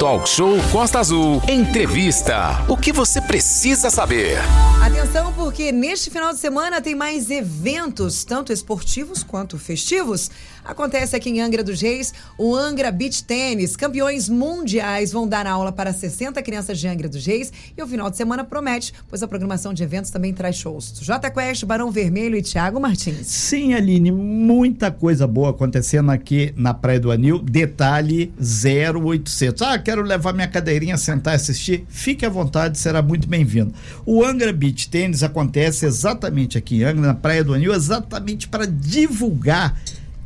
Talk 0.00 0.26
Show 0.26 0.56
Costa 0.72 0.98
Azul. 0.98 1.42
Entrevista. 1.46 2.64
O 2.66 2.74
que 2.74 2.90
você 2.90 3.20
precisa 3.20 3.90
saber? 3.90 4.38
Atenção, 4.82 5.30
porque 5.34 5.70
neste 5.70 6.08
final 6.08 6.32
de 6.32 6.38
semana 6.38 6.80
tem 6.80 6.94
mais 6.94 7.30
eventos, 7.30 8.24
tanto 8.24 8.50
esportivos 8.50 9.22
quanto 9.22 9.58
festivos. 9.58 10.30
Acontece 10.64 11.14
aqui 11.14 11.28
em 11.28 11.40
Angra 11.40 11.62
dos 11.62 11.82
Reis 11.82 12.14
o 12.38 12.54
Angra 12.54 12.90
Beach 12.90 13.24
Tennis. 13.24 13.76
Campeões 13.76 14.28
mundiais 14.28 15.12
vão 15.12 15.28
dar 15.28 15.46
aula 15.46 15.70
para 15.70 15.92
60 15.92 16.40
crianças 16.42 16.78
de 16.78 16.88
Angra 16.88 17.08
dos 17.08 17.26
Reis 17.26 17.52
e 17.76 17.82
o 17.82 17.86
final 17.86 18.08
de 18.08 18.16
semana 18.16 18.42
promete, 18.42 18.94
pois 19.08 19.22
a 19.22 19.28
programação 19.28 19.74
de 19.74 19.82
eventos 19.82 20.10
também 20.10 20.32
traz 20.32 20.56
shows. 20.56 20.98
J 21.00 21.30
Quest, 21.30 21.64
Barão 21.66 21.90
Vermelho 21.90 22.36
e 22.36 22.42
Thiago 22.42 22.80
Martins. 22.80 23.26
Sim, 23.26 23.74
Aline, 23.74 24.10
muita 24.10 24.90
coisa 24.90 25.26
boa 25.26 25.50
acontecendo 25.50 26.10
aqui 26.10 26.54
na 26.56 26.72
Praia 26.72 27.00
do 27.00 27.10
Anil. 27.10 27.38
Detalhe 27.38 28.32
0800. 28.38 29.60
Ah, 29.60 29.78
quero 29.90 30.02
levar 30.02 30.32
minha 30.32 30.46
cadeirinha, 30.46 30.96
sentar 30.96 31.34
e 31.34 31.36
assistir. 31.36 31.84
Fique 31.88 32.24
à 32.24 32.28
vontade, 32.28 32.78
será 32.78 33.02
muito 33.02 33.26
bem-vindo. 33.26 33.74
O 34.06 34.24
Angra 34.24 34.52
Beach 34.52 34.88
Tennis 34.88 35.24
acontece 35.24 35.84
exatamente 35.84 36.56
aqui 36.56 36.76
em 36.76 36.84
Angra, 36.84 37.08
na 37.08 37.14
Praia 37.14 37.42
do 37.42 37.52
Anil, 37.52 37.74
exatamente 37.74 38.46
para 38.46 38.68
divulgar 38.68 39.76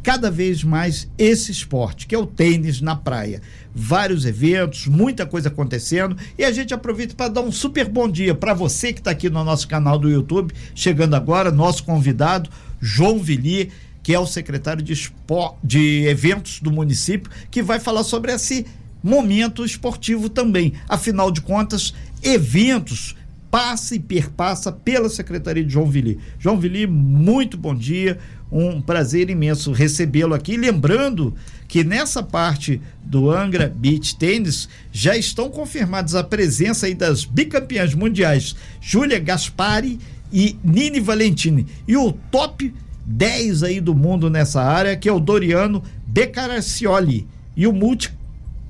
cada 0.02 0.30
vez 0.30 0.62
mais 0.62 1.08
esse 1.16 1.50
esporte, 1.50 2.06
que 2.06 2.14
é 2.14 2.18
o 2.18 2.26
tênis 2.26 2.82
na 2.82 2.94
praia. 2.94 3.40
Vários 3.74 4.26
eventos, 4.26 4.86
muita 4.86 5.24
coisa 5.24 5.48
acontecendo 5.48 6.14
e 6.36 6.44
a 6.44 6.52
gente 6.52 6.74
aproveita 6.74 7.14
para 7.14 7.30
dar 7.30 7.40
um 7.40 7.50
super 7.50 7.88
bom 7.88 8.06
dia 8.06 8.34
para 8.34 8.52
você 8.52 8.92
que 8.92 9.00
está 9.00 9.12
aqui 9.12 9.30
no 9.30 9.42
nosso 9.44 9.66
canal 9.66 9.98
do 9.98 10.10
YouTube, 10.10 10.52
chegando 10.74 11.16
agora, 11.16 11.50
nosso 11.50 11.84
convidado, 11.84 12.50
João 12.82 13.18
Vili, 13.18 13.72
que 14.02 14.12
é 14.12 14.18
o 14.18 14.26
secretário 14.26 14.82
de, 14.82 14.92
espor 14.92 15.54
de 15.64 16.04
eventos 16.06 16.60
do 16.60 16.70
município, 16.70 17.30
que 17.50 17.62
vai 17.62 17.80
falar 17.80 18.04
sobre 18.04 18.30
esse 18.30 18.66
momento 19.04 19.66
esportivo 19.66 20.30
também. 20.30 20.72
Afinal 20.88 21.30
de 21.30 21.42
contas, 21.42 21.92
eventos 22.22 23.14
passa 23.50 23.94
e 23.94 24.00
perpassa 24.00 24.72
pela 24.72 25.08
Secretaria 25.08 25.62
de 25.62 25.72
João 25.72 25.86
Vili. 25.86 26.18
João 26.40 26.58
Vili, 26.58 26.86
muito 26.86 27.56
bom 27.56 27.72
dia, 27.72 28.18
um 28.50 28.80
prazer 28.80 29.28
imenso 29.28 29.70
recebê-lo 29.70 30.34
aqui. 30.34 30.56
Lembrando 30.56 31.34
que 31.68 31.84
nessa 31.84 32.22
parte 32.22 32.80
do 33.04 33.30
Angra 33.30 33.72
Beach 33.76 34.16
Tennis 34.16 34.68
já 34.90 35.16
estão 35.16 35.50
confirmadas 35.50 36.14
a 36.14 36.24
presença 36.24 36.86
aí 36.86 36.94
das 36.94 37.24
bicampeãs 37.24 37.94
mundiais 37.94 38.56
Júlia 38.80 39.20
Gaspari 39.20 40.00
e 40.32 40.58
Nini 40.64 40.98
Valentini. 40.98 41.66
E 41.86 41.96
o 41.96 42.10
top 42.10 42.74
10 43.06 43.62
aí 43.62 43.80
do 43.80 43.94
mundo 43.94 44.30
nessa 44.30 44.62
área, 44.62 44.96
que 44.96 45.08
é 45.08 45.12
o 45.12 45.20
Doriano 45.20 45.82
Beccaraccioli 46.06 47.28
e 47.56 47.66
o 47.66 47.72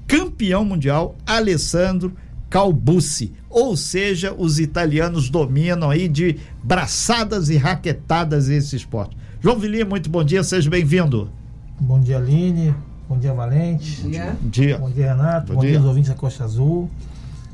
multicampeão 0.04 0.64
mundial 0.64 1.16
Alessandro 1.26 2.12
Calbucci. 2.50 3.32
Ou 3.48 3.76
seja, 3.76 4.32
os 4.32 4.58
italianos 4.58 5.30
dominam 5.30 5.90
aí 5.90 6.08
de 6.08 6.38
braçadas 6.62 7.48
e 7.48 7.56
raquetadas 7.56 8.48
esse 8.48 8.76
esporte. 8.76 9.16
João 9.40 9.58
Vilia, 9.58 9.84
muito 9.84 10.08
bom 10.08 10.22
dia, 10.22 10.42
seja 10.42 10.68
bem-vindo. 10.70 11.30
Bom 11.80 12.00
dia, 12.00 12.16
Aline. 12.16 12.74
Bom 13.08 13.18
dia, 13.18 13.32
Valente. 13.32 14.02
Bom 14.02 14.10
dia. 14.10 14.36
Bom 14.40 14.48
dia. 14.48 14.78
Bom 14.78 14.90
dia, 14.90 15.14
Renato. 15.14 15.48
Bom 15.48 15.54
Bom, 15.54 15.60
dia. 15.60 15.70
dia 15.70 15.78
aos 15.78 15.86
ouvintes 15.86 16.10
da 16.10 16.16
Costa 16.16 16.44
Azul. 16.44 16.90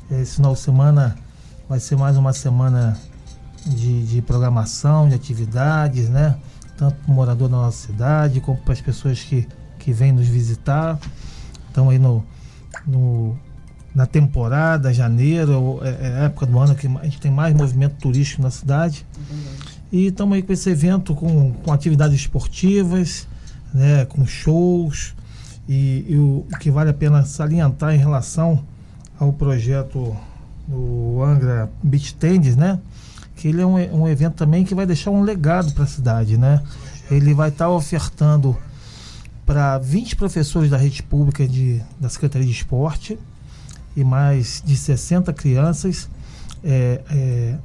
Esse 0.09 0.35
final 0.35 0.53
de 0.53 0.59
semana 0.59 1.15
vai 1.67 1.79
ser 1.79 1.95
mais 1.97 2.17
uma 2.17 2.33
semana 2.33 2.97
de, 3.65 4.03
de 4.05 4.21
programação, 4.21 5.07
de 5.07 5.15
atividades, 5.15 6.09
né? 6.09 6.37
Tanto 6.77 6.95
para 6.95 7.11
o 7.11 7.15
morador 7.15 7.47
da 7.49 7.57
nossa 7.57 7.87
cidade, 7.87 8.39
como 8.41 8.57
para 8.57 8.73
as 8.73 8.81
pessoas 8.81 9.21
que, 9.21 9.47
que 9.79 9.91
vêm 9.91 10.11
nos 10.11 10.27
visitar. 10.27 10.99
Estamos 11.67 11.91
aí 11.91 11.99
no, 11.99 12.25
no, 12.85 13.37
na 13.93 14.05
temporada, 14.05 14.93
janeiro, 14.93 15.79
é, 15.83 15.89
é 15.89 16.25
época 16.25 16.45
do 16.45 16.57
ano 16.57 16.75
que 16.75 16.87
a 16.87 17.03
gente 17.03 17.19
tem 17.19 17.31
mais 17.31 17.53
movimento 17.55 17.95
turístico 17.95 18.41
na 18.41 18.49
cidade. 18.49 19.05
E 19.91 20.07
estamos 20.07 20.35
aí 20.35 20.41
com 20.41 20.53
esse 20.53 20.69
evento 20.69 21.13
com, 21.13 21.51
com 21.51 21.73
atividades 21.73 22.15
esportivas, 22.15 23.27
né, 23.73 24.05
com 24.05 24.25
shows. 24.25 25.13
E, 25.67 26.05
e 26.07 26.15
o, 26.15 26.45
o 26.51 26.59
que 26.59 26.71
vale 26.71 26.89
a 26.89 26.93
pena 26.93 27.23
salientar 27.23 27.93
em 27.93 27.97
relação 27.97 28.63
ao 29.19 29.31
projeto 29.31 30.15
do 30.67 31.21
Angra 31.23 31.69
Beach 31.83 32.13
Tennis, 32.15 32.55
né? 32.55 32.79
Que 33.35 33.49
ele 33.49 33.61
é 33.61 33.65
um, 33.65 34.01
um 34.01 34.07
evento 34.07 34.35
também 34.35 34.63
que 34.63 34.73
vai 34.73 34.85
deixar 34.85 35.11
um 35.11 35.21
legado 35.21 35.73
para 35.73 35.83
a 35.83 35.87
cidade, 35.87 36.37
né? 36.37 36.61
Ele 37.09 37.33
vai 37.33 37.49
estar 37.49 37.69
ofertando 37.69 38.57
para 39.51 39.77
20 39.79 40.15
professores 40.15 40.69
da 40.69 40.77
rede 40.77 41.03
pública 41.03 41.45
de, 41.45 41.81
da 41.99 42.07
Secretaria 42.07 42.47
de 42.47 42.53
Esporte 42.53 43.19
e 43.97 44.01
mais 44.01 44.63
de 44.65 44.77
60 44.77 45.33
crianças 45.33 46.09
é, 46.63 47.01
é, 47.11 47.57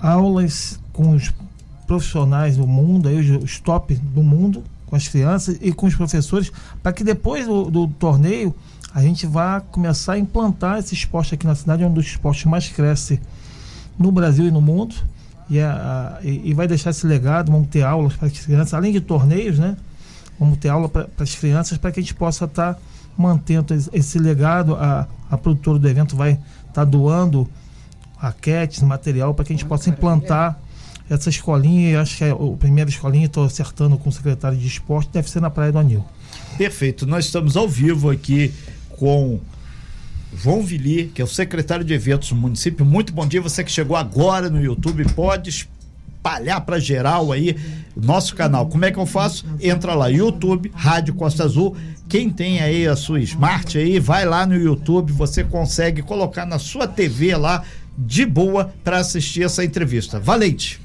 aulas 0.00 0.78
com 0.92 1.10
os 1.10 1.32
profissionais 1.84 2.56
do 2.56 2.64
mundo, 2.64 3.08
aí, 3.08 3.18
os, 3.18 3.58
top 3.58 3.92
do 3.96 4.22
mundo, 4.22 4.62
com 4.86 4.94
as 4.94 5.08
crianças 5.08 5.58
e 5.60 5.72
com 5.72 5.86
os 5.86 5.96
professores, 5.96 6.52
para 6.80 6.92
que 6.92 7.02
depois 7.02 7.44
do, 7.44 7.68
do 7.68 7.88
torneio 7.88 8.54
a 8.94 9.02
gente 9.02 9.26
vá 9.26 9.60
começar 9.60 10.12
a 10.12 10.18
implantar 10.18 10.78
esse 10.78 10.94
esporte 10.94 11.34
aqui 11.34 11.44
na 11.44 11.56
cidade, 11.56 11.82
é 11.82 11.86
um 11.88 11.92
dos 11.92 12.06
esportes 12.06 12.44
mais 12.44 12.68
cresce 12.68 13.20
no 13.98 14.12
Brasil 14.12 14.46
e 14.46 14.50
no 14.52 14.60
mundo. 14.60 14.94
E, 15.48 15.58
a, 15.58 16.18
a, 16.20 16.24
e, 16.24 16.50
e 16.50 16.54
vai 16.54 16.68
deixar 16.68 16.90
esse 16.90 17.04
legado, 17.04 17.50
vamos 17.50 17.66
ter 17.66 17.82
aulas 17.82 18.14
para 18.14 18.28
as 18.28 18.38
crianças, 18.38 18.74
além 18.74 18.92
de 18.92 19.00
torneios, 19.00 19.58
né? 19.58 19.76
Vamos 20.40 20.56
ter 20.56 20.70
aula 20.70 20.88
para 20.88 21.06
as 21.18 21.34
crianças 21.34 21.76
para 21.76 21.92
que 21.92 22.00
a 22.00 22.02
gente 22.02 22.14
possa 22.14 22.46
estar 22.46 22.72
tá 22.74 22.80
mantendo 23.14 23.74
esse, 23.92 24.18
legado. 24.18 24.74
A, 24.74 25.06
a 25.30 25.36
produtora 25.36 25.78
do 25.78 25.86
evento 25.86 26.16
vai 26.16 26.32
estar 26.32 26.72
tá 26.72 26.84
doando 26.84 27.46
raquetes, 28.16 28.82
material 28.82 29.34
para 29.34 29.44
que 29.44 29.52
a 29.52 29.56
gente 29.56 29.66
possa 29.66 29.90
implantar 29.90 30.58
essa 31.10 31.28
escolinha. 31.28 32.00
Acho 32.00 32.16
que 32.16 32.24
é 32.24 32.30
a 32.30 32.56
primeira 32.58 32.88
escolinha, 32.88 33.26
estou 33.26 33.44
acertando 33.44 33.98
com 33.98 34.08
o 34.08 34.12
secretário 34.12 34.56
de 34.56 34.66
esporte, 34.66 35.10
deve 35.12 35.28
ser 35.28 35.40
na 35.40 35.50
Praia 35.50 35.72
do 35.72 35.78
Anil. 35.78 36.02
Perfeito. 36.56 37.06
Nós 37.06 37.26
estamos 37.26 37.54
ao 37.54 37.68
vivo 37.68 38.08
aqui 38.10 38.50
com 38.96 39.38
João 40.34 40.62
Vili, 40.62 41.08
que 41.14 41.20
é 41.20 41.24
o 41.24 41.28
secretário 41.28 41.84
de 41.84 41.92
eventos 41.92 42.30
do 42.30 42.36
município. 42.36 42.86
Muito 42.86 43.12
bom 43.12 43.26
dia. 43.26 43.42
Você 43.42 43.62
que 43.62 43.70
chegou 43.70 43.94
agora 43.94 44.48
no 44.48 44.62
YouTube, 44.62 45.04
pode 45.12 45.68
espalhar 46.20 46.60
para 46.60 46.78
geral 46.78 47.32
aí 47.32 47.56
o 47.96 48.00
nosso 48.00 48.36
canal. 48.36 48.66
Como 48.68 48.84
é 48.84 48.92
que 48.92 48.98
eu 48.98 49.06
faço? 49.06 49.44
Entra 49.60 49.94
lá, 49.94 50.08
YouTube, 50.08 50.70
Rádio 50.74 51.14
Costa 51.14 51.44
Azul. 51.44 51.74
Quem 52.08 52.28
tem 52.28 52.60
aí 52.60 52.86
a 52.86 52.94
sua 52.94 53.20
smart 53.20 53.78
aí, 53.78 53.98
vai 53.98 54.26
lá 54.26 54.46
no 54.46 54.54
YouTube, 54.54 55.12
você 55.12 55.42
consegue 55.42 56.02
colocar 56.02 56.44
na 56.44 56.58
sua 56.58 56.86
TV 56.86 57.34
lá 57.36 57.64
de 57.96 58.26
boa 58.26 58.72
para 58.84 58.98
assistir 58.98 59.44
essa 59.44 59.64
entrevista. 59.64 60.20
Valente. 60.20 60.80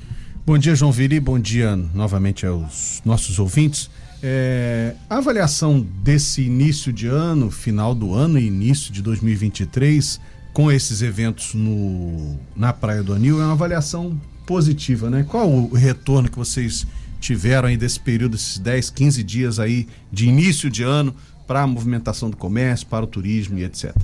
Bom 0.46 0.58
dia, 0.58 0.76
João 0.76 0.92
Vili. 0.92 1.20
Bom 1.20 1.40
dia 1.40 1.76
novamente 1.76 2.46
aos 2.46 3.02
nossos 3.04 3.38
ouvintes. 3.38 3.90
É, 4.24 4.96
a 5.10 5.18
avaliação 5.18 5.86
desse 6.02 6.44
início 6.44 6.94
de 6.94 7.08
ano, 7.08 7.52
final 7.52 7.94
do 7.94 8.14
ano 8.14 8.40
e 8.40 8.48
início 8.48 8.94
de 8.94 9.02
2023, 9.02 10.20
com 10.54 10.72
esses 10.72 11.02
eventos 11.02 11.54
no, 11.54 12.38
na 12.56 12.72
Praia 12.72 13.04
do 13.04 13.14
Anil, 13.14 13.42
é 13.42 13.44
uma 13.44 13.54
avaliação 13.54 14.18
positiva, 14.46 15.10
né? 15.10 15.26
Qual 15.28 15.50
o 15.50 15.74
retorno 15.74 16.30
que 16.30 16.38
vocês 16.38 16.86
tiveram 17.20 17.68
aí 17.68 17.78
desse 17.78 18.00
período, 18.00 18.36
esses 18.36 18.58
10, 18.60 18.90
15 18.92 19.24
dias 19.24 19.60
aí 19.60 19.88
de 20.12 20.28
início 20.28 20.70
de 20.70 20.84
ano 20.84 21.16
para 21.48 21.64
a 21.64 21.68
movimentação 21.68 22.30
do 22.30 22.38
comércio, 22.38 22.88
para 22.88 23.04
o 23.04 23.08
turismo 23.08 23.58
e 23.58 23.64
etc? 23.64 23.96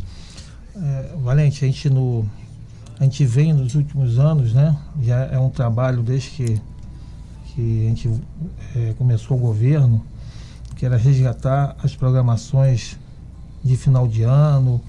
É, 0.76 1.16
Valente, 1.22 1.64
a 1.64 1.68
gente 1.68 1.90
no, 1.90 2.26
a 3.00 3.04
gente 3.04 3.26
vem 3.26 3.52
nos 3.52 3.76
últimos 3.76 4.20
anos, 4.20 4.54
né? 4.54 4.78
Já 5.02 5.26
é 5.26 5.40
um 5.40 5.50
trabalho 5.50 6.04
desde 6.04 6.30
que, 6.30 6.62
que 7.48 7.86
a 7.86 7.90
gente 7.90 8.10
é, 8.76 8.94
começou 8.98 9.38
o 9.38 9.40
governo, 9.40 10.06
que 10.76 10.86
era 10.86 10.98
resgatar 10.98 11.76
as 11.84 11.96
programações 11.96 12.98
de 13.64 13.76
final 13.76 14.08
de 14.08 14.24
ano, 14.24 14.82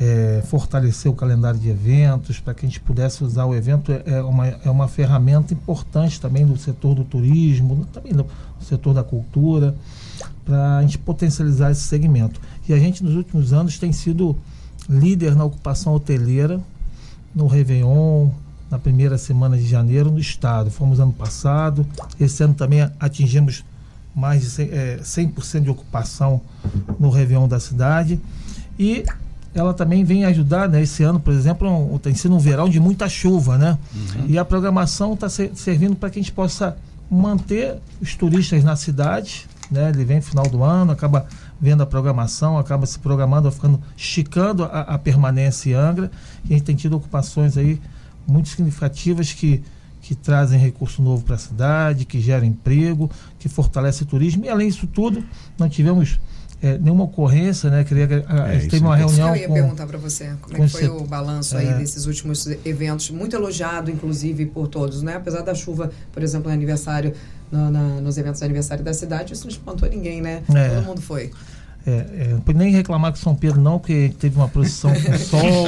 é, 0.00 0.42
fortalecer 0.46 1.10
o 1.10 1.14
calendário 1.14 1.58
de 1.58 1.68
eventos, 1.68 2.38
para 2.38 2.54
que 2.54 2.64
a 2.64 2.68
gente 2.68 2.80
pudesse 2.80 3.24
usar 3.24 3.46
o 3.46 3.54
evento. 3.54 3.92
É 3.92 4.22
uma, 4.22 4.46
é 4.46 4.70
uma 4.70 4.86
ferramenta 4.86 5.52
importante 5.52 6.20
também 6.20 6.46
do 6.46 6.56
setor 6.56 6.94
do 6.94 7.04
turismo, 7.04 7.86
também 7.92 8.12
do 8.12 8.26
setor 8.60 8.94
da 8.94 9.02
cultura, 9.02 9.74
para 10.44 10.78
a 10.78 10.82
gente 10.82 10.98
potencializar 10.98 11.70
esse 11.70 11.82
segmento. 11.82 12.40
E 12.68 12.72
a 12.72 12.78
gente, 12.78 13.02
nos 13.02 13.14
últimos 13.14 13.52
anos, 13.52 13.78
tem 13.78 13.92
sido 13.92 14.36
líder 14.88 15.34
na 15.34 15.44
ocupação 15.44 15.92
hoteleira, 15.94 16.60
no 17.34 17.46
Réveillon, 17.46 18.30
na 18.70 18.78
primeira 18.78 19.18
semana 19.18 19.56
de 19.56 19.66
janeiro 19.66 20.10
no 20.10 20.18
estado. 20.18 20.70
Fomos 20.70 21.00
ano 21.00 21.12
passado, 21.12 21.86
esse 22.20 22.42
ano 22.42 22.54
também 22.54 22.88
atingimos 23.00 23.64
mais 24.14 24.42
de 24.42 24.48
100%, 24.48 24.72
é, 24.72 25.00
100 25.02 25.62
de 25.62 25.70
ocupação 25.70 26.40
no 26.98 27.10
Réveillon 27.10 27.48
da 27.48 27.60
cidade. 27.60 28.20
E 28.78 29.04
ela 29.54 29.72
também 29.74 30.04
vem 30.04 30.24
ajudar, 30.24 30.68
né? 30.68 30.82
Esse 30.82 31.02
ano, 31.02 31.18
por 31.18 31.32
exemplo, 31.32 31.68
um, 31.68 31.98
tem 31.98 32.14
sido 32.14 32.34
um 32.34 32.38
verão 32.38 32.68
de 32.68 32.78
muita 32.78 33.08
chuva, 33.08 33.56
né? 33.56 33.78
Uhum. 33.94 34.26
E 34.28 34.38
a 34.38 34.44
programação 34.44 35.14
está 35.14 35.28
servindo 35.28 35.96
para 35.96 36.10
que 36.10 36.18
a 36.18 36.22
gente 36.22 36.32
possa 36.32 36.76
manter 37.10 37.76
os 38.00 38.14
turistas 38.14 38.62
na 38.62 38.76
cidade, 38.76 39.46
né? 39.70 39.88
Ele 39.88 40.04
vem 40.04 40.16
no 40.16 40.22
final 40.22 40.46
do 40.46 40.62
ano, 40.62 40.92
acaba 40.92 41.26
vendo 41.60 41.82
a 41.82 41.86
programação, 41.86 42.58
acaba 42.58 42.86
se 42.86 42.98
programando, 42.98 43.50
ficando, 43.50 43.80
esticando 43.96 44.64
a, 44.64 44.80
a 44.82 44.98
permanência 44.98 45.70
em 45.70 45.74
Angra. 45.74 46.10
E 46.44 46.54
a 46.54 46.56
gente 46.56 46.66
tem 46.66 46.76
tido 46.76 46.96
ocupações 46.96 47.56
aí 47.56 47.80
muito 48.26 48.48
significativas 48.50 49.32
que, 49.32 49.62
que 50.02 50.14
trazem 50.14 50.58
recurso 50.60 51.02
novo 51.02 51.24
para 51.24 51.34
a 51.34 51.38
cidade, 51.38 52.04
que 52.04 52.20
geram 52.20 52.46
emprego, 52.46 53.10
que 53.38 53.48
fortalece 53.48 54.02
o 54.02 54.06
turismo. 54.06 54.44
E 54.44 54.48
além 54.48 54.68
disso 54.68 54.86
tudo, 54.86 55.24
nós 55.58 55.72
tivemos 55.72 56.20
é, 56.60 56.76
nenhuma 56.76 57.04
ocorrência, 57.04 57.70
né? 57.70 57.84
Queria, 57.84 58.24
a, 58.26 58.52
é, 58.52 58.58
teve 58.58 58.84
uma 58.84 58.96
reunião. 58.96 59.28
eu 59.28 59.36
ia 59.36 59.48
com, 59.48 59.54
perguntar 59.54 59.86
para 59.86 59.98
você 59.98 60.32
como 60.40 60.56
é 60.56 60.60
que 60.60 60.68
foi 60.68 60.88
o 60.88 61.04
balanço 61.04 61.56
é, 61.56 61.60
aí 61.60 61.78
desses 61.78 62.06
últimos 62.06 62.46
eventos, 62.64 63.10
muito 63.10 63.36
elogiado, 63.36 63.90
inclusive, 63.90 64.46
por 64.46 64.66
todos, 64.66 65.02
né? 65.02 65.16
Apesar 65.16 65.42
da 65.42 65.54
chuva, 65.54 65.90
por 66.12 66.22
exemplo, 66.22 66.48
no 66.48 66.54
aniversário, 66.54 67.14
no, 67.50 67.70
na, 67.70 68.00
nos 68.00 68.18
eventos 68.18 68.40
de 68.40 68.44
aniversário 68.44 68.82
da 68.82 68.92
cidade, 68.92 69.34
isso 69.34 69.44
não 69.44 69.50
espantou 69.50 69.88
ninguém, 69.88 70.20
né? 70.20 70.42
É. 70.52 70.68
Todo 70.70 70.84
mundo 70.84 71.00
foi. 71.00 71.30
É, 71.86 71.90
é, 71.90 72.28
não 72.32 72.40
pode 72.40 72.58
nem 72.58 72.72
reclamar 72.72 73.12
com 73.12 73.18
São 73.18 73.36
Pedro, 73.36 73.60
não, 73.60 73.78
porque 73.78 74.12
teve 74.18 74.36
uma 74.36 74.48
procissão 74.48 74.92
com 74.92 75.12
sol, 75.16 75.66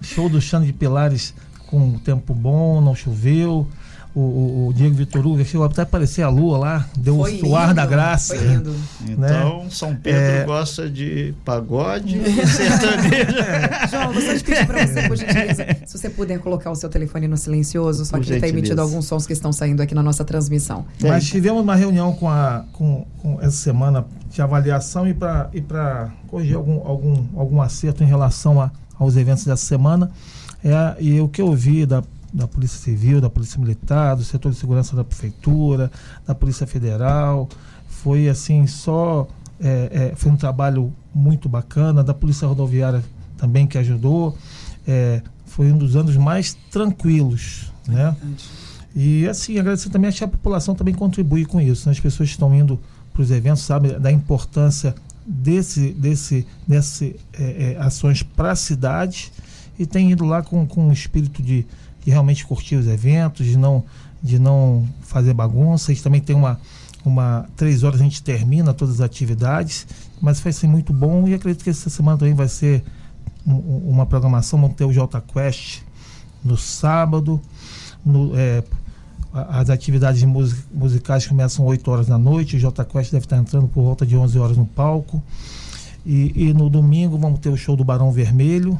show 0.00 0.28
do 0.28 0.40
Xande 0.40 0.66
de 0.66 0.72
Pilares 0.72 1.32
com 1.68 1.96
tempo 1.98 2.34
bom, 2.34 2.80
não 2.80 2.96
choveu 2.96 3.66
o, 4.14 4.20
o, 4.20 4.68
o 4.68 4.72
Diego 4.72 4.94
Vitor 4.94 5.24
Hugo 5.24 5.44
chegou 5.44 5.64
até 5.66 5.82
aparecer 5.82 6.22
a 6.22 6.28
lua 6.28 6.58
lá, 6.58 6.86
deu 6.96 7.18
foi 7.18 7.40
o 7.42 7.54
ar 7.54 7.72
da 7.72 7.86
graça. 7.86 8.34
Foi 8.34 8.44
lindo. 8.44 8.70
Né? 9.00 9.28
Então, 9.38 9.70
São 9.70 9.94
Pedro 9.94 10.20
é... 10.20 10.44
gosta 10.44 10.90
de 10.90 11.32
pagode 11.44 12.18
e 12.18 12.46
sertanejo. 12.46 13.38
É. 13.38 13.88
João, 13.88 14.12
você 14.12 14.38
pedir 14.40 14.66
para 14.66 14.86
você, 14.86 15.08
por 15.08 15.16
gentileza, 15.16 15.66
se 15.86 15.98
você 15.98 16.10
puder 16.10 16.38
colocar 16.40 16.70
o 16.70 16.74
seu 16.74 16.88
telefone 16.88 17.28
no 17.28 17.36
silencioso, 17.36 18.04
só 18.04 18.16
por 18.16 18.24
que 18.24 18.30
ele 18.30 18.36
está 18.38 18.48
emitindo 18.48 18.80
alguns 18.80 19.06
sons 19.06 19.26
que 19.26 19.32
estão 19.32 19.52
saindo 19.52 19.80
aqui 19.80 19.94
na 19.94 20.02
nossa 20.02 20.24
transmissão. 20.24 20.84
Mas 21.00 21.26
tivemos 21.26 21.62
uma 21.62 21.76
reunião 21.76 22.12
com, 22.12 22.28
a, 22.28 22.64
com, 22.72 23.06
com 23.18 23.38
essa 23.40 23.56
semana 23.56 24.04
de 24.28 24.42
avaliação 24.42 25.06
e 25.06 25.14
para 25.14 25.50
e 25.52 25.62
corrigir 26.26 26.56
algum, 26.56 26.86
algum, 26.86 27.24
algum 27.36 27.62
acerto 27.62 28.02
em 28.02 28.06
relação 28.06 28.60
a, 28.60 28.70
aos 28.98 29.16
eventos 29.16 29.44
dessa 29.44 29.64
semana. 29.64 30.10
É, 30.64 30.96
e 31.00 31.20
o 31.20 31.28
que 31.28 31.40
eu 31.40 31.52
vi 31.54 31.86
da 31.86 32.02
da 32.32 32.46
Polícia 32.46 32.78
Civil, 32.78 33.20
da 33.20 33.30
Polícia 33.30 33.60
Militar, 33.60 34.16
do 34.16 34.24
setor 34.24 34.52
de 34.52 34.58
segurança 34.58 34.94
da 34.94 35.04
Prefeitura, 35.04 35.90
da 36.26 36.34
Polícia 36.34 36.66
Federal. 36.66 37.48
Foi 37.88 38.28
assim, 38.28 38.66
só. 38.66 39.26
É, 39.62 40.12
é, 40.12 40.16
foi 40.16 40.32
um 40.32 40.36
trabalho 40.36 40.92
muito 41.14 41.48
bacana, 41.48 42.02
da 42.02 42.14
Polícia 42.14 42.48
Rodoviária 42.48 43.04
também 43.36 43.66
que 43.66 43.76
ajudou. 43.76 44.36
É, 44.86 45.22
foi 45.44 45.70
um 45.70 45.76
dos 45.76 45.96
anos 45.96 46.16
mais 46.16 46.54
tranquilos, 46.70 47.72
né? 47.86 48.16
E 48.94 49.26
assim, 49.28 49.58
agradecer 49.58 49.90
também 49.90 50.10
a 50.10 50.28
população 50.28 50.74
também 50.74 50.94
contribui 50.94 51.44
com 51.44 51.60
isso. 51.60 51.88
Né? 51.88 51.92
As 51.92 52.00
pessoas 52.00 52.28
estão 52.28 52.54
indo 52.54 52.78
para 53.12 53.22
os 53.22 53.30
eventos, 53.30 53.62
sabe, 53.62 53.98
da 53.98 54.10
importância 54.10 54.94
desse, 55.26 55.92
desse, 55.92 56.46
desse 56.66 57.16
é, 57.32 57.76
é, 57.76 57.76
ações 57.80 58.22
para 58.22 58.52
a 58.52 58.56
cidade 58.56 59.32
e 59.78 59.86
tem 59.86 60.10
ido 60.10 60.24
lá 60.24 60.42
com, 60.42 60.66
com 60.66 60.88
um 60.88 60.92
espírito 60.92 61.42
de, 61.42 61.66
de 62.04 62.10
realmente 62.10 62.46
curtir 62.46 62.76
os 62.76 62.86
eventos, 62.86 63.46
de 63.46 63.56
não, 63.56 63.84
de 64.22 64.38
não 64.38 64.86
fazer 65.02 65.34
bagunça. 65.34 65.90
A 65.90 65.94
gente 65.94 66.02
também 66.02 66.20
tem 66.20 66.34
uma, 66.34 66.60
uma. 67.04 67.46
Três 67.56 67.82
horas 67.82 68.00
a 68.00 68.04
gente 68.04 68.22
termina 68.22 68.72
todas 68.72 68.96
as 68.96 69.00
atividades, 69.00 69.86
mas 70.20 70.40
vai 70.40 70.52
ser 70.52 70.66
muito 70.66 70.92
bom 70.92 71.26
e 71.28 71.34
acredito 71.34 71.62
que 71.62 71.70
essa 71.70 71.90
semana 71.90 72.18
também 72.18 72.34
vai 72.34 72.48
ser 72.48 72.82
um, 73.46 73.54
uma 73.88 74.06
programação. 74.06 74.60
Vamos 74.60 74.76
ter 74.76 74.84
o 74.84 74.92
Jota 74.92 75.20
Quest 75.20 75.82
no 76.44 76.56
sábado. 76.56 77.40
No, 78.04 78.32
é, 78.34 78.62
as 79.32 79.70
atividades 79.70 80.24
musicais 80.72 81.26
começam 81.26 81.64
8 81.64 81.88
horas 81.90 82.06
da 82.06 82.18
noite. 82.18 82.56
O 82.56 82.58
Jota 82.58 82.84
Quest 82.84 83.12
deve 83.12 83.26
estar 83.26 83.36
entrando 83.36 83.68
por 83.68 83.82
volta 83.82 84.04
de 84.04 84.16
11 84.16 84.38
horas 84.38 84.56
no 84.56 84.66
palco. 84.66 85.22
E, 86.04 86.32
e 86.34 86.54
no 86.54 86.68
domingo 86.68 87.18
vamos 87.18 87.40
ter 87.40 87.50
o 87.50 87.56
show 87.56 87.76
do 87.76 87.84
Barão 87.84 88.10
Vermelho, 88.10 88.78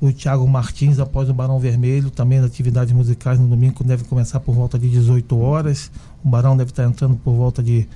o 0.00 0.12
Thiago 0.12 0.46
Martins 0.46 0.98
após 0.98 1.28
o 1.28 1.34
Barão 1.34 1.58
Vermelho, 1.58 2.10
também 2.10 2.38
as 2.38 2.44
atividades 2.44 2.92
musicais 2.92 3.38
no 3.38 3.48
domingo 3.48 3.82
deve 3.82 4.04
começar 4.04 4.40
por 4.40 4.54
volta 4.54 4.78
de 4.78 4.88
18 4.90 5.38
horas. 5.38 5.90
O 6.24 6.28
Barão 6.28 6.56
deve 6.56 6.70
estar 6.70 6.84
entrando 6.84 7.16
por 7.16 7.32
volta 7.34 7.62
de, 7.62 7.88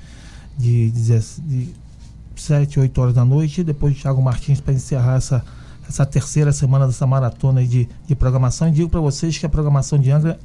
de, 0.56 0.90
de, 0.90 1.20
de 1.46 1.74
7, 2.34 2.80
8 2.80 3.00
horas 3.00 3.14
da 3.14 3.24
noite. 3.24 3.62
Depois 3.62 3.96
o 3.96 4.00
Thiago 4.00 4.22
Martins 4.22 4.60
para 4.60 4.72
encerrar 4.72 5.16
essa, 5.16 5.44
essa 5.86 6.06
terceira 6.06 6.52
semana 6.52 6.86
dessa 6.86 7.06
maratona 7.06 7.62
de, 7.64 7.86
de 8.06 8.14
programação. 8.14 8.68
E 8.68 8.72
digo 8.72 8.88
para 8.88 9.00
vocês 9.00 9.36
que 9.36 9.44
a 9.44 9.48
programação 9.48 9.98
de 9.98 10.10
Angra 10.10 10.38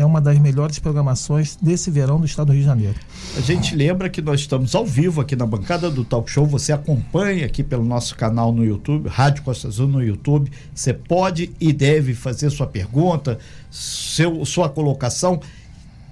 é 0.00 0.04
uma 0.04 0.20
das 0.20 0.38
melhores 0.38 0.78
programações 0.78 1.56
desse 1.60 1.90
verão 1.90 2.18
do 2.18 2.26
estado 2.26 2.48
do 2.48 2.52
Rio 2.52 2.62
de 2.62 2.66
Janeiro. 2.66 2.98
A 3.36 3.40
gente 3.40 3.76
lembra 3.76 4.08
que 4.08 4.22
nós 4.22 4.40
estamos 4.40 4.74
ao 4.74 4.86
vivo 4.86 5.20
aqui 5.20 5.36
na 5.36 5.44
bancada 5.44 5.90
do 5.90 6.04
Talk 6.04 6.30
Show. 6.30 6.46
Você 6.46 6.72
acompanha 6.72 7.44
aqui 7.44 7.62
pelo 7.62 7.84
nosso 7.84 8.16
canal 8.16 8.52
no 8.52 8.64
YouTube, 8.64 9.08
Rádio 9.08 9.42
Costa 9.42 9.68
Azul 9.68 9.88
no 9.88 10.02
YouTube. 10.02 10.50
Você 10.74 10.94
pode 10.94 11.52
e 11.60 11.72
deve 11.72 12.14
fazer 12.14 12.48
sua 12.50 12.66
pergunta, 12.66 13.38
seu, 13.70 14.44
sua 14.44 14.68
colocação. 14.68 15.40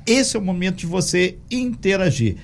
Esse 0.06 0.37
é 0.37 0.41
o 0.41 0.43
momento 0.43 0.76
de 0.76 0.87
você 0.87 1.38
interagir. 1.50 2.37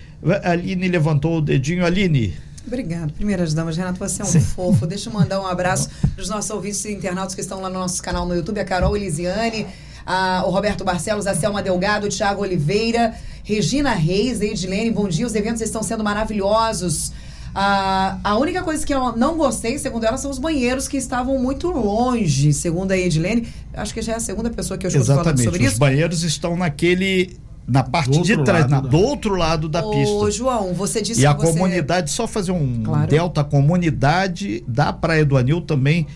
A 0.43 0.53
Aline 0.53 0.89
levantou 0.89 1.39
o 1.39 1.41
dedinho. 1.41 1.85
Aline, 1.85 2.35
Obrigada. 2.67 3.13
Primeiras 3.13 3.53
damas, 3.53 3.77
Renato, 3.77 3.99
você 3.99 4.23
é 4.23 4.25
um 4.25 4.29
Sim. 4.29 4.41
fofo. 4.41 4.87
Deixa 4.87 5.11
eu 5.11 5.13
mandar 5.13 5.41
um 5.41 5.47
abraço 5.47 5.91
para 6.15 6.23
os 6.23 6.29
nossos 6.29 6.51
ouvintes 6.51 6.83
e 6.87 6.93
internautas 6.93 7.35
que 7.35 7.41
estão 7.41 7.61
lá 7.61 7.69
no 7.69 7.79
nosso 7.79 8.03
canal 8.03 8.27
no 8.27 8.35
YouTube, 8.35 8.59
a 8.59 8.65
Carol 8.65 8.97
Elisiane, 8.97 9.67
a, 10.07 10.45
o 10.47 10.51
Roberto 10.51 10.85
Barcelos, 10.85 11.27
a 11.27 11.35
Selma 11.35 11.63
Delgado, 11.63 12.07
o 12.07 12.09
Thiago 12.09 12.43
Oliveira, 12.43 13.15
Regina 13.43 13.93
Reis, 13.93 14.41
Edilene, 14.41 14.91
bom 14.91 15.09
dia. 15.09 15.27
Os 15.27 15.35
eventos 15.35 15.61
estão 15.61 15.83
sendo 15.83 16.03
maravilhosos. 16.03 17.13
A, 17.55 18.19
a 18.25 18.37
única 18.37 18.63
coisa 18.63 18.85
que 18.85 18.93
eu 18.93 19.17
não 19.17 19.37
gostei, 19.37 19.79
segundo 19.79 20.05
ela, 20.05 20.17
são 20.17 20.31
os 20.31 20.39
banheiros 20.39 20.89
que 20.89 20.97
estavam 20.97 21.39
muito 21.39 21.69
longe, 21.71 22.53
segundo 22.53 22.91
a 22.91 22.97
Edilene. 22.97 23.47
Acho 23.73 23.95
que 23.95 24.03
já 24.03 24.15
é 24.15 24.17
a 24.17 24.21
segunda 24.21 24.51
pessoa 24.51 24.77
que 24.77 24.87
eu 24.87 24.89
estou 24.89 25.05
falando 25.05 25.39
sobre 25.39 25.61
os 25.61 25.67
isso. 25.67 25.73
Os 25.75 25.79
banheiros 25.79 26.23
estão 26.25 26.57
naquele 26.57 27.37
na 27.67 27.83
parte 27.83 28.21
de 28.21 28.45
trás, 28.45 28.69
na, 28.69 28.81
do 28.81 28.99
outro 28.99 29.37
lado 29.37 29.69
da 29.69 29.85
Ô, 29.85 29.91
pista. 29.91 30.31
João, 30.31 30.75
você 30.75 31.01
disse 31.01 31.23
e 31.23 31.27
a 31.27 31.33
você... 31.33 31.47
comunidade, 31.47 32.11
só 32.11 32.27
fazer 32.27 32.53
um 32.53 32.83
claro. 32.83 33.07
delta, 33.07 33.41
a 33.41 33.45
comunidade 33.45 34.63
da 34.69 34.93
Praia 34.93 35.25
do 35.25 35.37
Anil 35.37 35.63
também 35.63 36.07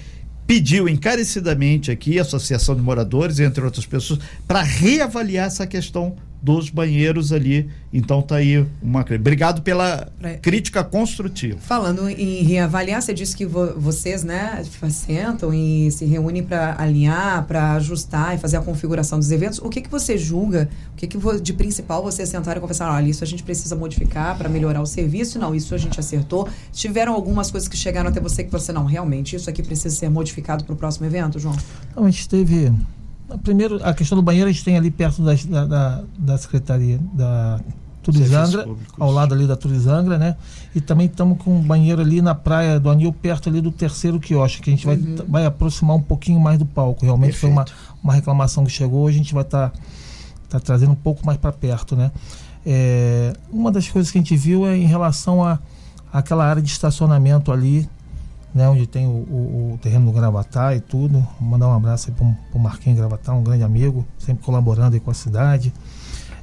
pediu 0.49 0.89
encarecidamente 0.89 1.91
aqui, 1.91 2.19
a 2.19 2.23
Associação 2.23 2.75
de 2.75 2.81
Moradores, 2.81 3.39
entre 3.39 3.63
outras 3.63 3.85
pessoas, 3.85 4.19
para 4.47 4.63
reavaliar 4.63 5.47
essa 5.47 5.67
questão 5.67 6.17
dos 6.41 6.71
banheiros 6.71 7.33
ali. 7.33 7.69
Então 7.93 8.23
tá 8.23 8.37
aí 8.37 8.65
uma. 8.83 9.01
Obrigado 9.01 9.63
pela 9.63 10.11
crítica 10.43 10.85
construtiva. 10.85 11.59
Falando 11.59 12.09
em 12.09 12.43
reavaliar, 12.43 13.03
você 13.03 13.15
disse 13.15 13.37
que 13.37 13.47
vo 13.47 13.75
vocês, 13.79 14.25
né, 14.25 14.63
sentam 14.91 15.53
e 15.53 15.91
se 15.91 16.05
reúnem 16.05 16.43
para 16.43 16.77
alinhar, 16.79 17.45
para 17.47 17.73
ajustar 17.75 18.35
e 18.35 18.39
fazer 18.39 18.57
a 18.57 18.61
configuração 18.61 19.19
dos 19.19 19.31
eventos. 19.31 19.59
O 19.59 19.69
que 19.69 19.81
que 19.81 19.91
você 19.91 20.17
julga? 20.17 20.69
O 20.93 20.97
que 20.97 21.07
que 21.07 21.19
de 21.41 21.53
principal 21.53 22.03
vocês 22.03 22.29
sentaram 22.29 22.59
e 22.59 22.61
conversaram? 22.61 22.95
Olha, 22.95 23.09
isso 23.09 23.25
a 23.25 23.27
gente 23.27 23.43
precisa 23.43 23.75
modificar 23.75 24.37
para 24.37 24.49
melhorar 24.49 24.81
o 24.81 24.87
serviço. 24.87 25.39
Não, 25.39 25.55
isso 25.55 25.75
a 25.75 25.79
gente 25.79 25.99
acertou. 25.99 26.49
Tiveram 26.73 27.15
algumas 27.15 27.51
coisas 27.51 27.69
que 27.69 27.77
chegaram 27.77 28.11
até 28.11 28.21
você 28.21 28.45
que 28.45 28.51
você 28.51 28.73
não, 28.73 28.85
realmente 28.85 29.37
isso 29.37 29.49
aqui 29.49 29.63
precisa 29.63 29.95
ser 29.95 30.09
modificado 30.09 30.65
para 30.65 30.73
o 30.73 30.77
próximo 30.77 31.07
evento, 31.07 31.39
João? 31.39 31.57
Não, 31.97 32.05
a 32.05 32.11
gente 32.11 32.29
teve 32.29 32.73
Primeiro, 33.43 33.79
a 33.85 33.93
questão 33.93 34.17
do 34.17 34.23
banheiro 34.23 34.49
a 34.49 34.53
gente 34.53 34.65
tem 34.65 34.77
ali 34.77 34.91
perto 34.91 35.23
da, 35.23 35.35
da, 35.65 36.05
da 36.19 36.39
Secretaria 36.39 36.99
da 37.13 37.61
Turizangra, 38.03 38.67
ao 38.99 39.11
lado 39.11 39.35
ali 39.35 39.47
da 39.47 39.55
Turizangra, 39.55 40.17
né? 40.17 40.37
E 40.75 40.81
também 40.81 41.07
estamos 41.07 41.39
com 41.43 41.55
um 41.57 41.61
banheiro 41.61 42.01
ali 42.01 42.23
na 42.23 42.35
praia 42.35 42.81
do 42.81 42.89
Anil, 42.89 43.13
perto 43.13 43.49
ali 43.49 43.61
do 43.61 43.71
terceiro 43.71 44.19
quiosque, 44.19 44.63
que 44.63 44.71
a 44.71 44.73
gente 44.73 44.87
vai, 44.87 44.97
uhum. 44.97 45.17
vai 45.29 45.45
aproximar 45.45 45.97
um 45.97 46.03
pouquinho 46.03 46.41
mais 46.41 46.59
do 46.59 46.65
palco. 46.65 47.05
Realmente 47.05 47.33
Perfeito. 47.33 47.41
foi 47.41 47.51
uma, 47.51 47.65
uma 48.03 48.15
reclamação 48.15 48.65
que 48.65 48.71
chegou, 48.71 49.07
a 49.07 49.13
gente 49.13 49.35
vai 49.35 49.43
estar 49.43 49.71
tá, 49.71 49.79
tá 50.49 50.61
trazendo 50.61 50.93
um 50.93 50.97
pouco 50.97 51.25
mais 51.27 51.39
para 51.39 51.53
perto, 51.53 51.95
né? 51.95 52.11
É, 52.65 53.35
uma 53.53 53.71
das 53.71 53.89
coisas 53.89 54.11
que 54.11 54.19
a 54.19 54.21
gente 54.21 54.37
viu 54.37 54.67
é 54.67 54.77
em 54.77 54.87
relação 54.87 55.45
a 55.45 55.59
aquela 56.13 56.47
área 56.47 56.63
de 56.63 56.71
estacionamento 56.71 57.53
ali, 57.53 57.89
né, 58.55 58.69
onde 58.69 58.87
tem 58.87 59.07
o, 59.07 59.11
o, 59.11 59.73
o, 59.75 59.79
terreno 59.79 60.07
do 60.07 60.13
Gravatá 60.13 60.75
e 60.75 60.81
tudo. 60.81 61.27
Vou 61.41 61.49
mandar 61.49 61.69
um 61.69 61.75
abraço 61.75 62.09
aí 62.09 62.15
para 62.15 62.59
o 62.59 62.59
Marquinhos 62.59 62.99
Gravatá, 62.99 63.33
um 63.35 63.43
grande 63.43 63.63
amigo, 63.63 64.07
sempre 64.19 64.45
colaborando 64.45 64.99
com 65.01 65.11
a 65.11 65.15
cidade. 65.15 65.73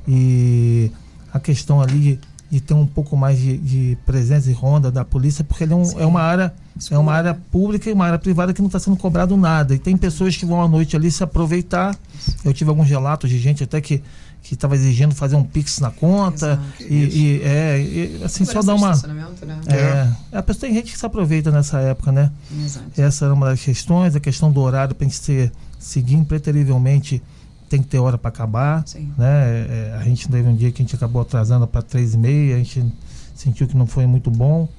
E 0.08 0.92
a 1.34 1.40
questão 1.40 1.82
ali 1.82 2.00
de, 2.00 2.20
de 2.50 2.62
ter 2.62 2.74
um 2.74 2.86
pouco 2.86 3.18
mais 3.18 3.40
de, 3.40 3.58
de, 3.58 3.98
presença 4.06 4.50
e 4.50 4.54
ronda 4.54 4.92
da 4.92 5.04
polícia, 5.04 5.44
porque 5.44 5.64
ele 5.64 5.74
é, 5.74 5.76
um, 5.76 6.00
é 6.00 6.06
uma 6.06 6.22
área 6.22 6.54
é 6.92 6.98
uma 6.98 7.14
área 7.14 7.34
pública 7.34 7.90
e 7.90 7.94
uma 7.94 8.06
área 8.06 8.20
privada 8.20 8.54
que 8.54 8.62
não 8.62 8.68
está 8.68 8.80
sendo 8.80 8.98
cobrado 8.98 9.38
nada. 9.38 9.74
E 9.74 9.80
tem 9.80 9.96
pessoas 9.96 10.36
que 10.36 10.46
vão 10.46 10.62
à 10.62 10.68
noite 10.68 10.96
ali 10.96 11.10
se 11.10 11.24
aproveitar. 11.24 11.96
Eu 12.44 12.54
tive 12.54 12.70
alguns 12.70 12.90
relatos 12.90 13.30
de 13.30 13.40
gente 13.40 13.64
até 13.64 13.80
que 13.80 14.04
que 14.46 14.54
estava 14.54 14.76
exigindo 14.76 15.16
fazer 15.16 15.36
um 15.36 15.44
pix 15.44 15.80
na 15.80 15.90
conta 15.90 16.62
e, 16.80 16.94
e, 16.94 17.42
é 17.42 17.80
e, 17.80 18.24
assim 18.24 18.46
só 18.46 18.62
dar 18.62 18.76
uma 18.76 18.92
né? 18.92 19.60
é, 19.68 20.38
a 20.38 20.44
pessoa 20.44 20.62
tem 20.62 20.74
gente 20.76 20.92
que 20.92 20.98
se 21.00 21.04
aproveita 21.04 21.50
nessa 21.50 21.80
época 21.80 22.12
né 22.12 22.32
Exato. 22.64 22.86
essa 22.96 23.26
era 23.26 23.34
uma 23.34 23.48
das 23.48 23.60
questões 23.60 24.16
a 24.16 24.20
questão 24.20 24.52
do 24.52 24.62
horário 24.62 24.94
para 24.94 25.08
a 25.08 25.10
gente 25.10 25.20
ser, 25.20 25.52
seguir 25.80 26.14
impreterivelmente 26.14 27.24
tem 27.68 27.82
que 27.82 27.88
ter 27.88 27.98
hora 27.98 28.20
para 28.20 28.30
acabar 28.30 28.88
Sim. 28.88 29.12
né 29.18 29.66
é, 29.68 29.98
a 30.00 30.04
gente 30.04 30.30
teve 30.30 30.48
um 30.48 30.56
dia 30.56 30.72
que 30.72 30.80
a 30.80 30.86
gente 30.86 30.96
acabou 30.96 31.24
atrasando 31.24 31.66
para 31.66 31.82
três 31.82 32.14
e 32.14 32.18
meia 32.18 32.54
a 32.54 32.60
gente 32.60 32.86
sentiu 33.34 33.68
que 33.68 33.76
não 33.76 33.88
foi 33.88 34.06
muito 34.06 34.30
bom 34.30 34.70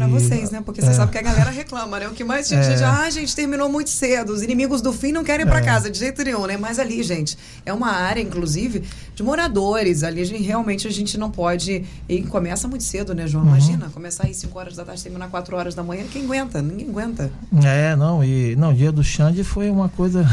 Pra 0.00 0.08
E- 0.08 0.10
vocês, 0.10 0.50
né? 0.50 0.62
Porque 0.64 0.80
você 0.80 0.88
é. 0.90 0.92
sabe 0.94 1.12
que 1.12 1.18
a 1.18 1.22
galera 1.22 1.50
reclama, 1.50 1.98
né? 2.00 2.08
O 2.08 2.12
que 2.12 2.24
mais 2.24 2.48
gente, 2.48 2.60
É. 2.66 2.70
gente, 2.72 2.82
ah, 2.84 3.08
gente, 3.10 3.34
terminou 3.36 3.68
muito 3.68 3.90
cedo. 3.90 4.32
Os 4.32 4.42
inimigos 4.42 4.80
do 4.80 4.92
fim 4.92 5.12
não 5.12 5.22
querem 5.22 5.44
ir 5.44 5.48
pra 5.48 5.58
É. 5.58 5.62
casa 5.62 5.90
de 5.90 5.98
jeito 5.98 6.22
nenhum, 6.24 6.46
né? 6.46 6.56
Mas 6.56 6.78
ali, 6.78 7.02
gente, 7.02 7.36
é 7.66 7.72
uma 7.72 7.90
área, 7.92 8.20
inclusive, 8.20 8.82
de 9.14 9.22
moradores. 9.22 10.02
Ali 10.02 10.20
a 10.20 10.24
gente, 10.24 10.42
realmente 10.42 10.86
a 10.88 10.90
gente 10.90 11.18
não 11.18 11.30
pode. 11.30 11.84
E 12.08 12.22
começa 12.22 12.66
muito 12.66 12.84
cedo, 12.84 13.14
né, 13.14 13.22
Uhum. 13.24 13.28
João? 13.28 13.44
Imagina, 13.46 13.90
começar 13.92 14.26
aí 14.26 14.34
5 14.34 14.58
horas 14.58 14.76
da 14.76 14.84
tarde, 14.84 15.02
terminar 15.02 15.28
4 15.28 15.56
horas 15.56 15.74
da 15.74 15.82
manhã. 15.82 16.04
Quem 16.10 16.24
aguenta? 16.24 16.62
Ninguém 16.62 16.88
aguenta. 16.88 17.30
É, 17.64 17.94
não, 17.96 18.24
e 18.24 18.56
não, 18.56 18.70
o 18.70 18.74
dia 18.74 18.90
do 18.92 19.02
Xande 19.04 19.44
foi 19.44 19.70
uma 19.70 19.88
coisa. 19.88 20.26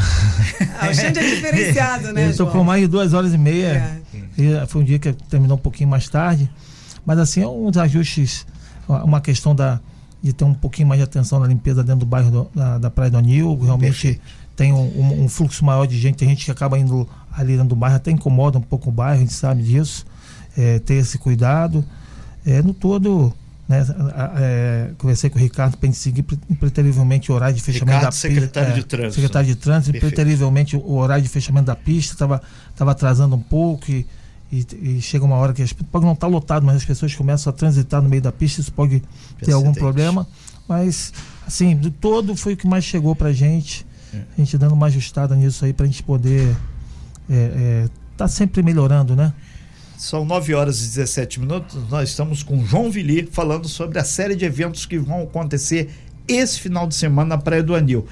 Ah, 0.80 0.88
o 0.90 0.94
Xande 0.94 1.18
é 1.18 1.22
diferenciado, 1.34 2.12
né, 2.12 2.24
Ele 2.24 2.32
João? 2.32 2.46
tocou 2.48 2.64
mais 2.64 2.80
de 2.82 2.88
duas 2.88 3.12
horas 3.14 3.32
e 3.34 3.38
meia. 3.38 4.00
É. 4.14 4.18
E 4.62 4.66
foi 4.66 4.82
um 4.82 4.84
dia 4.84 4.98
que 4.98 5.12
terminou 5.12 5.56
um 5.56 5.60
pouquinho 5.60 5.88
mais 5.90 6.08
tarde. 6.08 6.50
Mas 7.04 7.18
assim, 7.18 7.42
é 7.42 7.48
uns 7.48 7.76
ajustes, 7.76 8.46
uma 8.88 9.20
questão 9.20 9.54
da, 9.54 9.80
de 10.22 10.32
ter 10.32 10.44
um 10.44 10.54
pouquinho 10.54 10.88
mais 10.88 10.98
de 10.98 11.04
atenção 11.04 11.38
na 11.40 11.46
limpeza 11.46 11.82
dentro 11.82 12.00
do 12.00 12.06
bairro 12.06 12.30
do- 12.30 12.50
da, 12.54 12.78
da 12.78 12.90
Praia 12.90 13.10
do 13.10 13.18
Anil. 13.18 13.58
Realmente 13.62 14.20
tem 14.56 14.72
um, 14.72 14.78
um- 15.00 15.24
um 15.24 15.28
fluxo 15.28 15.64
maior 15.64 15.86
de 15.86 15.98
gente, 15.98 16.16
tem 16.16 16.28
gente 16.28 16.44
que 16.44 16.50
acaba 16.50 16.78
indo 16.78 17.08
ali 17.32 17.52
dentro 17.52 17.68
do 17.68 17.76
bairro, 17.76 17.96
até 17.96 18.10
incomoda 18.10 18.58
um 18.58 18.62
pouco 18.62 18.88
o 18.88 18.92
bairro, 18.92 19.16
a 19.18 19.20
gente 19.20 19.32
sabe 19.32 19.62
disso. 19.62 20.04
É, 20.56 20.78
ter 20.80 20.94
esse 20.94 21.18
cuidado. 21.18 21.84
É, 22.44 22.60
no 22.62 22.74
todo, 22.74 23.32
né, 23.68 23.86
é, 24.36 24.90
conversei 24.98 25.30
com 25.30 25.38
o 25.38 25.40
Ricardo 25.42 25.76
para 25.76 25.86
a 25.88 25.92
gente 25.92 25.98
seguir 26.00 26.22
pre- 26.24 26.38
preterivelmente 26.58 27.30
o 27.30 27.34
horário 27.34 27.54
de 27.54 27.62
fechamento 27.62 27.86
Ricardo, 27.98 28.04
da 28.04 28.08
pista. 28.10 28.28
secretário 28.28 28.74
de 28.74 28.84
trânsito. 28.84 29.14
Secretário 29.14 29.46
de 29.48 29.54
trânsito, 29.56 29.92
Perfeito. 29.92 30.14
preterivelmente 30.14 30.76
o 30.76 30.94
horário 30.94 31.22
de 31.22 31.28
fechamento 31.28 31.66
da 31.66 31.76
pista 31.76 32.14
estava 32.14 32.42
tava 32.74 32.90
atrasando 32.92 33.36
um 33.36 33.40
pouco 33.40 33.88
e, 33.90 34.04
e, 34.50 34.66
e 34.80 35.02
chega 35.02 35.24
uma 35.24 35.36
hora 35.36 35.52
que 35.52 35.62
as, 35.62 35.72
pode 35.72 36.04
não 36.04 36.12
estar 36.12 36.26
lotado, 36.26 36.64
mas 36.64 36.76
as 36.76 36.84
pessoas 36.84 37.14
começam 37.14 37.50
a 37.50 37.52
transitar 37.52 38.02
no 38.02 38.08
meio 38.08 38.22
da 38.22 38.32
pista, 38.32 38.60
isso 38.60 38.72
pode 38.72 39.02
ter 39.42 39.52
algum 39.52 39.72
problema. 39.72 40.26
Mas, 40.68 41.12
assim, 41.46 41.76
do 41.76 41.90
todo 41.90 42.36
foi 42.36 42.54
o 42.54 42.56
que 42.56 42.66
mais 42.66 42.84
chegou 42.84 43.14
pra 43.14 43.32
gente. 43.32 43.86
É. 44.12 44.18
A 44.36 44.40
gente 44.40 44.56
dando 44.58 44.72
uma 44.72 44.86
ajustada 44.86 45.34
nisso 45.34 45.64
aí 45.64 45.72
pra 45.72 45.86
gente 45.86 46.02
poder 46.02 46.56
é, 47.28 47.34
é, 47.34 47.88
tá 48.16 48.26
sempre 48.26 48.62
melhorando, 48.62 49.14
né? 49.14 49.32
São 49.96 50.24
9 50.24 50.54
horas 50.54 50.80
e 50.80 50.88
17 50.88 51.40
minutos. 51.40 51.76
Nós 51.90 52.10
estamos 52.10 52.42
com 52.42 52.64
João 52.64 52.90
Vili 52.90 53.28
falando 53.30 53.68
sobre 53.68 53.98
a 53.98 54.04
série 54.04 54.36
de 54.36 54.44
eventos 54.44 54.86
que 54.86 54.98
vão 54.98 55.22
acontecer 55.22 55.90
esse 56.26 56.60
final 56.60 56.86
de 56.86 56.94
semana 56.94 57.30
na 57.30 57.38
Praia 57.38 57.62
do 57.62 57.74
Anil. 57.74 58.06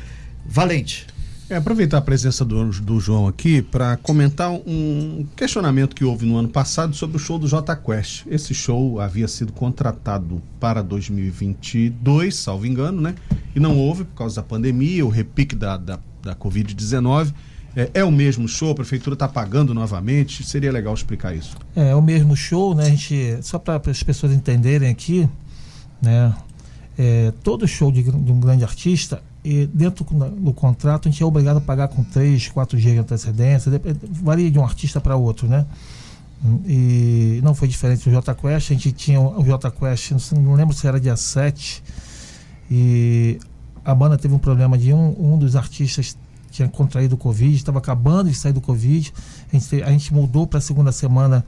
Valente. 0.45 1.07
É, 1.49 1.55
aproveitar 1.55 1.99
a 1.99 2.03
presença 2.03 2.45
do, 2.45 2.71
do 2.71 2.99
João 2.99 3.29
aqui 3.29 3.63
para 3.63 3.97
comentar 3.99 4.51
um 4.51 5.25
questionamento 5.37 5.95
que 5.95 6.05
houve 6.05 6.27
no 6.27 6.37
ano 6.37 6.49
passado 6.49 6.97
sobre 6.97 7.19
o 7.19 7.21
show 7.21 7.39
do 7.39 7.47
J 7.47 7.77
Quest. 7.77 8.27
Esse 8.27 8.53
show 8.53 9.01
havia 9.01 9.29
sido 9.29 9.53
contratado 9.53 10.43
para 10.59 10.83
2022, 10.83 12.35
salvo 12.35 12.67
engano, 12.67 13.01
né? 13.01 13.15
E 13.55 13.61
não 13.61 13.79
houve 13.79 14.03
por 14.03 14.17
causa 14.17 14.37
da 14.37 14.43
pandemia, 14.43 15.07
o 15.07 15.09
repique 15.09 15.55
da, 15.55 15.77
da, 15.77 16.01
da 16.21 16.35
Covid-19. 16.35 17.33
É, 17.77 17.91
é 17.95 18.05
o 18.05 18.11
mesmo 18.11 18.49
show, 18.49 18.73
a 18.73 18.75
prefeitura 18.75 19.15
está 19.15 19.29
pagando 19.29 19.73
novamente. 19.73 20.45
Seria 20.45 20.73
legal 20.73 20.95
explicar 20.95 21.33
isso. 21.33 21.57
É, 21.77 21.91
é 21.91 21.95
o 21.95 22.03
mesmo 22.03 22.35
show, 22.35 22.75
né? 22.75 22.87
A 22.87 22.91
gente, 22.91 23.39
só 23.43 23.57
para 23.57 23.81
as 23.89 24.03
pessoas 24.03 24.33
entenderem 24.33 24.91
aqui, 24.91 25.29
né? 26.03 26.35
É, 26.99 27.33
todo 27.45 27.69
show 27.69 27.93
de, 27.93 28.03
de 28.03 28.33
um 28.33 28.41
grande 28.41 28.65
artista, 28.65 29.23
e 29.49 29.65
dentro 29.69 30.05
do, 30.05 30.53
contrato, 30.53 31.07
a 31.07 31.11
gente 31.11 31.23
é 31.23 31.27
obrigado 31.27 31.59
a 31.59 31.61
pagar 31.61 31.87
com 31.87 32.03
3, 32.03 32.49
4 32.49 32.77
dias 32.81 32.95
de 32.95 32.99
antecedência, 32.99 33.71
varia 34.11 34.51
de 34.51 34.59
um 34.59 34.65
artista 34.65 35.01
para 35.01 35.15
outro, 35.15 35.47
né? 35.47 35.65
E 36.67 37.41
não 37.45 37.55
foi 37.55 37.69
diferente 37.69 38.03
do 38.05 38.11
J 38.11 38.35
Quest, 38.35 38.73
a 38.73 38.75
gente 38.75 38.91
tinha 38.91 39.21
o 39.21 39.45
J 39.45 39.71
Quest, 39.71 40.33
não, 40.33 40.55
lembro 40.55 40.75
se 40.75 40.85
era 40.85 40.99
dia 40.99 41.17
7, 41.17 41.81
e 42.69 43.39
a 43.85 43.95
banda 43.95 44.19
teve 44.19 44.35
um 44.35 44.39
problema 44.39 44.77
de 44.77 44.93
um, 44.93 45.35
um 45.35 45.39
dos 45.39 45.55
artistas 45.55 46.17
tinha 46.51 46.67
contraído 46.69 47.17
Covid, 47.17 47.55
estava 47.55 47.79
acabando 47.79 48.29
de 48.29 48.35
sair 48.35 48.53
do 48.53 48.61
Covid, 48.61 49.13
a 49.53 49.57
gente, 49.57 49.69
te- 49.69 49.83
a 49.85 49.91
gente 49.93 50.13
mudou 50.13 50.45
para 50.45 50.59
a 50.59 50.61
segunda 50.61 50.91
semana, 50.91 51.45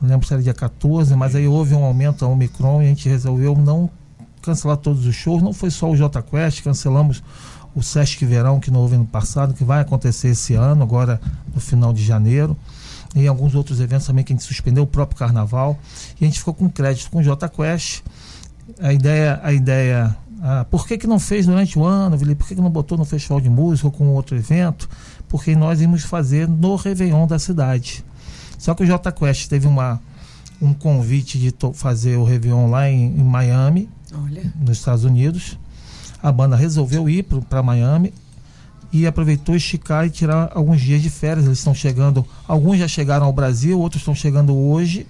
não 0.00 0.08
lembro 0.08 0.26
se 0.26 0.32
era 0.32 0.42
dia 0.42 0.54
14, 0.54 1.14
mas 1.16 1.34
aí 1.34 1.46
houve 1.46 1.74
um 1.74 1.84
aumento 1.84 2.24
a 2.24 2.28
Omicron 2.28 2.80
e 2.80 2.86
a 2.86 2.88
gente 2.88 3.06
resolveu 3.10 3.54
não 3.54 3.90
cancelar 4.42 4.76
todos 4.76 5.06
os 5.06 5.14
shows. 5.14 5.42
Não 5.42 5.52
foi 5.52 5.70
só 5.70 5.90
o 5.90 5.96
J 5.96 6.22
Quest, 6.22 6.62
cancelamos 6.62 7.22
o 7.74 7.82
Sesc 7.82 8.24
Verão, 8.24 8.58
que 8.58 8.70
não 8.70 8.80
houve 8.80 8.96
no 8.96 9.06
passado, 9.06 9.54
que 9.54 9.64
vai 9.64 9.80
acontecer 9.80 10.28
esse 10.28 10.54
ano, 10.54 10.82
agora 10.82 11.20
no 11.54 11.60
final 11.60 11.92
de 11.92 12.04
janeiro. 12.04 12.56
E 13.14 13.26
alguns 13.26 13.54
outros 13.54 13.80
eventos 13.80 14.06
também 14.06 14.24
que 14.24 14.32
a 14.32 14.36
gente 14.36 14.44
suspendeu, 14.44 14.84
o 14.84 14.86
próprio 14.86 15.18
carnaval. 15.18 15.78
E 16.20 16.24
a 16.24 16.26
gente 16.26 16.38
ficou 16.38 16.54
com 16.54 16.68
crédito 16.68 17.10
com 17.10 17.18
o 17.18 17.22
J 17.22 17.48
Quest. 17.48 18.02
A 18.80 18.92
ideia, 18.92 19.40
a 19.42 19.52
ideia 19.52 20.16
ah, 20.42 20.64
por 20.70 20.86
que, 20.86 20.96
que 20.96 21.06
não 21.06 21.18
fez 21.18 21.44
durante 21.44 21.78
o 21.78 21.84
ano, 21.84 22.16
Vili? 22.16 22.34
Por 22.34 22.48
que, 22.48 22.54
que 22.54 22.60
não 22.60 22.70
botou 22.70 22.96
no 22.96 23.04
festival 23.04 23.40
de 23.40 23.50
música 23.50 23.88
ou 23.88 23.92
com 23.92 24.08
outro 24.08 24.36
evento? 24.36 24.88
Porque 25.28 25.54
nós 25.54 25.80
íamos 25.82 26.02
fazer 26.02 26.48
no 26.48 26.76
Réveillon 26.76 27.26
da 27.26 27.38
cidade. 27.38 28.02
Só 28.58 28.74
que 28.74 28.82
o 28.82 28.86
J 28.86 29.12
Quest 29.12 29.48
teve 29.48 29.66
uma, 29.66 30.00
um 30.60 30.72
convite 30.72 31.38
de 31.38 31.54
fazer 31.74 32.16
o 32.16 32.24
Réveillon 32.24 32.70
lá 32.70 32.88
em, 32.88 33.18
em 33.18 33.22
Miami, 33.22 33.88
Olha. 34.14 34.42
nos 34.56 34.78
Estados 34.78 35.04
Unidos. 35.04 35.58
A 36.22 36.30
banda 36.30 36.56
resolveu 36.56 37.08
ir 37.08 37.24
para 37.48 37.62
Miami 37.62 38.12
e 38.92 39.06
aproveitou 39.06 39.54
esticar 39.54 40.06
e 40.06 40.10
tirar 40.10 40.50
alguns 40.54 40.80
dias 40.80 41.00
de 41.00 41.08
férias. 41.08 41.46
Eles 41.46 41.58
estão 41.58 41.74
chegando, 41.74 42.26
alguns 42.46 42.78
já 42.78 42.88
chegaram 42.88 43.26
ao 43.26 43.32
Brasil, 43.32 43.78
outros 43.78 44.02
estão 44.02 44.14
chegando 44.14 44.54
hoje. 44.54 45.06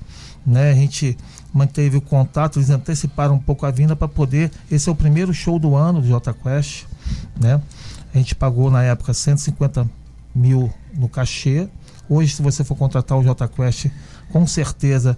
Né? 0.47 0.71
A 0.71 0.75
gente 0.75 1.17
manteve 1.53 1.97
o 1.97 2.01
contato, 2.01 2.59
eles 2.59 2.71
anteciparam 2.71 3.35
um 3.35 3.39
pouco 3.39 3.67
a 3.67 3.71
vinda 3.71 3.97
para 3.97 4.09
poder. 4.09 4.51
Esse 4.71 4.89
é 4.89 4.93
o 4.93 4.95
primeiro 4.95 5.33
show 5.35 5.59
do 5.59 5.75
ano 5.75 6.01
do 6.01 6.07
J 6.07 6.33
Quest. 6.35 6.85
Né? 7.41 7.61
A 8.15 8.19
gente 8.19 8.35
pagou 8.35 8.71
na 8.71 8.83
época 8.83 9.13
150 9.13 9.89
mil 10.35 10.73
no 10.95 11.09
cachê. 11.09 11.69
Hoje, 12.09 12.35
se 12.35 12.43
você 12.43 12.65
for 12.65 12.77
contratar 12.77 13.19
o 13.19 13.23
J 13.23 13.49
Quest, 13.49 13.87
com 14.31 14.47
certeza 14.47 15.17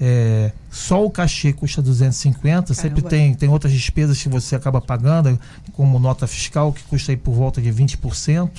é, 0.00 0.52
só 0.70 1.04
o 1.04 1.10
cachê 1.10 1.52
custa 1.52 1.80
250. 1.80 2.74
Sempre 2.74 3.02
Caramba. 3.02 3.10
tem, 3.10 3.34
tem 3.34 3.48
outras 3.48 3.72
despesas 3.72 4.20
que 4.20 4.28
você 4.28 4.56
acaba 4.56 4.80
pagando, 4.80 5.38
como 5.72 5.98
nota 5.98 6.26
fiscal, 6.26 6.72
que 6.72 6.82
custa 6.84 7.12
aí 7.12 7.16
por 7.16 7.32
volta 7.34 7.60
de 7.60 7.70
20%, 7.70 8.50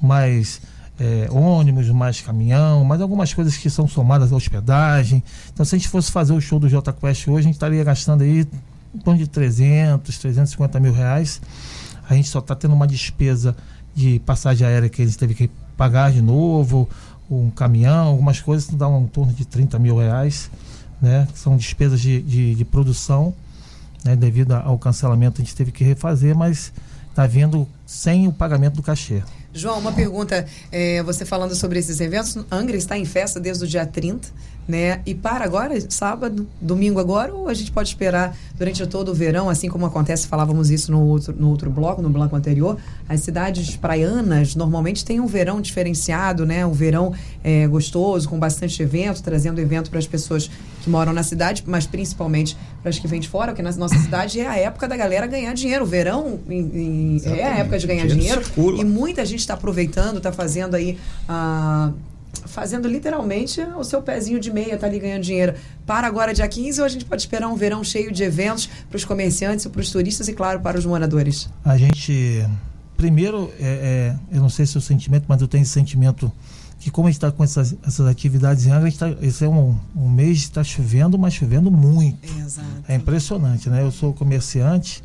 mais 0.00 0.60
é, 0.98 1.28
ônibus, 1.30 1.88
mais 1.90 2.20
caminhão, 2.20 2.84
mais 2.84 3.00
algumas 3.00 3.32
coisas 3.32 3.56
que 3.56 3.70
são 3.70 3.86
somadas 3.86 4.32
à 4.32 4.36
hospedagem. 4.36 5.22
Então, 5.52 5.64
se 5.64 5.74
a 5.74 5.78
gente 5.78 5.88
fosse 5.88 6.10
fazer 6.10 6.32
o 6.32 6.40
show 6.40 6.58
do 6.58 6.68
J 6.68 6.92
Quest 6.92 7.28
hoje, 7.28 7.38
a 7.38 7.42
gente 7.42 7.54
estaria 7.54 7.84
gastando 7.84 8.22
aí 8.22 8.46
em 8.94 8.98
torno 8.98 9.18
de 9.18 9.28
300, 9.28 10.18
350 10.18 10.80
mil 10.80 10.92
reais. 10.92 11.40
A 12.08 12.14
gente 12.14 12.28
só 12.28 12.38
está 12.38 12.54
tendo 12.54 12.74
uma 12.74 12.86
despesa 12.86 13.54
de 13.94 14.18
passagem 14.20 14.66
aérea 14.66 14.88
que 14.88 15.02
eles 15.02 15.16
teve 15.16 15.34
que 15.34 15.50
pagar 15.78 16.10
de 16.10 16.20
novo, 16.20 16.88
um 17.30 17.48
caminhão, 17.50 18.08
algumas 18.08 18.40
coisas 18.40 18.68
que 18.68 18.74
dão 18.74 19.00
em 19.02 19.06
torno 19.06 19.32
de 19.32 19.44
30 19.44 19.78
mil 19.78 19.96
reais, 19.96 20.50
né? 21.00 21.26
São 21.34 21.56
despesas 21.56 22.00
de, 22.00 22.20
de, 22.20 22.54
de 22.56 22.64
produção, 22.64 23.32
né? 24.04 24.16
Devido 24.16 24.52
ao 24.52 24.76
cancelamento 24.76 25.40
a 25.40 25.44
gente 25.44 25.54
teve 25.54 25.70
que 25.70 25.84
refazer, 25.84 26.36
mas 26.36 26.72
está 27.08 27.26
vindo 27.26 27.66
sem 27.86 28.26
o 28.26 28.32
pagamento 28.32 28.74
do 28.74 28.82
cachê. 28.82 29.22
João, 29.54 29.78
uma 29.78 29.92
pergunta. 29.92 30.46
é, 30.70 31.02
você 31.02 31.24
falando 31.24 31.54
sobre 31.54 31.78
esses 31.78 32.00
eventos, 32.00 32.36
Angra 32.50 32.76
está 32.76 32.98
em 32.98 33.04
festa 33.04 33.40
desde 33.40 33.64
o 33.64 33.66
dia 33.66 33.86
30, 33.86 34.28
né? 34.68 35.00
E 35.06 35.14
para 35.14 35.44
agora, 35.46 35.74
sábado, 35.90 36.46
domingo 36.60 37.00
agora, 37.00 37.32
ou 37.34 37.48
a 37.48 37.54
gente 37.54 37.72
pode 37.72 37.88
esperar 37.88 38.36
durante 38.54 38.86
todo 38.86 39.10
o 39.10 39.14
verão, 39.14 39.48
assim 39.48 39.68
como 39.70 39.86
acontece, 39.86 40.28
falávamos 40.28 40.68
isso 40.70 40.92
no 40.92 41.00
outro, 41.00 41.34
no 41.34 41.48
outro 41.48 41.70
bloco, 41.70 42.02
no 42.02 42.10
bloco 42.10 42.36
anterior, 42.36 42.76
as 43.08 43.20
cidades 43.22 43.74
praianas 43.76 44.54
normalmente 44.54 45.04
têm 45.06 45.20
um 45.20 45.26
verão 45.26 45.60
diferenciado, 45.62 46.44
né? 46.44 46.66
Um 46.66 46.72
verão 46.72 47.14
é, 47.42 47.66
gostoso, 47.66 48.28
com 48.28 48.38
bastante 48.38 48.82
evento, 48.82 49.22
trazendo 49.22 49.58
evento 49.58 49.88
para 49.88 49.98
as 49.98 50.06
pessoas 50.06 50.50
que 50.82 50.90
moram 50.90 51.12
na 51.14 51.22
cidade, 51.22 51.64
mas 51.66 51.86
principalmente 51.86 52.54
para 52.82 52.90
as 52.90 52.98
que 52.98 53.08
vêm 53.08 53.20
de 53.20 53.28
fora, 53.28 53.52
porque 53.52 53.62
na 53.62 53.72
nossa 53.72 53.96
cidade 53.98 54.38
é 54.38 54.46
a 54.46 54.56
época 54.58 54.86
da 54.86 54.96
galera 54.96 55.26
ganhar 55.26 55.54
dinheiro. 55.54 55.84
O 55.84 55.86
verão 55.86 56.38
em- 56.48 57.16
em- 57.16 57.22
é 57.24 57.44
a 57.44 57.56
época 57.58 57.78
de 57.78 57.86
ganhar 57.86 58.06
Dinheiro 58.06 58.42
dinheiro. 58.44 58.76
E 58.80 58.84
muita 58.84 59.24
gente 59.24 59.40
está 59.40 59.54
aproveitando, 59.54 60.18
está 60.18 60.30
fazendo 60.30 60.74
aí. 60.76 60.98
ah, 61.26 61.90
fazendo 62.48 62.88
literalmente 62.88 63.60
o 63.76 63.84
seu 63.84 64.02
pezinho 64.02 64.40
de 64.40 64.52
meia, 64.52 64.76
tá 64.76 64.86
ali 64.86 64.98
ganhando 64.98 65.22
dinheiro. 65.22 65.54
Para 65.86 66.06
agora, 66.06 66.34
dia 66.34 66.48
15, 66.48 66.80
ou 66.80 66.86
a 66.86 66.88
gente 66.88 67.04
pode 67.04 67.22
esperar 67.22 67.48
um 67.48 67.54
verão 67.54 67.84
cheio 67.84 68.10
de 68.10 68.22
eventos 68.22 68.68
para 68.88 68.96
os 68.96 69.04
comerciantes, 69.04 69.66
para 69.66 69.80
os 69.80 69.90
turistas 69.90 70.28
e, 70.28 70.32
claro, 70.32 70.60
para 70.60 70.78
os 70.78 70.84
moradores? 70.86 71.48
A 71.64 71.76
gente, 71.76 72.44
primeiro, 72.96 73.52
é, 73.60 74.16
é, 74.32 74.36
eu 74.36 74.40
não 74.40 74.48
sei 74.48 74.66
se 74.66 74.76
é 74.76 74.78
o 74.78 74.82
sentimento, 74.82 75.24
mas 75.28 75.40
eu 75.40 75.48
tenho 75.48 75.62
esse 75.62 75.72
sentimento 75.72 76.32
que 76.78 76.90
como 76.90 77.08
a 77.08 77.10
gente 77.10 77.18
está 77.18 77.32
com 77.32 77.42
essas, 77.42 77.76
essas 77.84 78.06
atividades 78.06 78.66
em 78.66 78.70
Angra, 78.70 78.90
tá, 78.92 79.10
esse 79.20 79.44
é 79.44 79.48
um, 79.48 79.76
um 79.96 80.08
mês 80.08 80.38
que 80.38 80.44
está 80.44 80.62
chovendo, 80.62 81.18
mas 81.18 81.34
chovendo 81.34 81.70
muito. 81.70 82.28
Exato. 82.38 82.68
É 82.86 82.94
impressionante, 82.94 83.68
né? 83.68 83.82
Eu 83.82 83.90
sou 83.90 84.12
comerciante, 84.12 85.02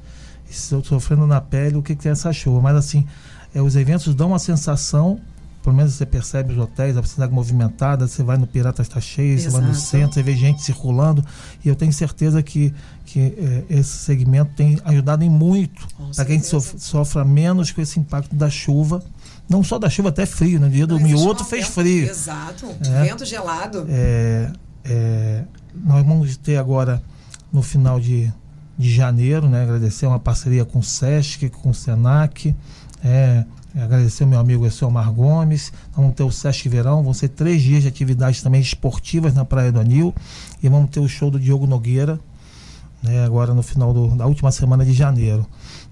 estou 0.49 0.83
sofrendo 0.83 1.25
na 1.25 1.41
pele 1.41 1.77
o 1.77 1.81
que, 1.81 1.95
que 1.95 2.07
é 2.07 2.11
essa 2.11 2.31
chuva. 2.31 2.61
Mas 2.61 2.75
assim, 2.75 3.07
é, 3.55 3.61
os 3.61 3.75
eventos 3.75 4.13
dão 4.13 4.29
uma 4.29 4.39
sensação 4.39 5.19
pelo 5.63 5.75
menos 5.75 5.93
você 5.93 6.05
percebe 6.05 6.51
os 6.53 6.59
hotéis, 6.59 6.95
a 6.97 7.03
cidade 7.03 7.31
movimentada, 7.33 8.05
você 8.07 8.21
vai 8.21 8.37
no 8.37 8.45
Piratas 8.45 8.85
está 8.85 8.99
cheio, 8.99 9.39
você 9.39 9.49
vai 9.49 9.61
no 9.61 9.69
Exato. 9.71 9.85
centro, 9.87 10.13
você 10.13 10.21
vê 10.21 10.35
gente 10.35 10.61
circulando, 10.61 11.23
e 11.63 11.69
eu 11.69 11.75
tenho 11.75 11.91
certeza 11.93 12.43
que, 12.43 12.73
que 13.05 13.19
eh, 13.37 13.63
esse 13.69 13.97
segmento 13.97 14.51
tem 14.55 14.77
ajudado 14.83 15.23
em 15.23 15.29
muito 15.29 15.87
para 16.15 16.25
que 16.25 16.31
a 16.33 16.35
gente 16.35 16.45
certeza. 16.45 16.71
sof- 16.77 16.79
sofra 16.79 17.23
menos 17.25 17.71
com 17.71 17.79
esse 17.81 17.99
impacto 17.99 18.35
da 18.35 18.49
chuva. 18.49 19.01
Não 19.49 19.63
só 19.63 19.79
da 19.79 19.89
chuva, 19.89 20.09
até 20.09 20.25
frio, 20.25 20.59
no 20.59 20.69
dia 20.69 20.85
do 20.85 20.95
outro 21.19 21.43
fez 21.45 21.63
vento- 21.65 21.73
frio. 21.73 22.09
Exato. 22.09 22.65
É. 22.85 23.03
Vento 23.03 23.25
gelado. 23.25 23.85
É, 23.89 24.51
é, 24.85 25.43
nós 25.73 26.05
vamos 26.05 26.35
ter 26.37 26.57
agora 26.57 27.01
no 27.51 27.61
final 27.61 27.99
de, 27.99 28.31
de 28.77 28.93
janeiro, 28.93 29.47
né, 29.47 29.63
agradecer 29.63 30.05
uma 30.07 30.19
parceria 30.19 30.65
com 30.65 30.79
o 30.79 30.83
SESC, 30.83 31.49
com 31.49 31.69
o 31.69 31.73
SENAC, 31.73 32.55
é, 33.03 33.45
agradecer 33.75 34.23
o 34.23 34.27
meu 34.27 34.39
amigo 34.39 34.65
Elmar 34.81 35.11
Gomes. 35.11 35.71
Vamos 35.95 36.13
ter 36.15 36.23
o 36.23 36.31
SESC 36.31 36.67
Verão, 36.69 37.03
vão 37.03 37.13
ser 37.13 37.29
três 37.29 37.61
dias 37.61 37.81
de 37.83 37.87
atividades 37.87 38.41
também 38.41 38.61
esportivas 38.61 39.33
na 39.33 39.43
Praia 39.45 39.71
do 39.71 39.79
Anil 39.79 40.13
e 40.61 40.69
vamos 40.69 40.89
ter 40.89 40.99
o 40.99 41.07
show 41.07 41.31
do 41.31 41.39
Diogo 41.39 41.65
Nogueira, 41.65 42.19
né, 43.01 43.23
agora 43.25 43.53
no 43.53 43.63
final 43.63 43.93
do- 43.93 44.15
da 44.15 44.25
última 44.25 44.51
semana 44.51 44.85
de 44.85 44.93
janeiro. 44.93 45.45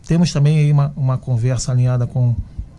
Temos 0.07 0.31
também 0.31 0.59
aí 0.59 0.71
uma, 0.71 0.93
uma 0.95 1.17
conversa 1.17 1.71
alinhada 1.71 2.05
com, 2.07 2.35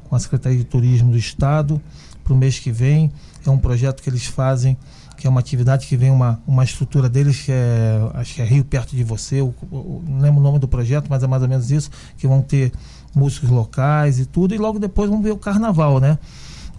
com 0.09 0.17
a 0.17 0.19
Secretaria 0.19 0.59
de 0.59 0.65
Turismo 0.65 1.11
do 1.11 1.19
Estado 1.19 1.81
para 2.23 2.33
o 2.33 2.37
mês 2.37 2.59
que 2.59 2.71
vem. 2.71 3.11
É 3.45 3.51
um 3.51 3.59
projeto 3.59 4.03
que 4.03 4.09
eles 4.09 4.25
fazem, 4.27 4.77
que 5.17 5.27
é 5.27 5.31
uma 5.31 5.41
atividade 5.41 5.87
que 5.87 5.97
vem 5.97 6.11
uma, 6.11 6.41
uma 6.47 6.65
estrutura 6.65 7.09
deles, 7.09 7.41
que 7.43 7.53
é, 7.53 8.11
acho 8.15 8.35
que 8.35 8.43
é 8.43 8.45
Rio 8.45 8.65
Perto 8.65 8.95
de 8.97 9.03
Você, 9.05 9.41
o- 9.43 9.55
o- 9.71 10.03
não 10.07 10.21
lembro 10.21 10.41
o 10.41 10.43
nome 10.43 10.59
do 10.59 10.69
projeto, 10.69 11.07
mas 11.11 11.23
é 11.23 11.27
mais 11.27 11.43
ou 11.43 11.49
menos 11.49 11.71
isso, 11.71 11.91
que 12.17 12.27
vão 12.27 12.41
ter 12.41 12.73
músicos 13.15 13.51
locais 13.51 14.19
e 14.19 14.27
tudo, 14.27 14.55
e 14.55 14.59
logo 14.59 14.79
depois 14.79 15.09
vamos 15.09 15.25
ver 15.25 15.33
o 15.33 15.37
carnaval, 15.37 16.01
né? 16.01 16.19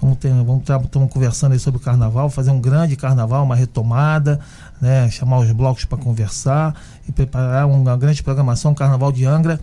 Vamos 0.01 0.17
ter, 0.17 0.33
vamos 0.33 0.63
estamos 0.63 1.09
conversando 1.09 1.53
aí 1.53 1.59
sobre 1.59 1.79
o 1.79 1.81
carnaval, 1.81 2.29
fazer 2.29 2.51
um 2.51 2.59
grande 2.59 2.95
carnaval, 2.97 3.45
uma 3.45 3.55
retomada, 3.55 4.37
né? 4.81 5.09
Chamar 5.09 5.39
os 5.39 5.51
blocos 5.51 5.85
para 5.85 5.97
conversar 5.97 6.75
e 7.07 7.11
preparar 7.11 7.65
uma 7.67 7.95
grande 7.95 8.21
programação. 8.21 8.73
O 8.73 8.75
Carnaval 8.75 9.13
de 9.13 9.25
Angra 9.25 9.61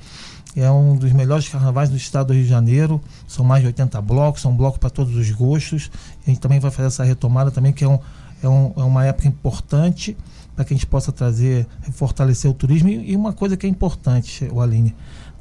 é 0.56 0.70
um 0.70 0.96
dos 0.96 1.12
melhores 1.12 1.48
carnavais 1.48 1.90
do 1.90 1.96
estado 1.96 2.28
do 2.28 2.32
Rio 2.32 2.44
de 2.44 2.48
Janeiro. 2.48 3.00
São 3.28 3.44
mais 3.44 3.60
de 3.60 3.66
80 3.66 4.00
blocos, 4.00 4.40
são 4.40 4.56
blocos 4.56 4.78
para 4.78 4.88
todos 4.88 5.14
os 5.14 5.30
gostos. 5.30 5.90
A 6.26 6.30
gente 6.30 6.40
também 6.40 6.58
vai 6.58 6.70
fazer 6.70 6.88
essa 6.88 7.04
retomada 7.04 7.50
também, 7.50 7.72
que 7.72 7.84
é, 7.84 7.88
um, 7.88 7.98
é, 8.42 8.48
um, 8.48 8.72
é 8.76 8.82
uma 8.82 9.04
época 9.04 9.28
importante 9.28 10.16
para 10.56 10.64
que 10.64 10.74
a 10.74 10.76
gente 10.76 10.86
possa 10.86 11.12
trazer, 11.12 11.66
fortalecer 11.92 12.50
o 12.50 12.54
turismo. 12.54 12.88
E, 12.88 13.12
e 13.12 13.16
uma 13.16 13.32
coisa 13.32 13.56
que 13.56 13.66
é 13.66 13.68
importante, 13.68 14.48
o 14.50 14.60
Aline, 14.60 14.94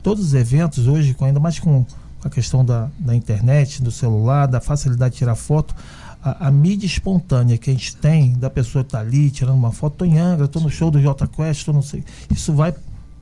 todos 0.04 0.24
os 0.26 0.34
eventos 0.34 0.88
hoje, 0.88 1.14
com- 1.14 1.26
ainda 1.26 1.40
mais 1.40 1.60
com 1.60 1.86
a 2.24 2.30
questão 2.30 2.64
da, 2.66 2.90
da 3.00 3.16
internet, 3.16 3.82
do 3.82 3.92
celular, 3.92 4.46
da 4.48 4.60
facilidade 4.60 5.14
de 5.14 5.20
tirar 5.20 5.36
foto, 5.36 5.74
a, 6.22 6.48
a 6.48 6.52
mídia 6.52 6.86
espontânea 6.86 7.58
que 7.58 7.70
a 7.70 7.74
gente 7.74 7.96
tem 7.96 8.34
da 8.34 8.50
pessoa 8.50 8.82
estar 8.82 9.00
ali 9.00 9.30
tirando 9.32 9.56
uma 9.56 9.72
foto, 9.72 9.94
estou 9.94 10.08
em 10.08 10.18
Angra, 10.18 10.46
estou 10.46 10.62
no 10.62 10.70
show 10.70 10.92
do 10.92 11.02
Jota 11.02 11.28
Quest, 11.28 11.66
tô 11.66 11.72
não 11.74 11.82
sei. 11.82 12.04
Isso 12.30 12.54
vai 12.54 12.74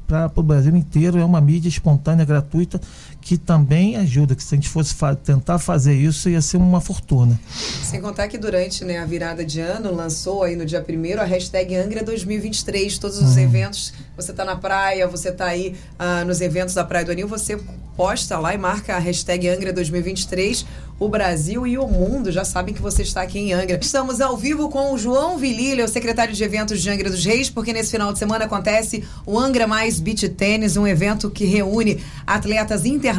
para 0.07 0.31
o 0.36 0.41
Brasil 0.43 0.75
inteiro, 0.75 1.17
é 1.19 1.25
uma 1.25 1.41
mídia 1.41 1.67
espontânea, 1.67 2.24
gratuita, 2.25 2.79
que 3.27 3.38
também 3.38 3.98
ajuda, 3.98 4.34
que 4.34 4.41
se 4.41 4.55
a 4.55 4.57
gente 4.57 4.69
fosse 4.69 4.93
fa- 4.93 5.13
tentar 5.13 5.60
fazer 5.60 5.93
isso, 5.93 6.29
ia 6.29 6.41
ser 6.41 6.55
uma 6.55 6.79
fortuna. 6.79 7.38
Sem 7.84 8.00
contar 8.00 8.29
que 8.29 8.38
durante 8.38 8.86
né, 8.86 9.00
a 9.00 9.05
virada 9.05 9.43
de 9.43 9.60
ano, 9.60 9.93
lançou 9.93 10.43
aí 10.43 10.55
no 10.55 10.65
dia 10.65 10.81
1 10.88 11.19
a 11.19 11.25
hashtag 11.25 11.75
Angra 11.75 12.01
2023. 12.05 12.98
Todos 12.98 13.22
os 13.22 13.36
eventos, 13.36 13.91
você 14.15 14.31
tá 14.31 14.46
na 14.46 14.55
praia, 14.55 15.05
você 15.10 15.29
tá 15.29 15.46
aí 15.48 15.75
ah, 16.00 16.24
nos 16.24 16.39
eventos 16.39 16.74
da 16.74 16.86
Praia 16.86 17.03
do 17.03 17.12
Anil, 17.12 17.27
você 17.27 17.60
posta 17.98 18.38
lá 18.39 18.53
e 18.53 18.57
marca 18.57 18.96
a 18.96 19.00
hashtag 19.00 19.50
Angra 19.50 19.74
2023. 19.74 20.65
O 21.00 21.07
Brasil 21.10 21.67
e 21.67 21.77
o 21.77 21.86
mundo 21.88 22.31
já 22.31 22.43
sabem 22.43 22.74
que 22.74 22.81
você 22.81 23.03
está 23.03 23.22
aqui 23.22 23.38
em 23.38 23.53
Angra. 23.53 23.77
Estamos 23.79 24.19
ao 24.19 24.36
vivo 24.38 24.67
com 24.69 24.93
o 24.93 24.98
João 24.98 25.38
Vililha, 25.38 25.86
o 25.86 25.88
secretário 25.88 26.34
de 26.34 26.43
eventos 26.43 26.81
de 26.81 26.89
Angra 26.89 27.10
dos 27.10 27.24
Reis, 27.24 27.50
porque 27.51 27.72
nesse 27.74 27.91
final 27.91 28.12
de 28.13 28.17
semana 28.17 28.46
acontece 28.46 29.03
o 29.25 29.38
Angra 29.38 29.67
Mais 29.67 30.00
Beach 30.00 30.27
Tennis, 30.29 30.75
um 30.77 30.88
evento 30.88 31.29
que 31.29 31.46
reúne 31.46 32.01
atletas 32.25 32.84
internacionais 32.86 33.16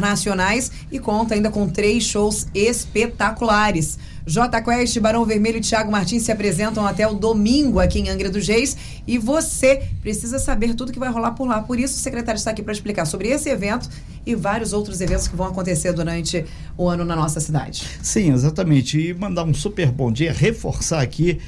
e 0.91 0.99
conta 0.99 1.35
ainda 1.35 1.49
com 1.49 1.67
três 1.67 2.03
shows 2.03 2.47
espetaculares. 2.53 3.97
J 4.25 4.61
Quest, 4.61 4.99
Barão 4.99 5.25
Vermelho 5.25 5.57
e 5.57 5.61
Thiago 5.61 5.91
Martins 5.91 6.21
se 6.21 6.31
apresentam 6.31 6.85
até 6.85 7.07
o 7.07 7.15
domingo 7.15 7.79
aqui 7.79 7.99
em 7.99 8.09
Angra 8.09 8.29
dos 8.29 8.47
Reis 8.47 8.77
e 9.07 9.17
você 9.17 9.83
precisa 10.01 10.37
saber 10.37 10.75
tudo 10.75 10.91
que 10.91 10.99
vai 10.99 11.09
rolar 11.09 11.31
por 11.31 11.47
lá. 11.47 11.61
Por 11.61 11.79
isso, 11.79 11.95
o 11.95 11.97
secretário 11.97 12.37
está 12.37 12.51
aqui 12.51 12.61
para 12.61 12.71
explicar 12.71 13.05
sobre 13.05 13.29
esse 13.29 13.49
evento 13.49 13.89
e 14.25 14.35
vários 14.35 14.71
outros 14.71 15.01
eventos 15.01 15.27
que 15.27 15.35
vão 15.35 15.47
acontecer 15.47 15.93
durante 15.93 16.45
o 16.77 16.87
ano 16.87 17.03
na 17.03 17.15
nossa 17.15 17.39
cidade. 17.39 17.87
Sim, 18.03 18.31
exatamente. 18.31 18.99
E 18.99 19.13
mandar 19.15 19.43
um 19.43 19.53
super 19.53 19.91
bom 19.91 20.11
dia, 20.11 20.31
reforçar 20.31 21.01
aqui 21.01 21.39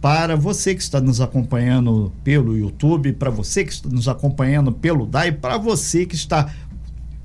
para 0.00 0.34
você 0.34 0.74
que 0.74 0.80
está 0.80 0.98
nos 0.98 1.20
acompanhando 1.20 2.10
pelo 2.24 2.56
YouTube, 2.56 3.12
para 3.12 3.28
você 3.28 3.64
que 3.64 3.72
está 3.72 3.88
nos 3.88 4.08
acompanhando 4.08 4.72
pelo 4.72 5.04
DAI, 5.04 5.32
para 5.32 5.58
você 5.58 6.06
que 6.06 6.14
está 6.14 6.50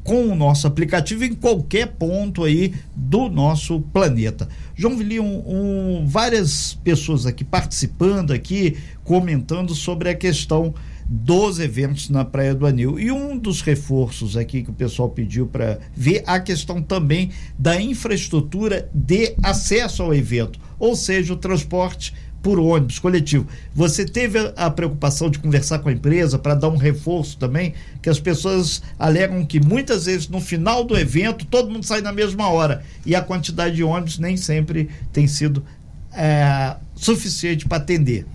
com 0.05 0.27
o 0.27 0.35
nosso 0.35 0.67
aplicativo 0.67 1.25
em 1.25 1.33
qualquer 1.33 1.87
ponto 1.87 2.43
aí 2.43 2.75
do 2.95 3.27
nosso 3.27 3.81
planeta. 3.81 4.47
João 4.75 4.95
Vili, 4.95 5.19
um, 5.19 5.43
um, 5.47 6.05
várias 6.05 6.75
pessoas 6.83 7.25
aqui 7.25 7.43
participando 7.43 8.31
aqui, 8.31 8.77
comentando 9.03 9.73
sobre 9.73 10.07
a 10.07 10.15
questão 10.15 10.75
dos 11.07 11.59
eventos 11.59 12.09
na 12.09 12.23
Praia 12.23 12.53
do 12.53 12.67
Anil. 12.67 12.99
E 12.99 13.11
um 13.11 13.35
dos 13.35 13.61
reforços 13.61 14.37
aqui 14.37 14.61
que 14.61 14.69
o 14.69 14.73
pessoal 14.73 15.09
pediu 15.09 15.47
para 15.47 15.79
ver 15.95 16.23
a 16.27 16.39
questão 16.39 16.81
também 16.81 17.31
da 17.57 17.81
infraestrutura 17.81 18.89
de 18.93 19.35
acesso 19.41 20.03
ao 20.03 20.13
evento, 20.13 20.59
ou 20.77 20.95
seja, 20.95 21.33
o 21.33 21.37
transporte 21.37 22.13
por 22.45 22.59
ônibus 22.59 22.99
coletivo. 22.99 23.47
Você 23.73 24.05
teve 24.05 24.53
a, 24.55 24.69
preocupação 24.69 25.31
de 25.31 25.39
conversar 25.39 25.79
com 25.79 25.89
a 25.89 25.91
empresa 25.91 26.37
para 26.37 26.53
dar 26.53 26.69
um 26.69 26.77
reforço 26.77 27.39
também, 27.39 27.73
que 28.03 28.07
as 28.07 28.19
pessoas 28.19 28.83
alegam 28.99 29.43
que 29.43 29.59
muitas 29.59 30.05
vezes 30.05 30.29
no 30.29 30.39
final 30.39 30.83
do 30.83 30.95
evento 30.95 31.43
todo 31.43 31.71
mundo 31.71 31.83
sai 31.83 32.01
na 32.01 32.11
mesma 32.11 32.47
hora 32.49 32.83
e 33.03 33.15
a 33.15 33.21
quantidade 33.23 33.77
de 33.77 33.83
ônibus 33.83 34.19
nem 34.19 34.37
sempre 34.37 34.91
tem 35.11 35.25
sido 35.25 35.65
é, 36.13 36.75
suficiente 36.95 37.67
para 37.67 37.79
atender. 37.79 38.27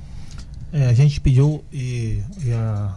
É, 0.72 0.86
a 0.86 0.92
gente 0.92 1.20
pediu 1.20 1.62
e, 1.72 2.20
e 2.44 2.50
a, 2.50 2.92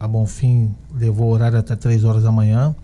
a 0.00 0.08
Bonfim 0.08 0.74
levou 0.92 1.28
o 1.28 1.30
horário 1.30 1.56
até 1.56 1.76
3 1.76 2.02
horas 2.02 2.24
da 2.24 2.32
manhã. 2.32 2.74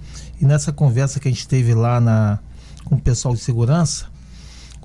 E 0.40 0.44
nessa 0.44 0.71
conversa 0.71 1.18
que 1.18 1.27
a 1.27 1.31
gente 1.33 1.49
teve 1.49 1.75
lá 1.75 2.01
na, 2.01 2.38
com 2.85 2.94
o 2.94 3.01
pessoal 3.01 3.35
de 3.35 3.40
segurança, 3.40 4.07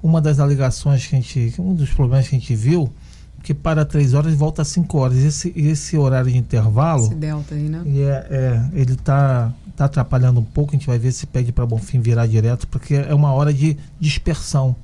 uma 0.04 0.20
das 0.20 0.40
alegações 0.40 1.08
que 1.08 1.16
a 1.16 1.20
gente. 1.20 1.56
Um 1.58 1.74
dos 1.74 1.90
problemas 1.92 2.28
que 2.28 2.36
a 2.36 2.40
gente 2.40 2.54
viu, 2.54 2.92
que 3.42 3.54
para 3.54 3.86
3 3.86 4.14
horas 4.14 4.36
volta 4.36 4.62
a 4.62 4.66
5 4.66 4.98
horas. 4.98 5.18
Esse, 5.18 5.54
esse 5.56 5.98
horário 5.98 6.30
de 6.30 6.38
intervalo. 6.38 7.06
Esse 7.06 7.16
delta 7.16 7.56
aí, 7.56 7.70
né? 7.70 7.82
É, 7.86 8.28
é, 8.30 8.70
ele 8.74 8.98
tá, 8.98 9.54
tá 9.78 9.86
atrapalhando 9.86 10.42
um 10.42 10.44
pouco, 10.44 10.76
a 10.76 10.78
gente 10.78 10.86
vai 10.86 11.00
ver 11.00 11.14
se 11.14 11.26
pede 11.26 11.54
para 11.54 11.66
Bonfim 11.66 12.02
virar 12.02 12.28
direto, 12.28 12.68
porque 12.68 12.96
é 12.96 13.14
uma 13.14 13.32
hora 13.32 13.54
de 13.54 13.78
dispersão. 13.98 14.76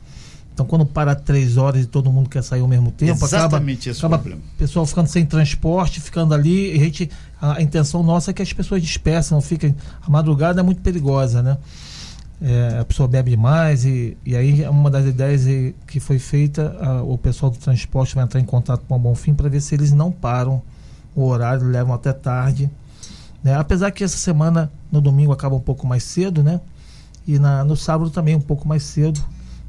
Então, 0.54 0.66
quando 0.66 0.86
para 0.86 1.16
três 1.16 1.56
horas 1.56 1.84
e 1.84 1.88
todo 1.88 2.12
mundo 2.12 2.30
quer 2.30 2.44
sair 2.44 2.60
ao 2.60 2.68
mesmo 2.68 2.92
tempo, 2.92 3.26
Exatamente 3.26 3.90
acaba, 3.90 3.92
esse 3.92 4.00
acaba 4.00 4.18
problema. 4.18 4.42
o 4.56 4.58
pessoal 4.58 4.86
ficando 4.86 5.08
sem 5.08 5.26
transporte, 5.26 6.02
ficando 6.02 6.34
ali. 6.34 6.76
E 6.76 6.82
a, 6.82 6.84
gente, 6.84 7.10
a, 7.42 7.58
a 7.58 7.62
intenção 7.62 8.04
nossa 8.04 8.32
é 8.32 8.34
que 8.34 8.42
as 8.42 8.52
pessoas 8.52 8.82
dispersem, 8.82 9.36
não 9.36 9.42
fiquem. 9.42 9.74
A 10.02 10.10
madrugada 10.10 10.60
é 10.60 10.64
muito 10.64 10.82
perigosa, 10.82 11.42
né? 11.42 11.58
É, 12.42 12.78
a 12.80 12.86
pessoa 12.86 13.06
bebe 13.08 13.32
demais 13.32 13.84
e, 13.84 14.18
e 14.26 14.34
aí 14.36 14.66
uma 14.70 14.90
das 14.90 15.06
ideias 15.06 15.44
que 15.86 16.00
foi 16.00 16.18
feita, 16.20 16.74
a- 16.80 17.04
o 17.04 17.18
pessoal 17.18 17.52
do 17.52 17.58
transporte 17.58 18.16
vai 18.16 18.24
entrar 18.24 18.40
em 18.40 18.46
contato 18.46 18.82
com 18.88 18.96
o 18.96 19.00
Bonfim 19.00 19.34
para 19.34 19.50
ver 19.50 19.60
se 19.62 19.76
eles 19.76 19.92
não 19.92 20.10
param 20.10 20.62
o 21.14 21.26
horário, 21.26 21.68
levam 21.68 21.94
até 21.94 22.14
tarde. 22.14 22.70
né? 23.44 23.56
Apesar 23.56 23.92
que 23.92 24.04
essa 24.06 24.16
semana, 24.18 24.72
no 24.90 25.02
domingo, 25.02 25.34
acaba 25.34 25.54
um 25.56 25.60
pouco 25.60 25.86
mais 25.86 26.04
cedo, 26.04 26.42
né? 26.42 26.62
E 27.28 27.38
na, 27.38 27.64
no 27.66 27.76
sábado 27.76 28.10
também 28.10 28.36
um 28.36 28.42
pouco 28.42 28.66
mais 28.68 28.84
cedo. 28.84 29.22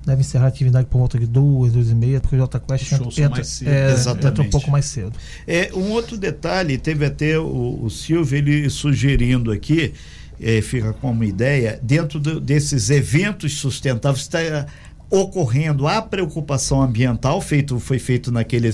Deve 0.07 0.21
encerrar 0.23 0.47
a 0.47 0.49
atividade 0.49 0.87
por 0.87 0.97
volta 0.99 1.19
de 1.19 1.27
duas, 1.27 1.73
duas 1.75 1.91
e 1.91 1.95
meia, 1.95 2.21
porque 2.21 2.35
o 2.35 2.39
Jota 2.39 2.59
Quest 2.59 2.85
entra, 2.93 3.11
entra, 3.27 3.41
é, 3.69 3.91
entra 4.29 4.43
um 4.43 4.51
pouco 4.51 4.71
mais 4.71 4.85
cedo. 4.87 5.13
É, 5.47 5.71
um 5.75 5.91
outro 5.91 6.17
detalhe, 6.17 6.79
teve 6.79 7.05
até 7.05 7.39
o, 7.39 7.81
o 7.83 7.91
Silvio 7.91 8.39
ele 8.39 8.71
sugerindo 8.71 9.53
aqui, 9.53 9.93
é, 10.41 10.61
fica 10.63 10.93
como 10.95 11.23
ideia, 11.25 11.79
dentro 11.83 12.19
do- 12.19 12.41
desses 12.41 12.91
eventos 12.91 13.59
sustentáveis, 13.59 14.23
está 14.23 14.67
ocorrendo 15.11 15.89
a 15.89 16.01
preocupação 16.01 16.81
ambiental, 16.83 17.41
feito, 17.41 17.79
foi 17.81 17.99
feito 17.99 18.31
naquele 18.31 18.71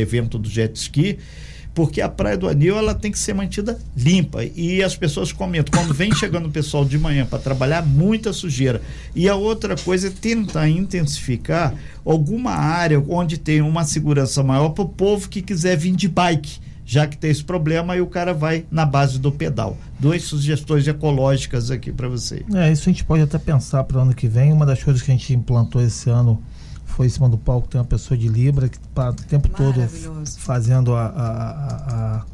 evento 0.00 0.38
do 0.38 0.48
jet 0.48 0.74
ski, 0.76 1.18
porque 1.72 2.00
a 2.00 2.08
Praia 2.08 2.36
do 2.38 2.48
Anil 2.48 2.76
ela 2.78 2.94
tem 2.94 3.12
que 3.12 3.18
ser 3.18 3.34
mantida 3.34 3.78
limpa. 3.94 4.42
E 4.42 4.82
as 4.82 4.96
pessoas 4.96 5.30
comentam, 5.30 5.78
quando 5.78 5.92
vem 5.94 6.10
chegando 6.16 6.46
o 6.46 6.50
pessoal 6.50 6.84
de 6.86 6.98
manhã 6.98 7.26
para 7.26 7.38
trabalhar, 7.38 7.84
muita 7.86 8.32
sujeira. 8.32 8.80
E 9.14 9.28
a 9.28 9.34
outra 9.36 9.76
coisa 9.76 10.08
é 10.08 10.10
tentar 10.10 10.68
intensificar 10.70 11.74
alguma 12.04 12.52
área 12.52 12.98
onde 13.08 13.36
tem 13.36 13.60
uma 13.60 13.84
segurança 13.84 14.42
maior 14.42 14.70
para 14.70 14.84
o 14.84 14.88
povo 14.88 15.28
que 15.28 15.42
quiser 15.42 15.76
vir 15.76 15.94
de 15.94 16.08
bike. 16.08 16.60
Já 16.88 17.04
que 17.04 17.18
tem 17.18 17.32
esse 17.32 17.42
problema, 17.42 17.94
aí 17.94 18.00
o 18.00 18.06
cara 18.06 18.32
vai 18.32 18.64
na 18.70 18.86
base 18.86 19.18
do 19.18 19.32
pedal. 19.32 19.76
Duas 19.98 20.22
sugestões 20.22 20.86
ecológicas 20.86 21.68
aqui 21.68 21.90
para 21.90 22.08
você. 22.08 22.44
É, 22.54 22.70
isso 22.70 22.88
a 22.88 22.92
gente 22.92 23.04
pode 23.04 23.22
até 23.24 23.38
pensar 23.38 23.82
para 23.82 23.98
o 23.98 24.00
ano 24.00 24.14
que 24.14 24.28
vem. 24.28 24.52
Uma 24.52 24.64
das 24.64 24.80
coisas 24.84 25.02
que 25.02 25.10
a 25.10 25.14
gente 25.14 25.34
implantou 25.34 25.82
esse 25.82 26.08
ano 26.08 26.40
foi 26.84 27.06
em 27.06 27.10
cima 27.10 27.28
do 27.28 27.36
palco 27.36 27.66
tem 27.66 27.80
uma 27.80 27.86
pessoa 27.86 28.16
de 28.16 28.28
Libra 28.28 28.68
que 28.68 28.78
está 28.78 29.10
o 29.10 29.14
tempo 29.14 29.48
todo 29.48 29.80
fazendo 30.38 30.94
a, 30.94 31.06
a, 31.06 31.50
a, 31.50 32.16
a 32.18 32.24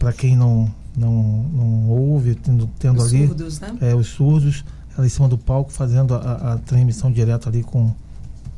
para 0.00 0.12
quem 0.12 0.36
não, 0.36 0.68
não, 0.96 1.12
não 1.52 1.88
ouve, 1.88 2.34
tendo, 2.34 2.68
tendo 2.78 3.00
os 3.00 3.14
ali 3.14 3.26
surdos, 3.28 3.60
né? 3.60 3.76
é, 3.80 3.94
os 3.94 4.08
surdos, 4.08 4.64
ela 4.98 5.06
em 5.06 5.08
cima 5.08 5.28
do 5.28 5.38
palco 5.38 5.72
fazendo 5.72 6.14
a, 6.14 6.54
a 6.54 6.58
transmissão 6.58 7.10
direta 7.10 7.48
ali 7.48 7.62
com 7.62 7.94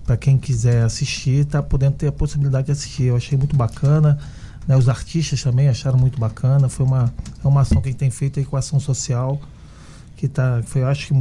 para 0.06 0.16
quem 0.16 0.38
quiser 0.38 0.84
assistir, 0.84 1.44
tá 1.44 1.62
podendo 1.62 1.96
ter 1.96 2.06
a 2.06 2.12
possibilidade 2.12 2.66
de 2.66 2.72
assistir. 2.72 3.04
Eu 3.04 3.16
achei 3.16 3.36
muito 3.36 3.56
bacana. 3.56 4.16
Né, 4.66 4.76
os 4.76 4.88
artistas 4.88 5.42
também 5.42 5.68
acharam 5.68 5.98
muito 5.98 6.18
bacana. 6.18 6.68
Foi 6.68 6.84
uma, 6.84 7.12
é 7.44 7.46
uma 7.46 7.60
ação 7.60 7.80
que 7.80 7.88
a 7.88 7.90
gente 7.90 7.98
tem 7.98 8.10
feito 8.10 8.38
aí 8.38 8.44
com 8.44 8.56
a 8.56 8.58
ação 8.58 8.80
social, 8.80 9.40
que 10.16 10.28
tá, 10.28 10.62
foi, 10.64 10.82
eu 10.82 10.88
acho 10.88 11.08
que 11.08 11.14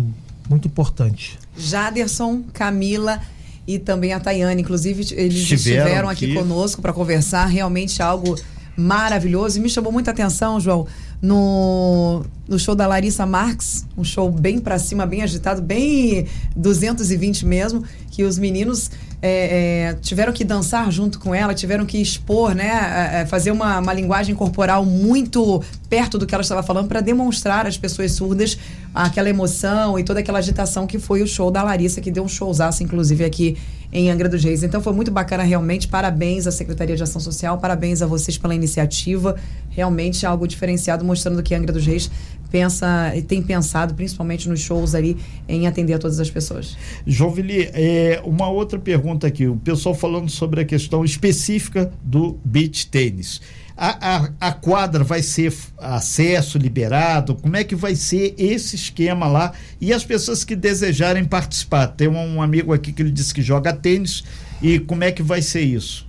muito 0.50 0.68
importante. 0.68 1.40
Jaderson, 1.58 2.44
Camila 2.54 3.22
e 3.68 3.80
também 3.80 4.14
a 4.14 4.20
Tayane. 4.20 4.62
Inclusive, 4.62 5.06
eles 5.14 5.40
estiveram, 5.42 5.86
estiveram 5.86 6.10
aqui, 6.10 6.26
aqui 6.26 6.34
conosco 6.34 6.82
para 6.82 6.94
conversar. 6.94 7.46
Realmente 7.46 8.02
algo 8.02 8.36
maravilhoso. 8.78 9.58
E 9.58 9.62
me 9.62 9.70
chamou 9.70 9.92
muita 9.92 10.12
atenção, 10.12 10.60
João, 10.60 10.88
no, 11.22 12.24
no 12.48 12.60
show 12.60 12.76
da 12.76 12.86
Larissa 12.86 13.26
Marx, 13.26 13.86
um 13.98 14.04
show 14.04 14.30
bem 14.32 14.60
para 14.60 14.78
cima, 14.78 15.06
bem 15.06 15.22
agitado, 15.22 15.62
bem 15.62 16.28
220 16.56 17.46
mesmo, 17.46 17.84
que 18.12 18.24
os 18.24 18.38
meninos 18.38 18.92
é, 19.28 19.90
é, 19.90 19.94
tiveram 19.96 20.32
que 20.32 20.44
dançar 20.44 20.92
junto 20.92 21.20
com 21.20 21.34
ela, 21.34 21.56
tiveram 21.56 21.84
que 21.84 22.00
expor, 22.00 22.54
né, 22.54 23.12
é, 23.12 23.26
fazer 23.26 23.50
uma, 23.50 23.80
uma 23.80 23.92
linguagem 23.92 24.36
corporal 24.36 24.86
muito 24.86 25.64
perto 25.90 26.20
do 26.20 26.28
que 26.28 26.36
ela 26.36 26.44
estava 26.44 26.62
falando 26.62 26.88
para 26.88 27.02
demonstrar 27.02 27.66
às 27.66 27.76
pessoas 27.76 28.12
surdas 28.12 28.56
aquela 28.94 29.28
emoção 29.28 29.98
e 29.98 30.04
toda 30.04 30.20
aquela 30.20 30.38
agitação 30.38 30.86
que 30.86 31.00
foi 31.00 31.24
o 31.24 31.28
show 31.28 31.50
da 31.50 31.64
Larissa, 31.64 32.02
que 32.02 32.12
deu 32.12 32.24
um 32.24 32.28
showzaço, 32.28 32.84
inclusive, 32.84 33.26
aqui 33.26 33.58
em 33.92 34.10
Angra 34.10 34.28
dos 34.28 34.44
Reis. 34.44 34.64
Então 34.64 34.82
foi 34.82 34.94
muito 34.94 35.12
bacana, 35.12 35.44
realmente. 35.44 35.88
Parabéns 35.88 36.48
à 36.48 36.52
Secretaria 36.52 36.96
de 36.96 37.04
Ação 37.04 37.22
Social, 37.22 37.58
parabéns 37.58 38.02
a 38.02 38.06
vocês 38.08 38.38
pela 38.38 38.56
iniciativa. 38.56 39.36
Realmente 39.70 40.26
algo 40.26 40.48
diferenciado, 40.48 41.04
mostrando 41.04 41.42
que 41.44 41.54
Angra 41.54 41.74
dos 41.74 41.86
Reis 41.86 42.10
pensa 42.52 43.14
e 43.16 43.22
tem 43.22 43.42
pensado, 43.42 43.94
principalmente 43.94 44.48
nos 44.48 44.62
shows 44.62 44.96
ali, 44.96 45.18
em 45.48 45.68
atender 45.68 45.94
a 45.94 46.00
todas 46.00 46.20
as 46.20 46.30
pessoas. 46.30 46.78
Jovili, 47.06 47.70
é, 47.74 48.22
uma 48.24 48.50
outra 48.50 48.80
pergunta 48.80 49.28
aqui. 49.28 49.48
O 49.48 49.58
pessoal 49.58 49.94
falando 49.94 50.30
sobre 50.30 50.62
a 50.62 50.66
questão 50.66 51.04
específica 51.04 51.92
do 52.02 52.40
beach 52.46 52.88
tênis. 52.88 53.42
A, 53.78 54.16
a, 54.16 54.30
a, 54.40 54.52
quadra 54.54 55.04
vai 55.04 55.22
ser 55.22 55.54
acesso 55.78 56.58
liberado? 56.58 57.36
Como 57.36 57.58
é 57.58 57.64
que 57.64 57.76
vai 57.76 57.94
ser 57.96 58.34
esse 58.38 58.76
esquema 58.76 59.28
lá? 59.28 59.52
E 59.82 59.92
as 59.92 60.06
pessoas 60.06 60.46
que 60.46 60.56
desejarem 60.56 61.26
participar? 61.26 61.88
Tem 61.88 62.08
um, 62.08 62.36
um 62.36 62.42
amigo 62.42 62.74
aqui 62.74 62.94
que 62.94 63.02
ele 63.02 63.12
disse 63.12 63.34
que 63.34 63.42
joga 63.42 63.74
tênis. 63.74 64.24
E 64.62 64.80
como 64.80 65.04
é 65.04 65.12
que 65.12 65.22
vai 65.22 65.42
ser 65.42 65.62
isso? 65.62 66.08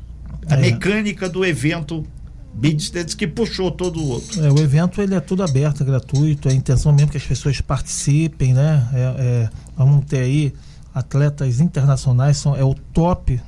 A 0.48 0.54
é. 0.54 0.60
mecânica 0.60 1.28
do 1.28 1.44
evento 1.44 2.06
Tennis 2.60 3.14
que 3.14 3.26
puxou 3.26 3.70
todo 3.70 4.00
o 4.00 4.08
outro. 4.08 4.42
É, 4.44 4.50
o 4.50 4.58
evento 4.58 5.02
ele 5.02 5.14
é 5.14 5.20
tudo 5.20 5.42
aberto, 5.42 5.82
é 5.82 5.86
gratuito. 5.86 6.48
É 6.48 6.52
a 6.52 6.54
intenção 6.54 6.92
mesmo 6.92 7.10
que 7.10 7.16
as 7.16 7.24
pessoas 7.24 7.60
participem, 7.60 8.54
né? 8.54 8.88
É, 8.94 8.98
é, 9.18 9.50
vamos 9.76 10.06
ter 10.06 10.20
aí 10.20 10.54
atletas 10.94 11.60
internacionais, 11.60 12.38
são, 12.38 12.56
é 12.56 12.64
o 12.64 12.74
top 12.74 13.38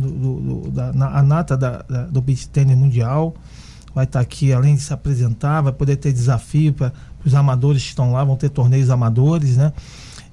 do, 0.00 0.40
do, 0.40 0.70
da, 0.70 0.92
na, 0.92 1.18
a 1.18 1.22
nata 1.22 1.56
da, 1.56 1.82
da, 1.82 2.06
do 2.06 2.20
beach 2.20 2.48
tennis 2.48 2.76
mundial 2.76 3.34
vai 3.94 4.04
estar 4.04 4.18
tá 4.18 4.22
aqui, 4.22 4.52
além 4.52 4.74
de 4.76 4.82
se 4.82 4.92
apresentar, 4.92 5.60
vai 5.60 5.72
poder 5.72 5.96
ter 5.96 6.12
desafio 6.12 6.72
para 6.72 6.92
os 7.24 7.34
amadores 7.34 7.82
que 7.82 7.88
estão 7.88 8.12
lá, 8.12 8.24
vão 8.24 8.36
ter 8.36 8.48
torneios 8.48 8.90
amadores, 8.90 9.56
né? 9.56 9.72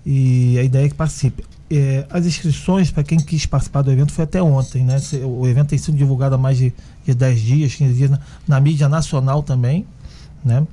E 0.06 0.58
a 0.58 0.64
ideia 0.64 0.86
é 0.86 0.90
que 0.90 0.96
participe. 0.96 1.44
É, 1.70 2.06
as 2.10 2.26
inscrições 2.26 2.90
para 2.92 3.04
quem 3.04 3.18
quis 3.18 3.46
participar 3.46 3.82
do 3.82 3.92
evento 3.92 4.14
foi 4.14 4.24
até 4.24 4.42
ontem, 4.42 4.84
né? 4.86 4.98
O 5.24 5.46
evento 5.46 5.70
tem 5.70 5.78
sido 5.78 5.98
divulgado 5.98 6.36
há 6.36 6.38
mais 6.38 6.58
de, 6.58 6.74
de 7.06 7.14
10 7.14 7.40
dias, 7.42 7.76
15 7.76 7.94
dias 7.94 8.10
na, 8.10 8.20
na 8.48 8.60
mídia 8.60 8.88
nacional 8.88 9.44
também, 9.44 9.86
né? 10.46 10.66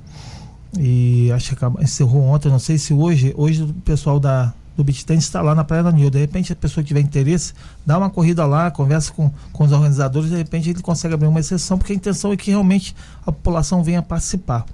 E 0.79 1.31
acho 1.31 1.49
que 1.49 1.55
acabou, 1.55 1.81
encerrou 1.81 2.23
ontem, 2.23 2.49
não 2.49 2.59
sei 2.59 2.77
se 2.77 2.93
hoje, 2.93 3.33
hoje 3.37 3.63
o 3.63 3.73
pessoal 3.73 4.19
da, 4.19 4.53
do 4.75 4.83
beach 4.83 5.05
tennis 5.05 5.25
está 5.25 5.41
lá 5.41 5.55
na 5.55 5.63
Praia 5.63 5.83
da 5.83 5.91
Nil. 5.91 6.09
De 6.09 6.19
repente, 6.19 6.51
a 6.51 6.55
pessoa 6.55 6.83
que 6.83 6.87
tiver 6.89 6.99
interesse, 6.99 7.53
dá 7.85 7.97
uma 7.97 8.09
corrida 8.09 8.45
lá, 8.45 8.69
conversa 8.71 9.11
com, 9.11 9.31
com 9.51 9.63
os 9.63 9.71
organizadores, 9.71 10.29
de 10.29 10.35
repente 10.35 10.69
ele 10.69 10.81
consegue 10.81 11.13
abrir 11.13 11.27
uma 11.27 11.39
exceção, 11.39 11.77
porque 11.77 11.93
a 11.93 11.95
intenção 11.95 12.31
é 12.31 12.37
que 12.37 12.51
realmente 12.51 12.95
a 13.21 13.31
população 13.31 13.83
venha 13.83 14.01
participar. 14.01 14.65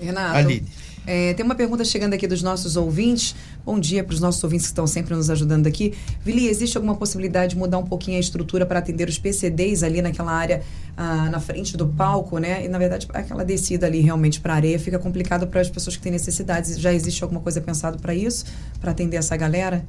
Renato. 0.00 0.36
Aline. 0.36 0.66
É, 1.06 1.34
tem 1.34 1.44
uma 1.44 1.54
pergunta 1.54 1.84
chegando 1.84 2.14
aqui 2.14 2.26
dos 2.26 2.42
nossos 2.42 2.76
ouvintes. 2.76 3.34
Bom 3.64 3.78
dia 3.78 4.04
para 4.04 4.14
os 4.14 4.20
nossos 4.20 4.42
ouvintes 4.44 4.66
que 4.66 4.72
estão 4.72 4.86
sempre 4.86 5.14
nos 5.14 5.30
ajudando 5.30 5.66
aqui. 5.66 5.94
Vili, 6.22 6.46
existe 6.46 6.76
alguma 6.76 6.94
possibilidade 6.94 7.54
de 7.54 7.58
mudar 7.58 7.78
um 7.78 7.84
pouquinho 7.84 8.16
a 8.16 8.20
estrutura 8.20 8.66
para 8.66 8.78
atender 8.78 9.08
os 9.08 9.18
PCDs 9.18 9.82
ali 9.82 10.02
naquela 10.02 10.32
área 10.32 10.62
ah, 10.96 11.28
na 11.30 11.40
frente 11.40 11.76
do 11.76 11.86
palco, 11.86 12.38
né? 12.38 12.64
E 12.64 12.68
na 12.68 12.78
verdade, 12.78 13.08
aquela 13.12 13.44
descida 13.44 13.86
ali 13.86 14.00
realmente 14.00 14.40
para 14.40 14.52
a 14.52 14.56
areia 14.56 14.78
fica 14.78 14.98
complicado 14.98 15.46
para 15.46 15.60
as 15.60 15.68
pessoas 15.68 15.96
que 15.96 16.02
têm 16.02 16.12
necessidades. 16.12 16.78
Já 16.78 16.92
existe 16.92 17.22
alguma 17.22 17.40
coisa 17.40 17.60
pensado 17.60 17.98
para 17.98 18.14
isso, 18.14 18.44
para 18.80 18.90
atender 18.90 19.16
essa 19.16 19.36
galera? 19.36 19.84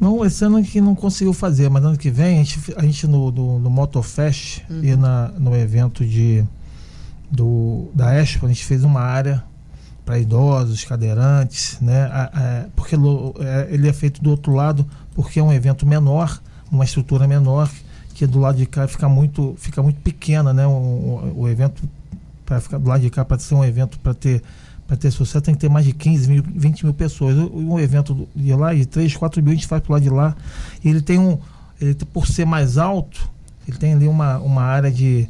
Não, 0.00 0.24
esse 0.24 0.44
ano 0.44 0.60
gente 0.62 0.80
não 0.80 0.94
conseguiu 0.94 1.32
fazer, 1.32 1.70
mas 1.70 1.84
ano 1.84 1.96
que 1.96 2.10
vem 2.10 2.40
a 2.40 2.44
gente, 2.44 2.74
a 2.76 2.82
gente 2.82 3.06
no, 3.06 3.30
no, 3.30 3.58
no 3.60 3.70
Motofest 3.70 4.62
uhum. 4.68 4.82
e 4.82 4.96
na, 4.96 5.28
no 5.38 5.56
evento 5.56 6.04
de, 6.04 6.44
do, 7.30 7.88
da 7.94 8.12
Expo, 8.14 8.44
a 8.44 8.48
gente 8.48 8.64
fez 8.64 8.82
uma 8.82 9.00
área 9.00 9.44
para 10.04 10.18
idosos, 10.18 10.84
cadeirantes, 10.84 11.78
né? 11.80 12.10
porque 12.76 12.94
é, 12.94 13.68
ele 13.70 13.88
é 13.88 13.92
feito 13.92 14.22
do 14.22 14.30
outro 14.30 14.52
lado, 14.52 14.86
porque 15.14 15.40
é 15.40 15.42
um 15.42 15.52
evento 15.52 15.86
menor, 15.86 16.40
uma 16.70 16.84
estrutura 16.84 17.26
menor, 17.26 17.70
que 18.14 18.26
do 18.26 18.38
lado 18.38 18.58
de 18.58 18.66
cá 18.66 18.86
fica 18.86 19.08
muito, 19.08 19.54
fica 19.58 19.82
muito 19.82 20.00
pequena, 20.00 20.52
né? 20.52 20.66
O, 20.66 21.32
o 21.36 21.48
evento 21.48 21.82
para 22.46 22.60
ficar 22.60 22.78
do 22.78 22.88
lado 22.88 23.00
de 23.00 23.10
cá 23.10 23.24
para 23.24 23.38
ser 23.38 23.54
um 23.54 23.64
evento 23.64 23.98
para 23.98 24.14
ter 24.14 24.42
para 24.86 24.96
ter 24.96 25.10
sucesso 25.10 25.40
tem 25.40 25.54
que 25.54 25.60
ter 25.60 25.70
mais 25.70 25.86
de 25.86 25.92
15 25.92 26.28
mil, 26.28 26.44
20 26.54 26.84
mil 26.84 26.94
pessoas. 26.94 27.36
Um 27.36 27.78
evento 27.78 28.28
de 28.36 28.54
lá 28.54 28.74
de 28.74 28.84
3, 28.84 29.16
4 29.16 29.42
mil 29.42 29.52
a 29.52 29.54
gente 29.54 29.66
faz 29.66 29.82
para 29.82 29.94
lado 29.94 30.02
de 30.02 30.10
lá. 30.10 30.36
E 30.84 30.90
ele 30.90 31.00
tem 31.00 31.18
um, 31.18 31.38
ele 31.80 31.94
por 32.12 32.26
ser 32.26 32.44
mais 32.44 32.76
alto, 32.76 33.28
ele 33.66 33.78
tem 33.78 33.94
ali 33.94 34.06
uma, 34.06 34.38
uma 34.38 34.62
área 34.62 34.90
de 34.90 35.28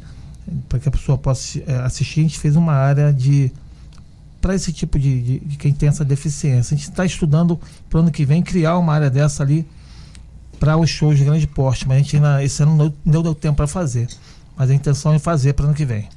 para 0.69 0.77
que 0.77 0.87
a 0.87 0.91
pessoa 0.91 1.17
possa 1.17 1.59
é, 1.65 1.77
assistir. 1.77 2.19
A 2.19 2.23
gente 2.23 2.39
fez 2.39 2.55
uma 2.55 2.73
área 2.73 3.13
de 3.13 3.51
para 4.45 4.53
esse 4.53 4.71
tipo 4.71 4.99
de, 4.99 5.23
de, 5.23 5.39
de, 5.39 5.57
quem 5.57 5.73
tem 5.73 5.89
essa 5.89 6.05
deficiência. 6.05 6.75
A 6.75 6.77
gente 6.77 6.87
está 6.87 7.03
estudando 7.03 7.59
para 7.89 7.97
o 7.97 8.01
ano 8.01 8.11
que 8.11 8.23
vem 8.23 8.43
criar 8.43 8.77
uma 8.77 8.93
área 8.93 9.09
dessa 9.09 9.41
ali 9.41 9.65
para 10.59 10.77
os 10.77 10.87
shows 10.87 11.17
de 11.17 11.25
grande 11.25 11.47
porte, 11.47 11.87
mas 11.87 11.97
a 11.97 11.99
gente 11.99 12.15
ainda, 12.15 12.43
esse 12.43 12.61
ano 12.61 12.75
não, 12.75 12.93
não 13.03 13.23
deu 13.23 13.33
tempo 13.33 13.57
para 13.57 13.65
fazer. 13.65 14.07
Mas 14.55 14.69
a 14.69 14.75
intenção 14.75 15.15
é 15.15 15.17
fazer 15.17 15.53
para 15.53 15.63
o 15.63 15.65
ano 15.69 15.75
que 15.75 15.83
vem. 15.83 16.07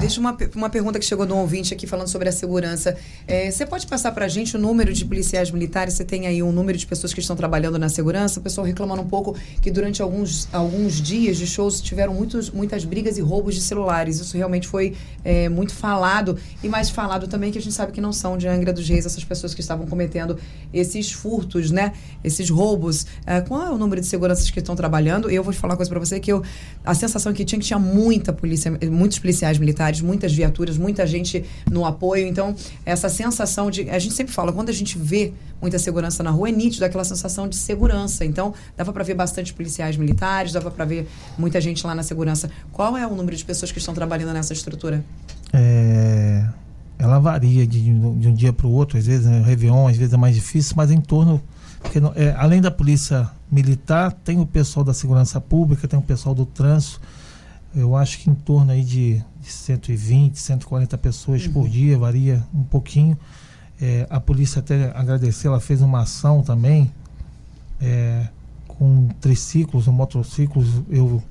Deixa 0.00 0.20
uma, 0.20 0.36
uma 0.54 0.70
pergunta 0.70 0.98
que 0.98 1.04
chegou 1.04 1.26
de 1.26 1.32
um 1.32 1.38
ouvinte 1.38 1.72
aqui 1.74 1.86
falando 1.86 2.08
sobre 2.08 2.28
a 2.28 2.32
segurança. 2.32 2.96
É, 3.26 3.50
você 3.50 3.66
pode 3.66 3.86
passar 3.86 4.12
para 4.12 4.26
a 4.26 4.28
gente 4.28 4.56
o 4.56 4.58
número 4.58 4.92
de 4.92 5.04
policiais 5.04 5.50
militares? 5.50 5.94
Você 5.94 6.04
tem 6.04 6.26
aí 6.26 6.42
um 6.42 6.52
número 6.52 6.76
de 6.78 6.86
pessoas 6.86 7.12
que 7.12 7.20
estão 7.20 7.34
trabalhando 7.34 7.78
na 7.78 7.88
segurança? 7.88 8.38
O 8.38 8.42
pessoal 8.42 8.66
reclamando 8.66 9.02
um 9.02 9.08
pouco 9.08 9.34
que 9.60 9.70
durante 9.70 10.00
alguns, 10.02 10.48
alguns 10.52 11.00
dias 11.00 11.36
de 11.36 11.46
shows 11.46 11.80
tiveram 11.80 12.14
muitos, 12.14 12.50
muitas 12.50 12.84
brigas 12.84 13.18
e 13.18 13.20
roubos 13.20 13.54
de 13.54 13.60
celulares. 13.60 14.20
Isso 14.20 14.36
realmente 14.36 14.68
foi 14.68 14.94
é, 15.24 15.48
muito 15.48 15.74
falado. 15.74 16.38
E 16.62 16.68
mais 16.68 16.90
falado 16.90 17.26
também 17.26 17.50
que 17.50 17.58
a 17.58 17.62
gente 17.62 17.74
sabe 17.74 17.90
que 17.90 18.00
não 18.00 18.12
são 18.12 18.36
de 18.36 18.46
Angra 18.46 18.72
dos 18.72 18.88
Reis 18.88 19.06
essas 19.06 19.24
pessoas 19.24 19.54
que 19.54 19.60
estavam 19.60 19.86
cometendo 19.86 20.38
esses 20.72 21.10
furtos, 21.10 21.70
né? 21.70 21.92
Esses 22.22 22.50
roubos. 22.50 23.06
É, 23.26 23.40
qual 23.40 23.62
é 23.62 23.70
o 23.70 23.78
número 23.78 24.00
de 24.00 24.06
seguranças 24.06 24.50
que 24.50 24.58
estão 24.58 24.76
trabalhando? 24.76 25.30
Eu 25.30 25.42
vou 25.42 25.52
te 25.52 25.58
falar 25.58 25.72
uma 25.72 25.76
coisa 25.76 25.90
para 25.90 25.98
você 25.98 26.20
que 26.20 26.32
eu, 26.32 26.42
a 26.84 26.94
sensação 26.94 27.32
que 27.32 27.44
tinha 27.44 27.58
que 27.58 27.66
tinha 27.66 27.78
muita 27.78 28.32
polícia, 28.32 28.70
muitos 28.90 29.18
policiais 29.18 29.57
militares 29.58 29.78
militares, 29.78 30.00
muitas 30.00 30.32
viaturas, 30.32 30.76
muita 30.76 31.06
gente 31.06 31.44
no 31.70 31.84
apoio. 31.84 32.26
Então, 32.26 32.54
essa 32.84 33.08
sensação 33.08 33.70
de. 33.70 33.88
A 33.90 33.98
gente 33.98 34.14
sempre 34.14 34.32
fala, 34.32 34.52
quando 34.52 34.68
a 34.68 34.72
gente 34.72 34.98
vê 34.98 35.32
muita 35.60 35.78
segurança 35.78 36.22
na 36.22 36.30
rua, 36.30 36.48
é 36.48 36.52
nítido 36.52 36.84
aquela 36.84 37.04
sensação 37.04 37.48
de 37.48 37.56
segurança. 37.56 38.24
Então, 38.24 38.54
dava 38.76 38.92
para 38.92 39.04
ver 39.04 39.14
bastante 39.14 39.52
policiais 39.52 39.96
militares, 39.96 40.52
dava 40.52 40.70
para 40.70 40.84
ver 40.84 41.08
muita 41.36 41.60
gente 41.60 41.86
lá 41.86 41.94
na 41.94 42.02
segurança. 42.02 42.50
Qual 42.72 42.96
é 42.96 43.06
o 43.06 43.14
número 43.14 43.36
de 43.36 43.44
pessoas 43.44 43.72
que 43.72 43.78
estão 43.78 43.94
trabalhando 43.94 44.32
nessa 44.32 44.52
estrutura? 44.52 45.04
É, 45.52 46.46
ela 46.98 47.18
varia 47.18 47.66
de, 47.66 47.80
de 47.80 48.28
um 48.28 48.34
dia 48.34 48.52
para 48.52 48.66
o 48.66 48.72
outro, 48.72 48.98
às 48.98 49.06
vezes, 49.06 49.26
né, 49.26 49.42
Réveillon, 49.42 49.88
às 49.88 49.96
vezes 49.96 50.12
é 50.12 50.16
mais 50.16 50.34
difícil, 50.34 50.74
mas 50.76 50.90
em 50.90 51.00
torno. 51.00 51.40
Porque, 51.80 51.98
é, 52.16 52.34
além 52.36 52.60
da 52.60 52.70
polícia 52.70 53.30
militar, 53.50 54.12
tem 54.12 54.40
o 54.40 54.46
pessoal 54.46 54.84
da 54.84 54.92
segurança 54.92 55.40
pública, 55.40 55.86
tem 55.86 55.98
o 55.98 56.02
pessoal 56.02 56.34
do 56.34 56.44
trânsito. 56.44 57.00
Eu 57.74 57.94
acho 57.94 58.18
que 58.18 58.30
em 58.30 58.34
torno 58.34 58.72
aí 58.72 58.82
de 58.82 59.22
120, 59.52 60.38
140 60.38 60.98
pessoas 60.98 61.46
uhum. 61.46 61.52
por 61.52 61.68
dia, 61.68 61.98
varia 61.98 62.44
um 62.54 62.64
pouquinho. 62.64 63.18
É, 63.80 64.06
a 64.10 64.20
polícia 64.20 64.60
até 64.60 64.90
agradecer, 64.94 65.48
ela 65.48 65.60
fez 65.60 65.80
uma 65.80 66.02
ação 66.02 66.42
também 66.42 66.92
é, 67.80 68.28
com 68.66 69.08
triciclos, 69.20 69.86
motociclos. 69.86 70.66
Eu 70.88 71.22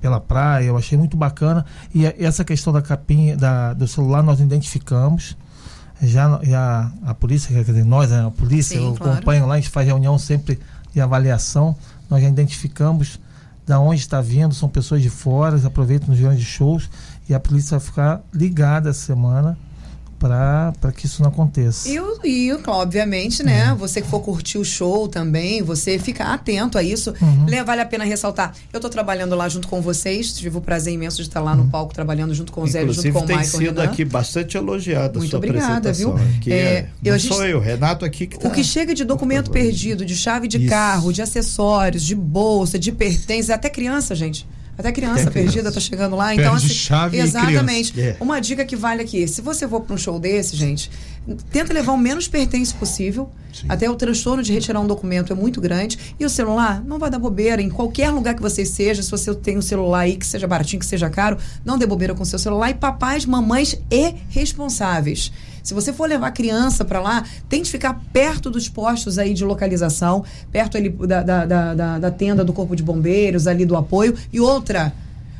pela 0.00 0.18
praia, 0.18 0.64
eu 0.64 0.76
achei 0.76 0.96
muito 0.96 1.16
bacana. 1.16 1.64
E, 1.94 2.04
e 2.04 2.24
essa 2.24 2.44
questão 2.44 2.72
da 2.72 2.80
capinha, 2.80 3.36
da, 3.36 3.74
do 3.74 3.86
celular, 3.86 4.22
nós 4.22 4.40
identificamos. 4.40 5.36
Já, 6.02 6.40
já 6.42 6.90
a 7.04 7.14
polícia, 7.14 7.54
quer 7.54 7.62
dizer, 7.62 7.84
nós, 7.84 8.10
né, 8.10 8.26
a 8.26 8.30
polícia, 8.30 8.78
Sim, 8.78 8.86
eu 8.86 8.94
claro. 8.94 9.12
acompanho 9.12 9.46
lá, 9.46 9.54
a 9.54 9.56
gente 9.58 9.68
faz 9.68 9.86
reunião 9.86 10.18
sempre 10.18 10.58
de 10.92 11.00
avaliação. 11.00 11.76
Nós 12.08 12.22
já 12.22 12.28
identificamos 12.28 13.20
da 13.66 13.78
onde 13.78 14.00
está 14.00 14.20
vindo, 14.20 14.54
são 14.54 14.68
pessoas 14.68 15.02
de 15.02 15.10
fora, 15.10 15.56
aproveitam 15.64 16.08
nos 16.08 16.18
grandes 16.18 16.44
shows 16.44 16.88
e 17.28 17.34
a 17.34 17.40
polícia 17.40 17.78
vai 17.78 17.86
ficar 17.86 18.22
ligada 18.34 18.90
essa 18.90 19.06
semana 19.06 19.56
para 20.18 20.92
que 20.94 21.06
isso 21.06 21.22
não 21.22 21.30
aconteça. 21.30 21.88
E, 21.88 21.98
o- 21.98 22.20
e 22.26 22.52
o- 22.52 22.60
obviamente, 22.66 23.42
né? 23.42 23.74
Você 23.78 24.02
que 24.02 24.08
for 24.08 24.20
curtir 24.20 24.58
o 24.58 24.64
show 24.66 25.08
também, 25.08 25.62
você 25.62 25.98
fica 25.98 26.24
atento 26.24 26.76
a 26.76 26.82
isso. 26.82 27.14
Le- 27.48 27.64
Vale 27.64 27.80
a 27.80 27.86
pena 27.86 28.04
ressaltar. 28.04 28.52
Eu 28.70 28.78
tô 28.80 28.90
trabalhando 28.90 29.34
lá 29.34 29.48
junto 29.48 29.66
com 29.66 29.80
vocês. 29.80 30.34
Tive 30.34 30.58
o 30.58 30.60
prazer 30.60 30.92
imenso 30.92 31.16
de 31.16 31.22
estar 31.28 31.40
lá 31.40 31.56
no 31.56 31.68
palco 31.68 31.94
trabalhando 31.94 32.34
junto 32.34 32.52
com 32.52 32.62
o 32.62 32.66
Zé, 32.68 32.86
junto 32.86 33.12
com 33.12 33.20
o 33.20 33.26
tem 33.26 33.38
Michael 33.38 33.44
sido 33.64 33.80
Renan. 33.80 33.90
aqui 33.90 34.04
bastante 34.04 34.58
elogiada 34.58 35.18
Muito 35.18 35.30
sua 35.30 35.38
obrigada, 35.38 35.90
viu? 35.90 36.14
Aqui 36.36 36.52
É, 36.52 36.56
é, 36.56 36.90
eu- 37.02 37.16
gente- 37.18 37.32
sou 37.34 37.46
eu, 37.46 37.58
Renato 37.58 38.04
aqui 38.04 38.26
que 38.26 38.38
tá. 38.38 38.46
O 38.46 38.50
que 38.50 38.62
chega 38.62 38.94
de 38.94 39.04
documento 39.04 39.50
perdido, 39.50 40.04
de 40.04 40.14
chave 40.14 40.46
de 40.48 40.58
Isso. 40.58 40.68
carro, 40.68 41.14
de 41.14 41.22
acessórios, 41.22 42.02
de 42.02 42.14
bolsa, 42.14 42.78
de 42.78 42.92
pertences, 42.92 43.48
até 43.48 43.70
criança, 43.70 44.14
gente. 44.14 44.46
Até 44.80 44.92
criança 44.92 45.22
Até 45.22 45.30
criança. 45.30 45.52
perdida 45.52 45.72
tá 45.72 45.80
chegando 45.80 46.16
lá. 46.16 46.34
Então, 46.34 46.52
Perde 46.52 46.66
assim, 46.66 46.74
chave 46.74 47.18
exatamente. 47.18 48.00
É. 48.00 48.16
Uma 48.18 48.40
dica 48.40 48.64
que 48.64 48.74
vale 48.74 49.02
aqui: 49.02 49.28
se 49.28 49.40
você 49.40 49.68
for 49.68 49.80
para 49.82 49.94
um 49.94 49.98
show 49.98 50.18
desse, 50.18 50.56
gente, 50.56 50.90
tenta 51.52 51.72
levar 51.72 51.92
o 51.92 51.98
menos 51.98 52.26
pertence 52.26 52.74
possível. 52.74 53.30
Sim. 53.52 53.66
Até 53.68 53.90
o 53.90 53.94
transtorno 53.94 54.42
de 54.42 54.52
retirar 54.52 54.80
um 54.80 54.86
documento 54.86 55.32
é 55.32 55.36
muito 55.36 55.60
grande. 55.60 55.98
E 56.18 56.24
o 56.24 56.30
celular, 56.30 56.82
não 56.84 56.98
vai 56.98 57.10
dar 57.10 57.18
bobeira. 57.18 57.60
Em 57.60 57.68
qualquer 57.68 58.10
lugar 58.10 58.34
que 58.34 58.42
você 58.42 58.64
seja, 58.64 59.02
se 59.02 59.10
você 59.10 59.34
tem 59.34 59.58
um 59.58 59.62
celular 59.62 60.00
aí 60.00 60.16
que 60.16 60.26
seja 60.26 60.46
baratinho, 60.46 60.80
que 60.80 60.86
seja 60.86 61.10
caro, 61.10 61.36
não 61.64 61.76
dê 61.76 61.86
bobeira 61.86 62.14
com 62.14 62.24
seu 62.24 62.38
celular. 62.38 62.70
E 62.70 62.74
papais, 62.74 63.26
mamães 63.26 63.76
e 63.90 64.14
responsáveis. 64.28 65.32
Se 65.62 65.74
você 65.74 65.92
for 65.92 66.08
levar 66.08 66.30
criança 66.30 66.84
para 66.84 67.00
lá, 67.00 67.24
tente 67.48 67.70
ficar 67.70 68.00
perto 68.12 68.50
dos 68.50 68.68
postos 68.68 69.18
aí 69.18 69.34
de 69.34 69.44
localização, 69.44 70.24
perto 70.50 70.76
ali 70.76 70.88
da, 70.88 71.22
da, 71.22 71.46
da, 71.46 71.74
da- 71.74 71.98
da 71.98 72.10
tenda 72.10 72.44
do 72.44 72.52
Corpo 72.52 72.74
de 72.76 72.82
Bombeiros, 72.82 73.46
ali 73.46 73.64
do 73.66 73.76
apoio. 73.76 74.14
E 74.32 74.40
outra, 74.40 74.92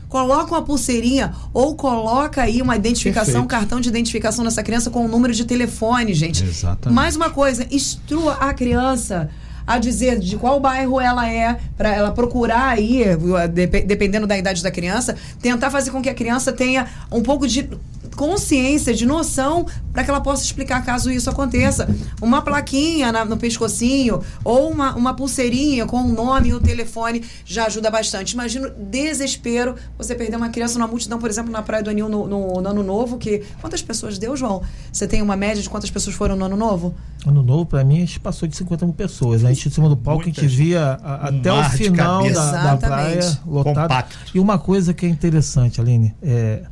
coloca 0.09 0.52
uma 0.52 0.62
pulseirinha 0.62 1.33
ou 1.54 1.74
coloca 1.74 2.42
aí 2.42 2.61
uma 2.61 2.74
identificação, 2.76 3.42
um 3.42 3.46
cartão 3.46 3.80
de 3.80 3.88
identificação 3.88 4.44
nessa 4.44 4.62
criança 4.62 4.90
com 4.90 5.04
o 5.04 5.09
número 5.09 5.33
de 5.33 5.44
telefone, 5.44 6.12
gente. 6.14 6.42
Exatamente. 6.44 6.94
Mais 6.96 7.14
uma 7.16 7.30
coisa, 7.30 7.66
instrua 7.70 8.35
a 8.35 8.52
criança 8.52 9.30
a 9.66 9.78
dizer 9.78 10.18
de 10.18 10.37
qual 10.37 10.59
bairro 10.59 11.00
ela 11.00 11.30
é, 11.30 11.56
para 11.76 11.94
ela 11.94 12.11
procurar 12.11 12.70
aí, 12.70 13.04
dep- 13.52 13.87
dependendo 13.87 14.26
da 14.26 14.37
idade 14.37 14.64
da 14.64 14.70
criança, 14.70 15.14
tentar 15.40 15.70
fazer 15.70 15.92
com 15.92 16.02
que 16.02 16.09
a 16.09 16.14
criança 16.14 16.52
tenha 16.52 16.87
um 17.12 17.22
pouco 17.22 17.46
de 17.46 17.68
consciência, 18.16 18.94
de 18.94 19.06
noção, 19.06 19.66
para 19.92 20.04
que 20.04 20.10
ela 20.10 20.20
possa 20.20 20.44
explicar 20.44 20.84
caso 20.84 21.10
isso 21.10 21.28
aconteça. 21.30 21.88
Uma 22.20 22.42
plaquinha 22.42 23.10
na- 23.12 23.24
no 23.24 23.36
pescocinho 23.36 24.20
ou 24.44 24.70
uma, 24.70 24.94
uma 24.94 25.14
pulseirinha 25.14 25.86
com 25.86 25.98
o 26.02 26.08
nome 26.12 26.48
e 26.50 26.54
o 26.54 26.60
telefone 26.60 27.22
já 27.44 27.66
ajuda 27.66 27.90
bastante. 27.90 28.32
Imagina 28.32 28.68
o 28.68 28.70
desespero 28.70 29.74
você 29.98 30.14
perder 30.14 30.36
uma 30.36 30.48
criança 30.50 30.78
numa 30.78 30.88
multidão, 30.88 31.18
por 31.18 31.28
exemplo, 31.30 31.50
na 31.50 31.62
Praia 31.62 31.82
do 31.82 31.90
Anil 31.90 32.08
no, 32.08 32.26
no- 32.26 32.60
no 32.60 32.68
Ano 32.68 32.82
Novo, 32.82 33.18
que 33.18 33.42
quantas 33.60 33.82
pessoas 33.82 34.18
deu, 34.18 34.36
João? 34.36 34.62
Você 34.92 35.06
tem 35.06 35.22
uma 35.22 35.36
média 35.36 35.62
de 35.62 35.68
quantas 35.68 35.90
pessoas 35.90 36.14
foram 36.14 36.36
no 36.36 36.44
Ano 36.44 36.56
Novo? 36.56 36.94
Ano 37.26 37.42
novo, 37.42 37.66
pra 37.66 37.84
mim, 37.84 37.96
a 37.98 38.00
gente 38.00 38.18
passou 38.20 38.48
de 38.48 38.56
50 38.56 38.86
mil 38.86 38.94
pessoas. 38.94 39.42
né? 39.42 39.50
A 39.50 39.52
gente, 39.52 39.68
em 39.68 39.70
cima 39.70 39.88
do 39.88 39.96
palco, 39.96 40.24
Muita 40.24 40.40
a 40.40 40.44
gente 40.44 40.56
via 40.56 40.98
a- 41.02 41.30
Um 41.32 41.38
até 41.38 41.52
o 41.52 41.64
final 41.70 42.22
da, 42.22 42.28
da 42.28 42.30
Exatamente. 42.30 42.80
praia 42.86 43.38
lotado. 43.46 43.74
Compacto. 43.82 44.16
E 44.34 44.40
uma 44.40 44.58
coisa 44.58 44.94
que 44.94 45.04
é 45.04 45.08
interessante, 45.08 45.80
Aline, 45.80 46.14
é, 46.22 46.62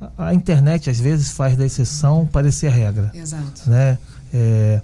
a, 0.00 0.28
a 0.28 0.34
internet 0.34 0.90
às 0.90 0.98
vezes 1.00 1.30
faz 1.30 1.56
da 1.56 1.64
exceção 1.64 2.26
parecer 2.26 2.70
regra. 2.70 3.10
Exato. 3.14 3.68
né? 3.68 3.98
É, 4.32 4.80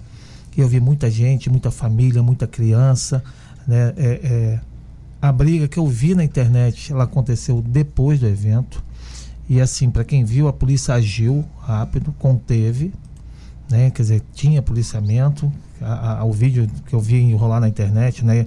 eu 0.57 0.67
vi 0.67 0.79
muita 0.79 1.09
gente, 1.09 1.49
muita 1.49 1.71
família, 1.71 2.21
muita 2.23 2.45
criança, 2.47 3.23
né? 3.67 3.93
É, 3.97 4.19
é, 4.23 4.59
a 5.21 5.31
briga 5.31 5.67
que 5.67 5.77
eu 5.79 5.87
vi 5.87 6.13
na 6.15 6.23
internet, 6.23 6.91
ela 6.91 7.05
aconteceu 7.05 7.61
depois 7.61 8.19
do 8.19 8.27
evento. 8.27 8.83
E 9.49 9.59
assim, 9.61 9.89
para 9.89 10.03
quem 10.03 10.23
viu, 10.25 10.47
a 10.47 10.53
polícia 10.53 10.93
agiu 10.93 11.45
rápido, 11.61 12.13
conteve, 12.19 12.93
né? 13.69 13.89
Quer 13.91 14.01
dizer, 14.03 14.21
tinha 14.33 14.61
policiamento. 14.61 15.51
A- 15.81 16.19
a- 16.19 16.23
o 16.23 16.31
vídeo 16.31 16.67
que 16.85 16.93
eu 16.93 16.99
vi 16.99 17.33
rolar 17.33 17.59
na 17.59 17.67
internet, 17.67 18.23
né? 18.23 18.45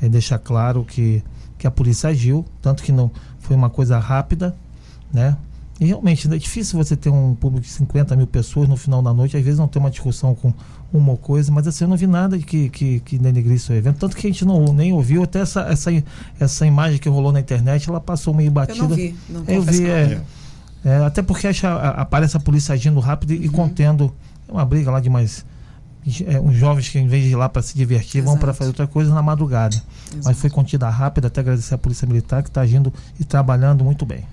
É 0.00 0.08
deixar 0.08 0.38
claro 0.38 0.84
que, 0.84 1.22
que 1.58 1.66
a 1.66 1.70
polícia 1.70 2.10
agiu, 2.10 2.44
tanto 2.60 2.82
que 2.82 2.92
não 2.92 3.10
foi 3.40 3.56
uma 3.56 3.70
coisa 3.70 3.98
rápida, 3.98 4.54
né? 5.12 5.36
E 5.78 5.84
realmente 5.84 6.26
é 6.32 6.38
difícil 6.38 6.82
você 6.82 6.96
ter 6.96 7.10
um 7.10 7.34
público 7.34 7.66
de 7.66 7.72
50 7.72 8.16
mil 8.16 8.26
pessoas 8.26 8.66
no 8.66 8.76
final 8.76 9.02
da 9.02 9.12
noite, 9.12 9.36
às 9.36 9.42
vezes 9.42 9.58
não 9.58 9.68
tem 9.68 9.78
uma 9.78 9.90
discussão 9.90 10.34
com 10.34 10.52
uma 10.90 11.16
coisa, 11.18 11.52
mas 11.52 11.66
assim, 11.66 11.84
eu 11.84 11.88
não 11.88 11.96
vi 11.96 12.06
nada 12.06 12.38
que, 12.38 12.70
que, 12.70 13.00
que 13.00 13.18
denegrisse 13.18 13.70
o 13.70 13.74
evento, 13.74 13.98
tanto 13.98 14.16
que 14.16 14.26
a 14.26 14.30
gente 14.30 14.44
não 14.44 14.72
nem 14.72 14.92
ouviu, 14.92 15.22
até 15.22 15.40
essa, 15.40 15.62
essa, 15.62 15.90
essa 16.40 16.66
imagem 16.66 16.98
que 16.98 17.08
rolou 17.08 17.30
na 17.30 17.40
internet, 17.40 17.90
ela 17.90 18.00
passou 18.00 18.32
meio 18.32 18.50
batida. 18.50 18.84
Eu 18.84 18.88
não 18.88 18.96
vi. 18.96 19.16
Não 19.28 19.44
Eu 19.46 19.62
vi, 19.62 19.84
é, 19.84 20.22
é, 20.82 20.96
até 21.04 21.20
porque 21.20 21.46
acha, 21.46 21.74
aparece 21.74 22.36
a 22.38 22.40
polícia 22.40 22.72
agindo 22.72 22.98
rápido 22.98 23.32
e, 23.34 23.44
e 23.44 23.48
contendo 23.48 24.14
é 24.48 24.52
uma 24.52 24.64
briga 24.64 24.90
lá 24.90 25.00
de 25.00 25.10
mais 25.10 25.44
é, 26.26 26.38
uns 26.38 26.54
jovens 26.54 26.88
que 26.88 26.98
em 26.98 27.08
vez 27.08 27.24
de 27.24 27.30
ir 27.30 27.34
lá 27.34 27.48
para 27.48 27.60
se 27.60 27.74
divertir 27.76 28.22
vão 28.22 28.36
para 28.36 28.50
Exato. 28.50 28.58
fazer 28.58 28.68
outra 28.68 28.86
coisa 28.86 29.12
na 29.12 29.22
madrugada. 29.22 29.76
Mas 30.24 30.38
foi 30.38 30.48
contida 30.48 30.88
rápida, 30.88 31.26
até 31.26 31.40
agradecer 31.40 31.74
a 31.74 31.78
Polícia 31.78 32.06
Militar 32.06 32.42
que 32.42 32.48
está 32.48 32.60
agindo 32.60 32.94
e 33.18 33.24
trabalhando 33.24 33.84
muito 33.84 34.06
bem. 34.06 34.24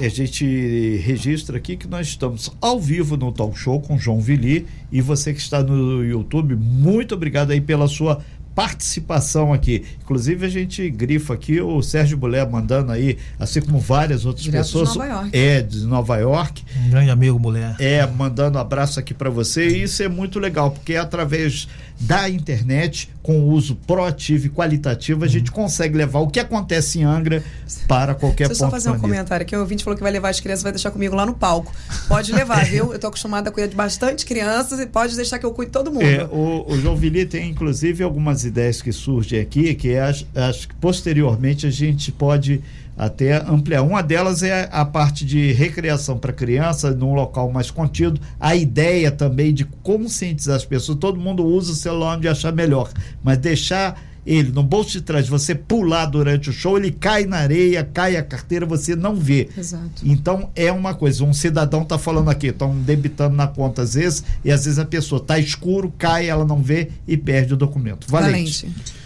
A 0.00 0.08
gente 0.08 0.96
registra 1.04 1.56
aqui 1.56 1.76
que 1.76 1.88
nós 1.88 2.06
estamos 2.06 2.52
ao 2.60 2.80
vivo 2.80 3.16
no 3.16 3.32
Talk 3.32 3.58
Show 3.58 3.80
com 3.80 3.98
João 3.98 4.20
Vili 4.20 4.64
e 4.92 5.00
você 5.00 5.34
que 5.34 5.40
está 5.40 5.60
no 5.60 6.04
YouTube, 6.04 6.54
muito 6.54 7.16
obrigado 7.16 7.50
aí 7.50 7.60
pela 7.60 7.88
sua 7.88 8.22
participação 8.54 9.52
aqui. 9.52 9.84
Inclusive 10.02 10.46
a 10.46 10.48
gente 10.48 10.88
grifa 10.90 11.34
aqui 11.34 11.60
o 11.60 11.82
Sérgio 11.82 12.16
Bulé 12.16 12.44
mandando 12.46 12.92
aí, 12.92 13.18
assim 13.40 13.60
como 13.60 13.80
várias 13.80 14.24
outras 14.24 14.44
Direto 14.44 14.66
de 14.66 14.72
pessoas. 14.72 14.96
Nova 14.96 15.06
York. 15.06 15.30
É, 15.36 15.62
de 15.62 15.80
Nova 15.84 16.16
York. 16.16 16.64
Um 16.76 16.90
grande 16.90 17.10
amigo, 17.10 17.38
mulher. 17.38 17.74
É, 17.80 18.06
mandando 18.06 18.58
abraço 18.58 19.00
aqui 19.00 19.12
para 19.12 19.30
você. 19.30 19.68
E 19.68 19.82
isso 19.82 20.02
é 20.02 20.08
muito 20.08 20.38
legal, 20.38 20.70
porque 20.70 20.94
é 20.94 20.98
através 20.98 21.68
da 22.00 22.28
internet, 22.28 23.10
com 23.22 23.40
o 23.40 23.50
uso 23.50 23.74
proativo 23.74 24.46
e 24.46 24.50
qualitativo, 24.50 25.24
a 25.24 25.26
Uhum. 25.26 25.32
gente 25.32 25.50
consegue 25.50 25.96
levar 25.96 26.20
o 26.20 26.28
que 26.28 26.38
acontece 26.38 27.00
em 27.00 27.04
Angra 27.04 27.42
para 27.88 28.14
qualquer 28.14 28.46
Deixa 28.46 28.52
eu 28.52 28.56
só 28.56 28.64
ponto 28.66 28.74
fazer 28.74 28.90
um 28.90 28.98
comentário 29.00 29.42
aqui. 29.44 29.56
O 29.56 29.60
ouvinte 29.60 29.82
falou 29.82 29.96
que 29.96 30.02
vai 30.02 30.12
levar 30.12 30.28
as 30.28 30.38
crianças, 30.40 30.62
vai 30.62 30.72
deixar 30.72 30.90
comigo 30.90 31.14
lá 31.14 31.26
no 31.26 31.34
palco. 31.34 31.74
Pode 32.06 32.32
levar, 32.32 32.64
viu? 32.70 32.92
Eu 32.92 32.98
tô 32.98 33.08
acostumada 33.08 33.50
a 33.50 33.52
cuidar 33.52 33.68
de 33.68 33.76
bastante 33.76 34.24
crianças 34.24 34.78
e 34.78 34.86
pode 34.86 35.16
deixar 35.16 35.38
que 35.38 35.44
eu 35.46 35.50
cuide 35.52 35.70
de 35.70 35.72
todo 35.72 35.90
mundo. 35.92 36.04
É, 36.04 36.24
o, 36.24 36.64
o 36.68 36.80
João 36.80 36.96
Vili 36.96 37.26
tem 37.26 37.50
inclusive 37.50 38.02
algumas 38.04 38.44
ideias 38.44 38.80
que 38.80 38.92
surgem 38.92 39.40
aqui, 39.40 39.74
que 39.74 39.96
acho, 39.96 40.26
acho 40.34 40.68
que 40.68 40.74
posteriormente 40.76 41.66
a 41.66 41.70
gente 41.70 42.12
pode 42.12 42.62
até 42.98 43.36
ampliar. 43.36 43.82
Uma 43.82 44.02
delas 44.02 44.42
é 44.42 44.68
a 44.72 44.84
parte 44.84 45.24
de 45.24 45.52
recreação 45.52 46.18
para 46.18 46.32
criança 46.32 46.90
num 46.90 47.14
local 47.14 47.50
mais 47.52 47.70
contido. 47.70 48.20
A 48.40 48.56
ideia 48.56 49.12
também 49.12 49.54
de 49.54 49.64
conscientizar 49.64 50.56
as 50.56 50.64
pessoas. 50.64 50.98
Todo 50.98 51.20
mundo 51.20 51.46
usa 51.46 51.70
o 51.70 51.76
celular 51.76 52.16
onde 52.16 52.26
achar 52.26 52.52
melhor, 52.52 52.90
mas 53.22 53.38
deixar 53.38 54.02
ele 54.26 54.52
no 54.52 54.62
bolso 54.62 54.90
de 54.90 55.00
trás, 55.00 55.26
você 55.26 55.54
pular 55.54 56.04
durante 56.04 56.50
o 56.50 56.52
show, 56.52 56.76
ele 56.76 56.90
cai 56.90 57.24
na 57.24 57.38
areia, 57.38 57.82
cai 57.82 58.14
a 58.14 58.22
carteira, 58.22 58.66
você 58.66 58.94
não 58.94 59.16
vê. 59.16 59.48
Exato. 59.56 60.02
Então 60.04 60.50
é 60.54 60.70
uma 60.70 60.92
coisa, 60.92 61.24
um 61.24 61.32
cidadão 61.32 61.82
tá 61.82 61.96
falando 61.96 62.28
aqui, 62.28 62.48
estão 62.48 62.76
debitando 62.78 63.34
na 63.34 63.46
conta 63.46 63.80
às 63.80 63.94
vezes, 63.94 64.22
e 64.44 64.52
às 64.52 64.66
vezes 64.66 64.78
a 64.78 64.84
pessoa 64.84 65.18
tá 65.18 65.38
escuro, 65.38 65.90
cai, 65.96 66.28
ela 66.28 66.44
não 66.44 66.62
vê 66.62 66.90
e 67.06 67.16
perde 67.16 67.54
o 67.54 67.56
documento. 67.56 68.06
Valente. 68.10 68.66
Valente. 68.66 68.97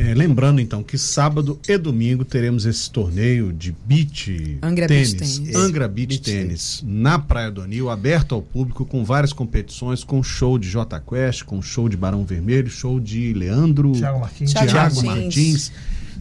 É, 0.00 0.14
lembrando 0.14 0.60
então 0.60 0.80
que 0.80 0.96
sábado 0.96 1.58
e 1.66 1.76
domingo 1.76 2.24
teremos 2.24 2.64
esse 2.66 2.88
torneio 2.88 3.52
de 3.52 3.74
beach 3.84 4.56
Angra 4.62 4.86
tênis, 4.86 5.12
Beach 5.12 5.40
Tênis. 5.40 5.56
Angra 5.56 5.88
Beach, 5.88 6.06
Beach 6.08 6.20
Tênis, 6.22 6.84
na 6.86 7.18
Praia 7.18 7.50
do 7.50 7.60
Anil, 7.62 7.90
aberto 7.90 8.32
ao 8.32 8.40
público 8.40 8.84
com 8.84 9.04
várias 9.04 9.32
competições, 9.32 10.04
com 10.04 10.22
show 10.22 10.56
de 10.56 10.70
J 10.70 11.00
Quest, 11.00 11.42
com 11.42 11.60
show 11.60 11.88
de 11.88 11.96
Barão 11.96 12.24
Vermelho, 12.24 12.70
show 12.70 13.00
de 13.00 13.32
Leandro 13.32 13.90
Thiago 13.90 14.20
Martins. 14.20 14.52
Thiago 14.52 14.70
Thiago 14.70 14.94
Martins. 15.04 15.24
Martins. 15.24 15.72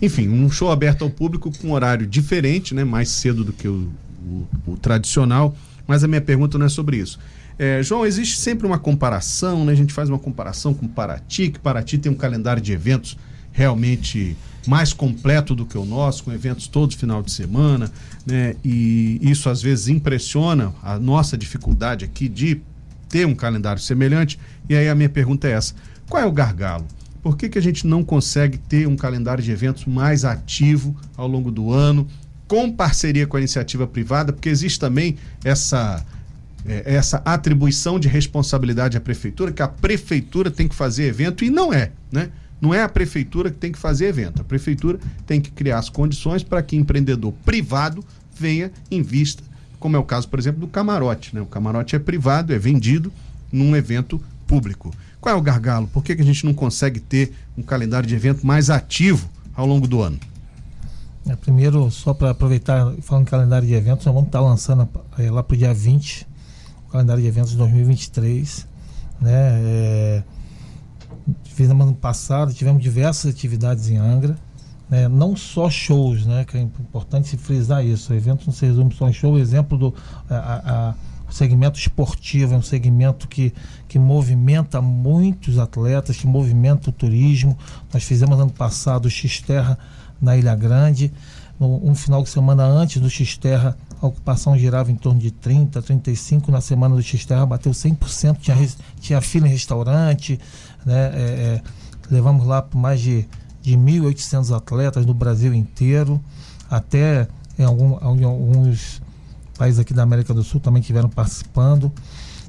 Enfim, 0.02 0.28
um 0.28 0.50
show 0.50 0.72
aberto 0.72 1.04
ao 1.04 1.10
público 1.12 1.52
com 1.60 1.72
horário 1.72 2.08
diferente, 2.08 2.74
né? 2.74 2.84
Mais 2.84 3.10
cedo 3.10 3.44
do 3.44 3.54
que 3.54 3.68
o, 3.68 3.90
o- 4.26 4.48
o 4.72 4.78
tradicional. 4.78 5.56
Mas 5.86 6.04
a 6.04 6.08
minha 6.08 6.22
pergunta 6.22 6.58
não 6.58 6.66
é 6.66 6.70
sobre 6.70 6.98
isso. 6.98 7.20
É, 7.60 7.82
João, 7.84 8.06
existe 8.06 8.38
sempre 8.38 8.66
uma 8.68 8.78
comparação, 8.80 9.63
né? 9.66 9.72
A 9.72 9.76
gente 9.76 9.94
faz 9.94 10.10
uma 10.10 10.20
comparação 10.20 10.74
com 10.74 10.88
Paraty, 10.88 11.50
que 11.50 11.60
Paraty 11.60 11.98
tem 12.00 12.12
um 12.12 12.16
calendário 12.16 12.62
de 12.62 12.72
eventos 12.74 13.18
realmente 13.58 14.38
mais 14.67 14.93
completo 14.93 15.56
do 15.56 15.65
que 15.65 15.76
o 15.78 15.84
nosso, 15.84 16.24
com 16.24 16.32
eventos 16.32 16.67
todos 16.67 16.96
final 16.96 17.24
de 17.24 17.32
semana, 17.32 17.91
né? 18.24 18.56
E 18.63 19.17
isso 19.20 19.50
às 19.50 19.63
vezes 19.63 19.88
impressiona 19.88 20.72
a 20.84 21.00
nossa 21.00 21.36
dificuldade 21.36 22.06
aqui 22.06 22.30
de 22.30 22.62
ter 23.10 23.26
um 23.26 23.34
calendário 23.34 23.82
semelhante. 23.82 24.38
E 24.70 24.76
aí 24.76 24.88
a 24.88 24.93
minha 24.93 25.10
pergunta 25.10 25.48
é 25.48 25.54
essa: 25.54 25.74
qual 26.08 26.22
é 26.22 26.26
o 26.26 26.32
gargalo? 26.32 26.86
Por 27.24 27.36
que, 27.36 27.50
que 27.50 27.58
a 27.58 27.62
gente 27.62 27.88
não 27.88 28.04
consegue 28.04 28.60
ter 28.60 28.88
um 28.88 28.96
calendário 28.96 29.43
de 29.43 29.52
eventos 29.52 29.86
mais 29.86 30.24
ativo 30.24 30.96
ao 31.15 31.28
longo 31.28 31.50
do 31.50 31.74
ano, 31.74 32.08
com 32.48 32.72
parceria 32.72 33.26
com 33.26 33.38
a 33.38 33.39
iniciativa 33.39 33.88
privada, 33.88 34.32
porque 34.32 34.50
existe 34.50 34.80
também 34.80 35.17
essa 35.43 36.06
é, 36.63 36.84
essa 36.86 37.24
atribuição 37.26 38.00
de 38.00 38.08
responsabilidade 38.08 38.98
à 38.98 39.02
prefeitura, 39.02 39.52
que 39.52 39.63
a 39.63 39.67
prefeitura 39.67 40.52
tem 40.52 40.67
que 40.67 40.76
fazer 40.76 41.06
evento 41.06 41.43
e 41.43 41.50
não 41.50 41.74
é, 41.74 41.91
né? 42.12 42.30
Não 42.60 42.74
é 42.74 42.82
a 42.82 42.89
prefeitura 42.89 43.52
que 43.52 43.58
tem 43.58 43.72
que 43.72 43.78
fazer 43.78 44.08
evento. 44.08 44.41
A 44.41 44.43
prefeitura 44.43 45.00
tem 45.26 45.39
que 45.39 45.52
criar 45.52 45.78
as 45.78 45.89
condições 45.89 46.43
para 46.43 46.62
que 46.62 46.76
empreendedor 46.76 47.32
privado 47.46 48.04
venha 48.38 48.72
em 48.89 49.02
vista, 49.02 49.43
como 49.80 49.96
é 49.96 50.00
o 50.00 50.04
caso, 50.04 50.28
por 50.28 50.39
exemplo, 50.39 50.62
do 50.62 50.67
camarote. 50.67 51.36
Né? 51.36 51.41
O 51.41 51.46
camarote 51.46 51.96
é 51.96 52.00
privado, 52.00 52.54
é 52.54 52.58
vendido 52.58 53.12
num 53.52 53.76
evento 53.76 54.22
público. 54.48 54.93
Qual 55.22 55.36
é 55.36 55.38
o 55.38 55.41
gargalo? 55.41 55.88
Por 55.88 56.04
que, 56.04 56.15
que 56.15 56.22
a 56.22 56.26
gente 56.26 56.46
não 56.46 56.54
consegue 56.54 57.00
ter 57.00 57.34
um 57.58 57.62
calendário 57.62 58.08
de 58.08 58.15
evento 58.15 58.46
mais 58.46 58.70
ativo 58.70 59.30
ao 59.56 59.65
longo 59.65 59.88
do 59.88 60.02
ano? 60.02 60.20
É, 61.28 61.36
primeiro, 61.36 61.91
só 61.91 62.13
para 62.13 62.32
aproveitar, 62.32 62.93
falando 63.02 63.28
em 63.28 63.30
calendário 63.30 63.67
de 63.67 63.74
eventos, 63.74 64.06
nós 64.06 64.15
vamos 64.15 64.30
estar 64.30 64.39
lançando 64.39 64.88
é, 65.17 65.30
lá 65.30 65.43
para 65.43 65.56
o 65.56 65.58
dia 65.58 65.74
20 65.74 66.26
o 66.88 66.91
calendário 66.91 67.22
de 67.22 67.28
eventos 67.28 67.52
de 67.52 67.58
2023. 67.58 68.65
Né? 69.20 69.32
É, 69.34 70.24
fizemos 71.44 71.86
ano 71.86 71.96
passado, 71.96 72.54
tivemos 72.54 72.82
diversas 72.82 73.34
atividades 73.34 73.90
em 73.90 73.98
Angra. 73.98 74.38
Né? 74.90 75.08
Não 75.08 75.36
só 75.36 75.70
shows, 75.70 76.26
né? 76.26 76.46
que 76.46 76.58
é 76.58 76.62
importante 76.62 77.28
se 77.28 77.38
frisar 77.38 77.86
isso. 77.86 78.13
O 78.13 78.16
evento 78.16 78.46
não 78.46 78.54
se 78.54 78.66
resume 78.66 78.94
só 78.94 79.08
em 79.10 79.13
show. 79.13 79.34
O 79.34 79.40
exemplo 79.40 79.78
do 79.78 79.94
a, 80.30 80.36
a, 80.38 80.96
segmento 81.30 81.78
esportivo 81.78 82.54
é 82.54 82.58
um 82.58 82.62
segmento 82.62 83.28
que, 83.28 83.54
que 83.88 84.00
movimenta 84.00 84.82
muitos 84.82 85.60
atletas, 85.60 86.18
que 86.18 86.28
movimenta 86.28 86.90
o 86.90 86.94
turismo. 86.94 87.58
Nós 87.94 88.04
fizemos 88.04 88.40
ano 88.40 88.52
passado 88.52 89.06
o 89.06 89.10
X-Terra 89.10 89.78
na 90.22 90.38
Ilha 90.38 90.56
Grande. 90.56 91.12
No, 91.60 91.86
um 91.86 91.96
final 91.96 92.24
de 92.24 92.30
semana 92.30 92.63
antes 92.63 93.02
do 93.02 93.10
X-Terra, 93.10 93.76
a 94.02 94.08
ocupação 94.08 94.58
girava 94.58 94.92
em 94.92 94.96
torno 94.96 95.20
de 95.20 95.32
30, 95.32 95.82
35. 95.82 96.52
Na 96.52 96.62
semana 96.62 96.96
do 96.96 97.02
X-Terra 97.02 97.46
bateu 97.46 97.72
100%, 97.72 98.38
tinha, 98.40 98.70
tinha 99.00 99.22
fila 99.22 99.48
em 99.48 99.52
restaurante. 99.52 100.40
Né? 100.86 101.12
É, 101.14 101.20
é, 101.20 101.62
levamos 102.10 102.46
lá 102.46 102.62
por 102.62 102.78
mais 102.78 103.02
de, 103.02 103.28
de 103.62 103.76
1.800 103.76 104.56
atletas 104.56 105.06
do 105.06 105.14
Brasil 105.14 105.54
inteiro. 105.54 106.22
Até 106.70 107.28
em, 107.58 107.64
algum, 107.64 107.98
em 108.16 108.24
alguns 108.24 109.02
países 109.58 109.80
aqui 109.80 109.94
da 109.94 110.04
América 110.04 110.34
do 110.34 110.44
Sul 110.44 110.60
também 110.60 110.82
tiveram 110.82 111.10
participando. 111.10 111.92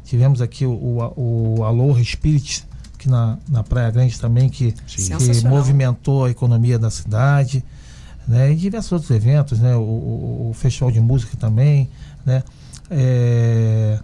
Tivemos 0.04 0.42
aqui 0.42 0.66
o, 0.66 0.72
o, 0.72 1.60
o 1.60 1.64
Aloha 1.64 2.02
Spirit, 2.04 2.66
que 2.98 3.08
na, 3.08 3.38
na 3.48 3.62
Praia 3.62 3.90
Grande 3.90 4.18
também, 4.20 4.50
que, 4.50 4.72
que 4.72 5.46
movimentou 5.46 6.24
a 6.24 6.30
economia 6.30 6.78
da 6.78 6.90
cidade 6.90 7.64
né? 8.28 8.52
E 8.52 8.54
diversos 8.54 8.92
outros 8.92 9.10
eventos, 9.10 9.58
né? 9.58 9.74
O, 9.74 9.80
o, 9.80 10.48
o 10.50 10.54
Festival 10.54 10.90
de 10.90 11.00
Música 11.00 11.36
também, 11.36 11.88
né? 12.24 12.42
É... 12.90 13.98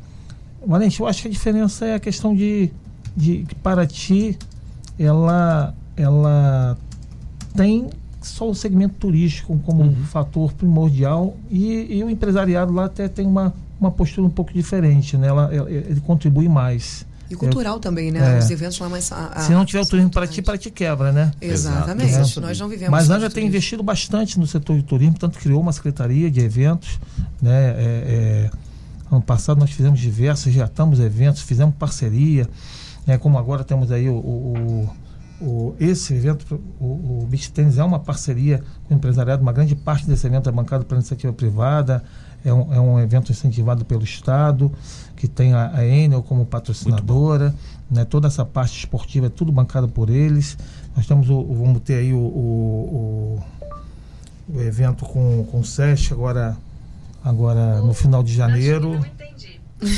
Valente, 0.67 0.99
eu 1.01 1.07
acho 1.07 1.23
que 1.23 1.29
a 1.29 1.31
diferença 1.31 1.85
é 1.85 1.95
a 1.95 2.01
questão 2.01 2.35
de, 2.35 2.71
de 3.15 3.45
que 3.45 3.55
Paraty, 3.55 4.39
ela, 4.99 5.75
ela 5.95 6.79
tem 7.55 7.91
só 8.23 8.49
o 8.49 8.55
segmento 8.55 8.95
turístico 8.99 9.59
como 9.65 9.83
uhum. 9.83 9.91
um 9.91 10.05
fator 10.05 10.53
primordial 10.55 11.37
e, 11.51 11.99
e, 11.99 12.03
o 12.03 12.09
empresariado 12.09 12.73
lá 12.73 12.87
até 12.87 13.07
tem 13.07 13.27
uma, 13.27 13.53
uma 13.79 13.91
postura 13.91 14.27
um 14.27 14.31
pouco 14.31 14.55
diferente, 14.55 15.19
né? 15.19 15.29
Ela, 15.29 15.51
ele 15.69 16.01
contribui 16.01 16.49
mais. 16.49 17.07
E 17.31 17.35
cultural 17.35 17.81
também, 17.81 18.11
né? 18.11 18.37
É. 18.37 18.39
Os 18.39 18.51
eventos 18.51 18.79
lá 18.79 18.89
mais. 18.89 19.11
A, 19.11 19.27
a, 19.29 19.41
Se 19.41 19.53
não 19.53 19.65
tiver 19.65 19.81
o 19.81 19.87
turismo 19.87 20.11
para 20.11 20.27
ti, 20.27 20.43
para 20.43 20.59
ti 20.59 20.71
quebra, 20.71 21.11
né? 21.11 21.33
Exatamente. 21.41 22.11
Exatamente. 22.11 22.41
Nós 22.41 22.61
não 22.61 22.69
vivemos. 22.69 22.91
Mas 22.91 23.11
a 23.11 23.17
Anja 23.17 23.31
tem 23.31 23.47
investido 23.47 23.83
bastante 23.83 24.39
no 24.39 24.47
setor 24.47 24.77
de 24.77 24.83
turismo, 24.83 25.19
tanto 25.19 25.39
criou 25.39 25.61
uma 25.61 25.73
secretaria 25.73 26.31
de 26.31 26.41
eventos, 26.41 26.99
né? 27.41 27.71
É, 27.71 27.71
é, 27.79 28.51
ano 29.11 29.23
passado 29.23 29.59
nós 29.59 29.71
fizemos 29.71 30.01
diversos, 30.01 30.53
reatamos 30.53 31.01
eventos, 31.01 31.43
fizemos 31.43 31.75
parceria, 31.77 32.49
né? 33.07 33.17
Como 33.17 33.39
agora 33.39 33.65
temos 33.65 33.91
aí 33.91 34.09
o, 34.09 34.15
o, 34.15 34.91
o 35.41 35.75
esse 35.81 36.15
evento, 36.15 36.61
o, 36.79 37.23
o 37.23 37.27
Beach 37.29 37.51
Tennis 37.53 37.79
é 37.79 37.85
uma 37.85 37.99
parceria 37.99 38.63
com 38.87 38.95
o 38.95 38.97
empresariado, 38.97 39.43
uma 39.43 39.53
grande 39.53 39.75
parte 39.75 40.07
desse 40.07 40.27
evento 40.27 40.49
é 40.49 40.53
bancado 40.53 40.85
pela 40.85 41.01
iniciativa 41.01 41.33
privada, 41.33 42.05
é 42.45 42.53
um, 42.53 42.75
é 42.75 42.81
um 42.81 43.01
evento 43.01 43.33
incentivado 43.33 43.85
pelo 43.85 44.05
Estado 44.05 44.71
que 45.25 45.29
tem 45.29 45.55
a, 45.55 45.71
a 45.75 45.87
Enel 45.87 46.23
como 46.23 46.45
patrocinadora, 46.45 47.55
né? 47.91 48.05
toda 48.05 48.29
essa 48.29 48.45
parte 48.45 48.79
esportiva 48.79 49.29
é 49.29 49.31
tudo 49.31 49.51
bancada 49.51 49.89
por 49.89 50.11
eles. 50.11 50.59
Nós 50.95 51.07
temos 51.07 51.31
o, 51.31 51.39
o 51.39 51.55
vamos 51.55 51.81
ter 51.81 51.95
aí 51.95 52.13
o, 52.13 52.19
o, 52.19 53.41
o, 54.51 54.55
o 54.55 54.61
evento 54.61 55.07
com, 55.07 55.47
com 55.51 55.61
o 55.61 55.65
SESC 55.65 56.13
agora, 56.13 56.55
agora 57.25 57.81
no 57.81 57.95
final 57.95 58.23
de 58.23 58.35
janeiro. 58.35 58.91
Não 58.91 58.99
entendi. 58.99 59.55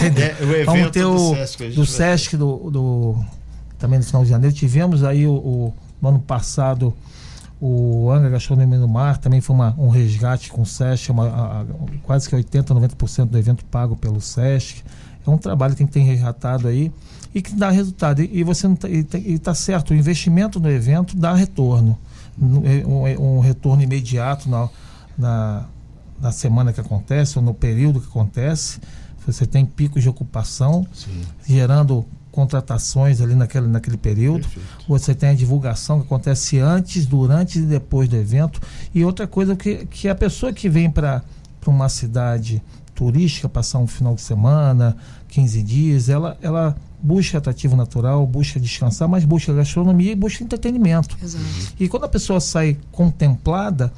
É, 0.00 0.06
é, 0.42 0.44
o 0.44 0.50
evento 0.52 0.66
Vamos 0.66 0.90
ter 0.90 1.04
o 1.04 1.14
do 1.14 1.34
Sesc, 1.34 1.68
do, 1.70 1.86
Sesc 1.86 2.36
do, 2.36 2.70
do, 2.70 3.24
também 3.78 3.98
no 3.98 4.04
final 4.04 4.24
de 4.24 4.28
janeiro. 4.28 4.54
Tivemos 4.54 5.04
aí 5.04 5.26
o, 5.26 5.32
o 5.32 5.74
no 6.02 6.08
ano 6.10 6.20
passado 6.20 6.94
o 7.60 8.10
Angra 8.10 8.30
Gastronomia 8.30 8.78
no 8.78 8.86
Mar 8.86 9.18
também 9.18 9.40
foi 9.40 9.54
uma, 9.54 9.74
um 9.76 9.88
resgate 9.88 10.50
com 10.50 10.62
o 10.62 10.66
SESC, 10.66 11.10
uma, 11.10 11.28
a, 11.28 11.60
a, 11.62 11.64
quase 12.04 12.28
que 12.28 12.36
80%, 12.36 12.66
90% 12.66 13.26
do 13.26 13.38
evento 13.38 13.64
pago 13.64 13.96
pelo 13.96 14.20
SESC. 14.20 14.82
É 15.26 15.30
um 15.30 15.36
trabalho 15.36 15.72
que 15.72 15.78
tem 15.78 15.86
que 15.86 15.92
ter 15.92 16.00
resgatado 16.00 16.68
aí 16.68 16.92
e 17.34 17.42
que 17.42 17.54
dá 17.54 17.70
resultado. 17.70 18.22
E, 18.22 18.38
e 18.38 18.44
você 18.44 18.68
está 18.68 18.88
tá 19.42 19.54
certo, 19.54 19.90
o 19.90 19.94
investimento 19.94 20.60
no 20.60 20.70
evento 20.70 21.16
dá 21.16 21.34
retorno. 21.34 21.98
É, 22.64 22.86
um, 22.86 23.06
é 23.06 23.18
um 23.18 23.40
retorno 23.40 23.82
imediato 23.82 24.48
na, 24.48 24.68
na, 25.18 25.66
na, 26.20 26.30
semana 26.30 26.72
que 26.72 26.80
acontece 26.80 27.36
ou 27.36 27.44
no 27.44 27.52
período 27.52 28.00
que 28.00 28.06
acontece. 28.06 28.78
Você 29.26 29.44
tem 29.44 29.66
picos 29.66 30.02
de 30.02 30.08
ocupação, 30.08 30.86
Sim. 30.94 31.22
gerando 31.44 32.06
contratações 32.30 33.20
ali 33.20 33.34
naquele, 33.34 33.66
naquele 33.66 33.96
período. 33.96 34.42
Perfeito. 34.42 34.84
Você 34.88 35.14
tem 35.14 35.30
a 35.30 35.34
divulgação 35.34 36.00
que 36.00 36.06
acontece 36.06 36.58
antes, 36.58 37.06
durante 37.06 37.58
e 37.58 37.62
depois 37.62 38.08
do 38.08 38.16
evento. 38.16 38.60
E 38.94 39.04
outra 39.04 39.26
coisa 39.26 39.56
que, 39.56 39.86
que 39.86 40.08
a 40.08 40.14
pessoa 40.14 40.52
que 40.52 40.68
vem 40.68 40.90
para 40.90 41.22
uma 41.66 41.88
cidade 41.88 42.62
turística, 42.94 43.48
passar 43.48 43.78
um 43.78 43.86
final 43.86 44.14
de 44.14 44.22
semana, 44.22 44.96
15 45.28 45.62
dias, 45.62 46.08
ela, 46.08 46.36
ela 46.42 46.76
busca 47.00 47.38
atrativo 47.38 47.76
natural, 47.76 48.26
busca 48.26 48.58
descansar, 48.58 49.08
mas 49.08 49.24
busca 49.24 49.52
gastronomia 49.52 50.12
e 50.12 50.16
busca 50.16 50.42
entretenimento. 50.42 51.16
Exato. 51.22 51.44
E 51.78 51.88
quando 51.88 52.04
a 52.04 52.08
pessoa 52.08 52.40
sai 52.40 52.76
contemplada, 52.90 53.92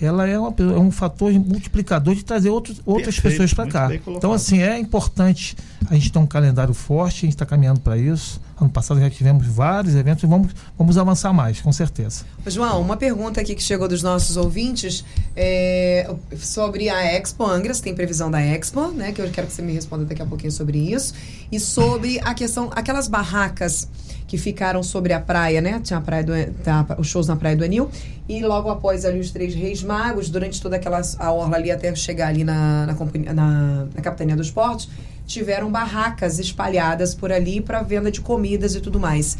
ela 0.00 0.26
é, 0.26 0.38
uma, 0.38 0.54
é, 0.58 0.78
um 0.78 0.90
fator 0.90 1.32
multiplicador 1.32 2.14
de 2.14 2.24
trazer 2.24 2.50
outros, 2.50 2.80
outras 2.84 3.14
Perfeito, 3.14 3.32
pessoas 3.32 3.54
para 3.54 3.66
cá. 3.66 3.94
Então, 4.08 4.32
assim, 4.32 4.60
é 4.60 4.78
importante 4.78 5.56
a 5.88 5.94
gente 5.94 6.12
ter 6.12 6.18
um 6.18 6.26
calendário 6.26 6.74
forte, 6.74 7.18
a 7.18 7.26
gente 7.26 7.34
está 7.34 7.46
caminhando 7.46 7.80
para 7.80 7.96
isso. 7.96 8.40
Ano 8.58 8.70
passado 8.70 8.98
já 8.98 9.10
tivemos 9.10 9.46
vários 9.46 9.94
eventos 9.94 10.24
e 10.24 10.26
vamos, 10.26 10.52
vamos 10.78 10.96
avançar 10.96 11.32
mais, 11.32 11.60
com 11.60 11.70
certeza. 11.70 12.24
João, 12.46 12.80
uma 12.80 12.96
pergunta 12.96 13.38
aqui 13.40 13.54
que 13.54 13.62
chegou 13.62 13.86
dos 13.86 14.02
nossos 14.02 14.36
ouvintes 14.38 15.04
é 15.36 16.10
sobre 16.38 16.88
a 16.88 17.04
Expo 17.14 17.44
Angras, 17.44 17.80
tem 17.80 17.94
previsão 17.94 18.30
da 18.30 18.40
Expo, 18.40 18.88
né? 18.88 19.12
Que 19.12 19.20
eu 19.20 19.30
quero 19.30 19.46
que 19.46 19.52
você 19.52 19.60
me 19.60 19.72
responda 19.72 20.06
daqui 20.06 20.22
a 20.22 20.26
pouquinho 20.26 20.52
sobre 20.52 20.78
isso. 20.78 21.12
E 21.52 21.60
sobre 21.60 22.18
a 22.20 22.32
questão, 22.32 22.70
aquelas 22.74 23.08
barracas 23.08 23.88
que 24.26 24.36
ficaram 24.36 24.82
sobre 24.82 25.12
a 25.12 25.20
praia, 25.20 25.60
né? 25.60 25.80
Tinha 25.82 25.98
a 25.98 26.02
praia 26.02 26.24
do, 26.24 26.32
tá, 26.62 26.84
os 26.98 27.06
shows 27.06 27.26
na 27.26 27.36
Praia 27.36 27.56
do 27.56 27.64
Anil. 27.64 27.90
E 28.28 28.42
logo 28.42 28.68
após 28.70 29.04
ali 29.04 29.20
os 29.20 29.30
Três 29.30 29.54
Reis 29.54 29.82
Magos, 29.82 30.28
durante 30.28 30.60
toda 30.60 30.76
aquela 30.76 31.00
a 31.18 31.30
orla 31.30 31.56
ali 31.56 31.70
até 31.70 31.94
chegar 31.94 32.28
ali 32.28 32.42
na, 32.42 32.86
na, 32.86 33.34
na, 33.34 33.86
na 33.94 34.02
Capitania 34.02 34.34
dos 34.34 34.50
Portos, 34.50 34.88
tiveram 35.26 35.70
barracas 35.70 36.38
espalhadas 36.38 37.14
por 37.14 37.32
ali 37.32 37.60
para 37.60 37.82
venda 37.82 38.10
de 38.10 38.20
comidas 38.20 38.74
e 38.74 38.80
tudo 38.80 39.00
mais. 39.00 39.36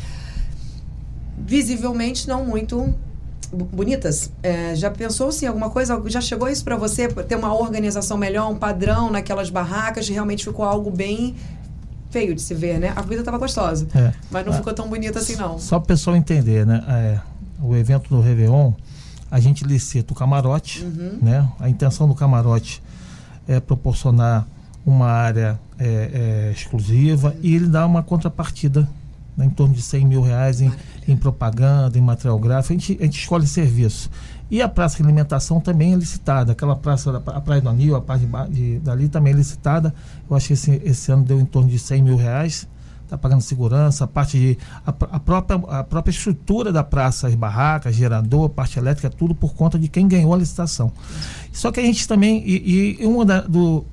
Visivelmente 1.39 2.29
não 2.29 2.45
muito 2.45 2.95
bonitas. 3.53 4.31
É, 4.43 4.75
já 4.75 4.91
pensou 4.91 5.31
se 5.31 5.47
alguma 5.47 5.71
coisa? 5.71 6.03
Já 6.07 6.21
chegou 6.21 6.49
isso 6.49 6.65
para 6.65 6.77
você 6.77 7.09
ter 7.09 7.37
uma 7.37 7.55
organização 7.55 8.17
melhor, 8.17 8.51
um 8.51 8.57
padrão 8.57 9.11
naquelas 9.11 9.51
barracas? 9.51 10.09
Realmente 10.09 10.45
ficou 10.45 10.65
algo 10.65 10.91
bem 10.91 11.35
feio 12.11 12.35
de 12.35 12.43
se 12.43 12.55
ver, 12.55 12.79
né? 12.79 12.93
A 12.97 13.03
comida 13.03 13.21
estava 13.21 13.39
gostosa, 13.39 13.87
é. 13.95 14.13
mas 14.31 14.45
não 14.45 14.53
ah, 14.53 14.57
ficou 14.57 14.73
tão 14.73 14.89
bonita 14.89 15.19
assim, 15.19 15.37
não. 15.37 15.59
Só 15.59 15.79
para 15.79 15.85
o 15.85 15.87
pessoal 15.89 16.17
entender, 16.17 16.67
né? 16.67 16.83
É, 16.89 17.21
o 17.63 17.77
evento 17.77 18.09
do 18.09 18.21
Réveillon, 18.21 18.73
a 19.31 19.39
gente 19.39 19.65
licita 19.65 20.13
o 20.13 20.17
camarote, 20.17 20.83
uhum. 20.83 21.19
né? 21.21 21.49
A 21.61 21.69
intenção 21.69 22.09
do 22.09 22.15
camarote 22.15 22.83
é 23.47 23.61
proporcionar 23.61 24.47
uma 24.87 25.09
área 25.09 25.59
é, 25.79 26.49
é, 26.49 26.53
exclusiva 26.53 27.35
e 27.43 27.57
ele 27.57 27.67
dá 27.67 27.85
uma 27.85 28.05
contrapartida 28.05 28.89
né, 29.37 29.45
em 29.45 29.51
torno 29.51 29.75
de 29.75 29.83
100 29.83 30.07
mil 30.07 30.23
reais 30.23 30.61
em, 30.61 30.73
em 31.07 31.17
propaganda, 31.17 31.99
em 31.99 32.01
material 32.01 32.39
gráfico. 32.39 32.73
A 32.73 32.77
gente, 32.79 32.97
a 33.01 33.05
gente 33.05 33.19
escolhe 33.19 33.47
serviço. 33.47 34.09
E 34.49 34.63
a 34.63 34.69
praça 34.69 34.97
de 34.97 35.03
alimentação 35.03 35.61
também 35.61 35.93
é 35.93 35.97
licitada. 35.97 36.53
Aquela 36.53 36.77
praça, 36.77 37.13
da, 37.13 37.21
Praia 37.21 37.61
do 37.61 37.69
Anil, 37.69 37.97
a 37.97 38.01
parte 38.01 38.25
de, 38.25 38.55
de, 38.55 38.79
dali 38.79 39.09
também 39.09 39.33
é 39.33 39.37
licitada. 39.37 39.93
Eu 40.31 40.37
acho 40.37 40.47
que 40.47 40.53
esse, 40.53 40.81
esse 40.85 41.11
ano 41.11 41.25
deu 41.25 41.41
em 41.41 41.45
torno 41.45 41.69
de 41.69 41.81
100 41.81 42.03
mil 42.03 42.17
reais. 42.17 42.69
está 43.03 43.19
pagando 43.19 43.41
segurança, 43.41 44.05
a 44.05 44.07
parte 44.07 44.39
de. 44.39 44.59
A, 44.87 44.91
a, 44.91 45.19
própria, 45.19 45.57
a 45.69 45.83
própria 45.83 46.13
estrutura 46.13 46.73
da 46.73 46.85
praça, 46.85 47.27
as 47.27 47.35
barracas, 47.35 47.97
gerador, 47.97 48.49
parte 48.49 48.79
elétrica, 48.79 49.11
tudo 49.11 49.35
por 49.35 49.53
conta 49.53 49.77
de 49.77 49.89
quem 49.89 50.07
ganhou 50.07 50.33
a 50.33 50.37
licitação. 50.37 50.93
Só 51.53 51.73
que 51.73 51.81
a 51.81 51.83
gente 51.83 52.07
também. 52.07 52.45
E, 52.47 52.99
e 53.01 53.05
uma 53.05 53.25
da, 53.25 53.41
do, 53.41 53.85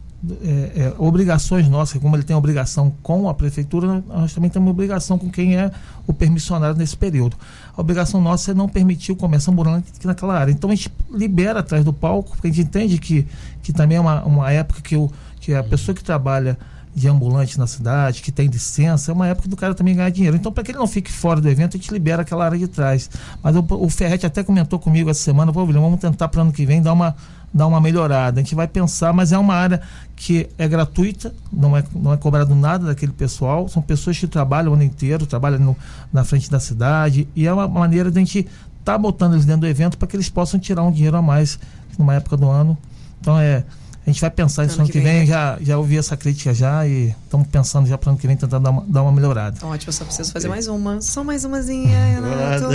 é, 0.41 0.71
é, 0.75 0.93
obrigações 0.97 1.67
nossas, 1.67 2.01
como 2.01 2.15
ele 2.15 2.23
tem 2.23 2.35
obrigação 2.35 2.93
com 3.03 3.27
a 3.27 3.33
prefeitura, 3.33 4.01
nós 4.07 4.33
também 4.33 4.49
temos 4.49 4.69
obrigação 4.69 5.17
com 5.17 5.29
quem 5.29 5.57
é 5.57 5.69
o 6.07 6.13
permissionário 6.13 6.77
nesse 6.77 6.95
período. 6.95 7.35
A 7.75 7.81
obrigação 7.81 8.21
nossa 8.21 8.51
é 8.51 8.53
não 8.53 8.69
permitir 8.69 9.11
o 9.11 9.15
comércio 9.15 9.51
ambulante 9.51 9.91
naquela 10.05 10.37
área. 10.37 10.51
Então 10.51 10.69
a 10.69 10.75
gente 10.75 10.91
libera 11.11 11.59
atrás 11.59 11.83
do 11.83 11.91
palco, 11.91 12.31
porque 12.31 12.47
a 12.47 12.49
gente 12.49 12.65
entende 12.65 12.97
que, 12.97 13.27
que 13.61 13.73
também 13.73 13.97
é 13.97 14.01
uma, 14.01 14.23
uma 14.23 14.51
época 14.51 14.81
que, 14.81 14.95
o, 14.95 15.11
que 15.41 15.53
a 15.53 15.63
pessoa 15.63 15.93
que 15.93 16.03
trabalha 16.03 16.57
de 16.95 17.07
ambulante 17.07 17.57
na 17.57 17.65
cidade, 17.65 18.21
que 18.21 18.31
tem 18.31 18.47
licença, 18.47 19.11
é 19.11 19.13
uma 19.13 19.27
época 19.27 19.49
do 19.49 19.57
cara 19.57 19.73
também 19.73 19.95
ganhar 19.95 20.09
dinheiro. 20.11 20.37
Então, 20.37 20.51
para 20.51 20.63
que 20.63 20.71
ele 20.71 20.77
não 20.77 20.87
fique 20.87 21.11
fora 21.11 21.41
do 21.41 21.49
evento, 21.49 21.75
a 21.75 21.79
gente 21.79 21.91
libera 21.91 22.21
aquela 22.21 22.45
área 22.45 22.57
de 22.57 22.67
trás. 22.67 23.09
Mas 23.41 23.55
o, 23.55 23.65
o 23.71 23.89
Ferret 23.89 24.23
até 24.25 24.43
comentou 24.43 24.77
comigo 24.77 25.09
essa 25.09 25.21
semana, 25.21 25.51
Pô, 25.51 25.63
William, 25.63 25.81
vamos 25.81 25.99
tentar 25.99 26.27
para 26.27 26.41
ano 26.43 26.53
que 26.53 26.65
vem 26.65 26.81
dar 26.81 26.93
uma, 26.93 27.15
dar 27.53 27.67
uma 27.67 27.79
melhorada. 27.79 28.39
A 28.39 28.43
gente 28.43 28.55
vai 28.55 28.67
pensar, 28.67 29.13
mas 29.13 29.31
é 29.31 29.37
uma 29.37 29.53
área 29.53 29.81
que 30.15 30.49
é 30.57 30.67
gratuita, 30.67 31.33
não 31.51 31.77
é, 31.77 31.83
não 31.93 32.11
é 32.11 32.17
cobrado 32.17 32.55
nada 32.55 32.87
daquele 32.87 33.11
pessoal. 33.11 33.67
São 33.67 33.81
pessoas 33.81 34.17
que 34.17 34.27
trabalham 34.27 34.71
o 34.71 34.73
ano 34.73 34.83
inteiro, 34.83 35.25
trabalham 35.25 35.59
no, 35.59 35.77
na 36.11 36.23
frente 36.23 36.49
da 36.49 36.59
cidade, 36.59 37.27
e 37.35 37.45
é 37.45 37.53
uma 37.53 37.67
maneira 37.67 38.09
de 38.09 38.17
a 38.17 38.21
gente 38.21 38.39
estar 38.39 38.93
tá 38.93 38.97
botando 38.97 39.33
eles 39.33 39.45
dentro 39.45 39.61
do 39.61 39.67
evento 39.67 39.97
para 39.97 40.07
que 40.07 40.15
eles 40.15 40.29
possam 40.29 40.59
tirar 40.59 40.83
um 40.83 40.91
dinheiro 40.91 41.15
a 41.15 41.21
mais 41.21 41.59
numa 41.97 42.15
época 42.15 42.35
do 42.35 42.49
ano. 42.49 42.77
Então 43.21 43.37
é 43.39 43.63
a 44.05 44.09
gente 44.09 44.19
vai 44.19 44.29
pensar 44.29 44.65
isso 44.65 44.79
ano 44.79 44.89
que, 44.89 44.99
vem, 44.99 45.19
vem, 45.19 45.25
já, 45.25 45.57
já 45.61 45.77
ouvi 45.77 45.97
essa 45.97 46.17
crítica 46.17 46.53
já 46.53 46.85
e 46.85 47.15
estamos 47.23 47.47
pensando 47.47 47.87
já 47.87 47.97
para 47.97 48.09
ano 48.09 48.19
que 48.19 48.27
vem 48.27 48.35
tentar 48.35 48.59
dar 48.59 48.69
uma, 48.69 48.85
dar 48.85 49.01
uma 49.01 49.11
melhorada. 49.13 49.65
Ótimo, 49.65 49.93
só 49.93 50.03
preciso 50.03 50.31
fazer 50.31 50.49
mais 50.49 50.67
uma. 50.67 50.99
Só 50.99 51.23
mais 51.23 51.45
umazinha, 51.45 51.97
Renato. 52.05 52.67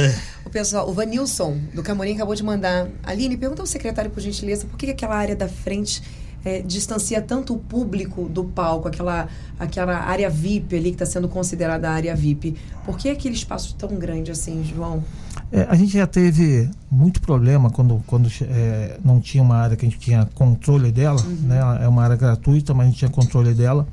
o 0.46 0.50
pessoal, 0.50 0.88
o 0.88 0.92
Vanilson 0.94 1.58
do 1.74 1.82
Camorim 1.82 2.14
acabou 2.14 2.34
de 2.34 2.42
mandar. 2.42 2.88
Aline, 3.02 3.36
pergunta 3.36 3.62
ao 3.62 3.66
secretário, 3.66 4.10
por 4.10 4.20
gentileza, 4.20 4.66
por 4.66 4.78
que 4.78 4.90
aquela 4.90 5.16
área 5.16 5.36
da 5.36 5.48
frente 5.48 6.02
é, 6.44 6.62
distancia 6.62 7.20
tanto 7.20 7.54
o 7.54 7.58
público 7.58 8.26
do 8.26 8.44
palco, 8.44 8.88
aquela, 8.88 9.28
aquela 9.58 9.98
área 9.98 10.30
VIP 10.30 10.76
ali 10.76 10.90
que 10.90 11.02
está 11.02 11.06
sendo 11.06 11.28
considerada 11.28 11.90
a 11.90 11.92
área 11.92 12.16
VIP? 12.16 12.56
Por 12.86 12.96
que 12.96 13.10
aquele 13.10 13.34
espaço 13.34 13.74
tão 13.74 13.90
grande 13.90 14.30
assim, 14.30 14.64
João? 14.64 15.04
É, 15.50 15.66
a 15.68 15.74
gente 15.74 15.92
já 15.92 16.06
teve 16.06 16.68
muito 16.90 17.20
problema 17.20 17.70
quando, 17.70 18.02
quando 18.06 18.28
é, 18.42 18.98
não 19.02 19.18
tinha 19.18 19.42
uma 19.42 19.56
área 19.56 19.76
que 19.76 19.86
a 19.86 19.88
gente 19.88 19.98
tinha 19.98 20.28
controle 20.34 20.92
dela, 20.92 21.20
uhum. 21.22 21.36
né? 21.42 21.58
É 21.82 21.88
uma 21.88 22.02
área 22.02 22.16
gratuita, 22.16 22.74
mas 22.74 22.86
a 22.86 22.90
gente 22.90 22.98
tinha 22.98 23.10
controle 23.10 23.54
dela. 23.54 23.86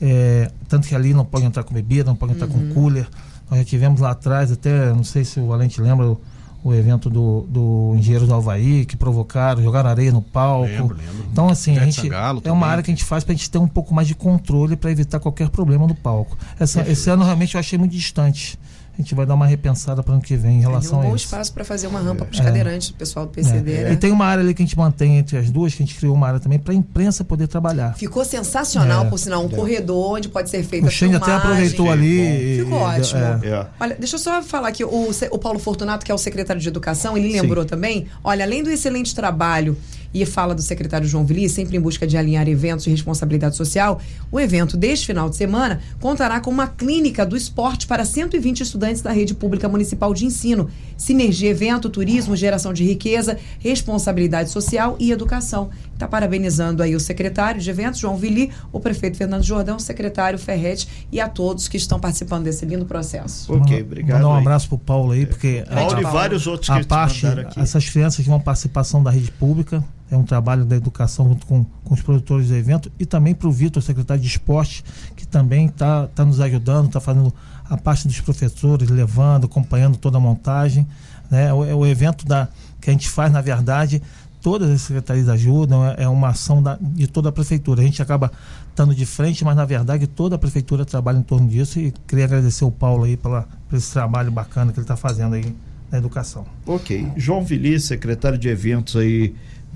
É, 0.00 0.50
tanto 0.68 0.86
que 0.86 0.94
ali 0.94 1.14
não 1.14 1.24
pode 1.24 1.46
entrar 1.46 1.64
com 1.64 1.72
bebida, 1.72 2.04
não 2.04 2.16
pode 2.16 2.34
entrar 2.34 2.48
uhum. 2.48 2.68
com 2.68 2.74
cooler. 2.74 3.08
Nós 3.50 3.60
já 3.60 3.64
tivemos 3.64 4.00
lá 4.00 4.10
atrás, 4.10 4.52
até, 4.52 4.92
não 4.92 5.04
sei 5.04 5.24
se 5.24 5.40
o 5.40 5.46
Valente 5.46 5.80
lembra, 5.80 6.06
o, 6.06 6.20
o 6.62 6.74
evento 6.74 7.08
do, 7.08 7.46
do 7.48 7.94
Engenheiro 7.96 8.26
do 8.26 8.34
Havaí, 8.34 8.84
que 8.84 8.96
provocaram, 8.96 9.62
jogaram 9.62 9.88
areia 9.88 10.12
no 10.12 10.20
palco. 10.20 10.66
Lembro, 10.66 10.96
lembro. 10.96 11.26
Então, 11.32 11.48
assim, 11.48 11.78
a 11.78 11.84
gente, 11.84 12.10
é 12.44 12.52
uma 12.52 12.66
área 12.66 12.82
que 12.82 12.90
a 12.90 12.94
gente 12.94 13.04
faz 13.04 13.24
para 13.24 13.32
a 13.32 13.36
gente 13.36 13.50
ter 13.50 13.58
um 13.58 13.68
pouco 13.68 13.94
mais 13.94 14.06
de 14.06 14.14
controle 14.14 14.76
para 14.76 14.90
evitar 14.90 15.18
qualquer 15.18 15.48
problema 15.48 15.86
no 15.86 15.94
palco. 15.94 16.36
Essa, 16.60 16.82
esse 16.90 17.08
ano 17.08 17.24
realmente 17.24 17.54
eu 17.54 17.60
achei 17.60 17.78
muito 17.78 17.92
distante 17.92 18.58
a 18.96 19.02
gente 19.02 19.14
vai 19.14 19.26
dar 19.26 19.34
uma 19.34 19.46
repensada 19.46 20.02
para 20.02 20.12
o 20.12 20.14
ano 20.14 20.22
que 20.22 20.36
vem 20.36 20.58
em 20.58 20.60
relação 20.60 21.00
um 21.00 21.02
bom 21.02 21.16
isso. 21.16 21.24
espaço 21.24 21.52
para 21.52 21.64
fazer 21.64 21.88
uma 21.88 21.98
rampa 21.98 22.24
para 22.24 22.32
os 22.32 22.40
é. 22.40 22.44
cadeirantes, 22.44 22.90
o 22.90 22.94
pessoal 22.94 23.26
do 23.26 23.32
PCD. 23.32 23.72
É. 23.72 23.84
Né? 23.84 23.92
E 23.92 23.96
tem 23.96 24.12
uma 24.12 24.24
área 24.24 24.42
ali 24.42 24.54
que 24.54 24.62
a 24.62 24.64
gente 24.64 24.78
mantém 24.78 25.18
entre 25.18 25.36
as 25.36 25.50
duas, 25.50 25.74
que 25.74 25.82
a 25.82 25.86
gente 25.86 25.96
criou 25.96 26.14
uma 26.14 26.28
área 26.28 26.38
também 26.38 26.60
para 26.60 26.72
a 26.72 26.76
imprensa 26.76 27.24
poder 27.24 27.48
trabalhar. 27.48 27.94
Ficou 27.96 28.24
sensacional, 28.24 29.06
é. 29.06 29.10
por 29.10 29.18
sinal, 29.18 29.42
um 29.42 29.46
é. 29.46 29.56
corredor 29.56 30.12
onde 30.12 30.28
pode 30.28 30.48
ser 30.48 30.62
feita 30.62 30.86
o 30.86 30.88
a 30.88 31.16
até 31.16 31.32
aproveitou 31.32 31.90
ali. 31.90 32.58
Ficou 32.60 32.78
ótimo. 32.78 33.20
É. 33.20 33.66
Olha, 33.80 33.96
deixa 33.98 34.14
eu 34.14 34.20
só 34.20 34.40
falar 34.42 34.70
que 34.70 34.84
o, 34.84 35.10
o 35.30 35.38
Paulo 35.38 35.58
Fortunato, 35.58 36.06
que 36.06 36.12
é 36.12 36.14
o 36.14 36.18
secretário 36.18 36.62
de 36.62 36.68
Educação, 36.68 37.16
ele 37.16 37.32
lembrou 37.32 37.64
Sim. 37.64 37.68
também, 37.68 38.06
olha, 38.22 38.44
além 38.44 38.62
do 38.62 38.70
excelente 38.70 39.14
trabalho 39.14 39.76
e 40.14 40.24
fala 40.24 40.54
do 40.54 40.62
secretário 40.62 41.08
João 41.08 41.26
Vili, 41.26 41.48
sempre 41.48 41.76
em 41.76 41.80
busca 41.80 42.06
de 42.06 42.16
alinhar 42.16 42.48
eventos 42.48 42.84
de 42.84 42.90
responsabilidade 42.90 43.56
social, 43.56 44.00
o 44.30 44.38
evento 44.38 44.76
deste 44.76 45.06
final 45.06 45.28
de 45.28 45.36
semana 45.36 45.80
contará 46.00 46.38
com 46.40 46.50
uma 46.50 46.68
clínica 46.68 47.26
do 47.26 47.36
esporte 47.36 47.86
para 47.88 48.04
120 48.04 48.60
estudantes 48.60 49.02
da 49.02 49.10
rede 49.10 49.34
pública 49.34 49.68
municipal 49.68 50.14
de 50.14 50.24
ensino. 50.24 50.70
Sinergia 50.96 51.50
evento, 51.50 51.90
turismo, 51.90 52.36
geração 52.36 52.72
de 52.72 52.84
riqueza, 52.84 53.36
responsabilidade 53.58 54.50
social 54.50 54.96
e 55.00 55.10
educação. 55.10 55.70
Está 55.92 56.06
parabenizando 56.06 56.82
aí 56.82 56.94
o 56.94 57.00
secretário 57.00 57.60
de 57.60 57.68
eventos, 57.68 57.98
João 57.98 58.16
Vili, 58.16 58.50
o 58.72 58.78
prefeito 58.78 59.16
Fernando 59.16 59.42
Jordão, 59.42 59.76
o 59.76 59.80
secretário 59.80 60.38
Ferretti 60.38 60.88
e 61.10 61.20
a 61.20 61.28
todos 61.28 61.66
que 61.66 61.76
estão 61.76 61.98
participando 61.98 62.44
desse 62.44 62.64
lindo 62.64 62.84
processo. 62.84 63.52
Ok, 63.52 63.82
obrigado. 63.82 64.22
Mandar 64.22 64.34
um 64.34 64.38
abraço 64.38 64.68
para 64.68 64.76
o 64.76 64.78
Paulo 64.78 65.12
aí, 65.12 65.26
porque 65.26 65.64
Paulo 65.68 65.96
a, 65.96 66.00
e 66.00 66.04
vários 66.04 66.46
outros 66.46 66.70
a 66.70 66.80
que 66.80 66.86
parte, 66.86 67.26
essas 67.56 67.88
crianças 67.88 68.22
que 68.22 68.28
vão 68.28 68.40
participação 68.40 69.02
da 69.02 69.10
rede 69.10 69.30
pública, 69.32 69.82
é 70.14 70.16
um 70.18 70.24
trabalho 70.24 70.64
da 70.64 70.76
educação 70.76 71.28
junto 71.28 71.46
com, 71.46 71.64
com 71.84 71.94
os 71.94 72.00
produtores 72.00 72.48
do 72.48 72.54
evento 72.54 72.90
e 72.98 73.04
também 73.04 73.34
para 73.34 73.48
o 73.48 73.52
Vitor, 73.52 73.82
secretário 73.82 74.22
de 74.22 74.28
esporte, 74.28 74.84
que 75.16 75.26
também 75.26 75.66
está 75.66 76.06
tá 76.06 76.24
nos 76.24 76.40
ajudando, 76.40 76.86
está 76.86 77.00
fazendo 77.00 77.34
a 77.68 77.76
parte 77.76 78.06
dos 78.06 78.20
professores, 78.20 78.88
levando, 78.88 79.46
acompanhando 79.46 79.96
toda 79.96 80.18
a 80.18 80.20
montagem. 80.20 80.86
Né? 81.30 81.52
O, 81.52 81.58
o 81.78 81.86
evento 81.86 82.24
da, 82.24 82.48
que 82.80 82.90
a 82.90 82.92
gente 82.92 83.08
faz, 83.08 83.32
na 83.32 83.40
verdade, 83.40 84.00
todas 84.40 84.70
as 84.70 84.82
secretarias 84.82 85.28
ajudam, 85.28 85.84
é, 85.84 86.04
é 86.04 86.08
uma 86.08 86.28
ação 86.28 86.62
da, 86.62 86.78
de 86.80 87.06
toda 87.06 87.30
a 87.30 87.32
prefeitura. 87.32 87.80
A 87.80 87.84
gente 87.84 88.00
acaba 88.00 88.30
estando 88.68 88.94
de 88.94 89.06
frente, 89.06 89.44
mas 89.44 89.56
na 89.56 89.64
verdade 89.64 90.06
toda 90.06 90.36
a 90.36 90.38
prefeitura 90.38 90.84
trabalha 90.84 91.18
em 91.18 91.22
torno 91.22 91.48
disso 91.48 91.80
e 91.80 91.92
queria 92.06 92.24
agradecer 92.24 92.64
o 92.64 92.70
Paulo 92.70 93.04
aí 93.04 93.16
pela, 93.16 93.48
por 93.68 93.76
esse 93.76 93.92
trabalho 93.92 94.30
bacana 94.30 94.72
que 94.72 94.78
ele 94.78 94.84
está 94.84 94.96
fazendo 94.96 95.34
aí 95.34 95.54
na 95.90 95.98
educação. 95.98 96.44
Ok. 96.66 97.10
João 97.16 97.44
Vili, 97.44 97.78
secretário 97.80 98.36
de 98.36 98.48
eventos 98.48 98.96
aí 98.96 99.34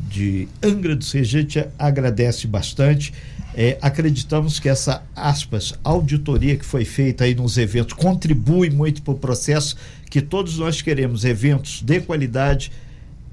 de 0.09 0.49
Angra 0.62 0.94
do 0.94 1.05
Reis, 1.05 1.14
a 1.14 1.30
gente 1.30 1.66
agradece 1.78 2.46
bastante. 2.46 3.12
É, 3.55 3.78
acreditamos 3.82 4.61
que 4.61 4.68
essa, 4.68 5.03
aspas, 5.16 5.74
auditoria 5.82 6.57
que 6.57 6.64
foi 6.64 6.84
feita 6.84 7.24
aí 7.24 7.34
nos 7.34 7.59
eventos 7.59 7.94
contribui 7.94 8.70
muito 8.70 9.03
para 9.03 9.14
o 9.14 9.18
processo 9.18 9.76
que 10.09 10.20
todos 10.20 10.59
nós 10.59 10.80
queremos, 10.80 11.24
eventos 11.24 11.82
de 11.82 12.01
qualidade 12.01 12.70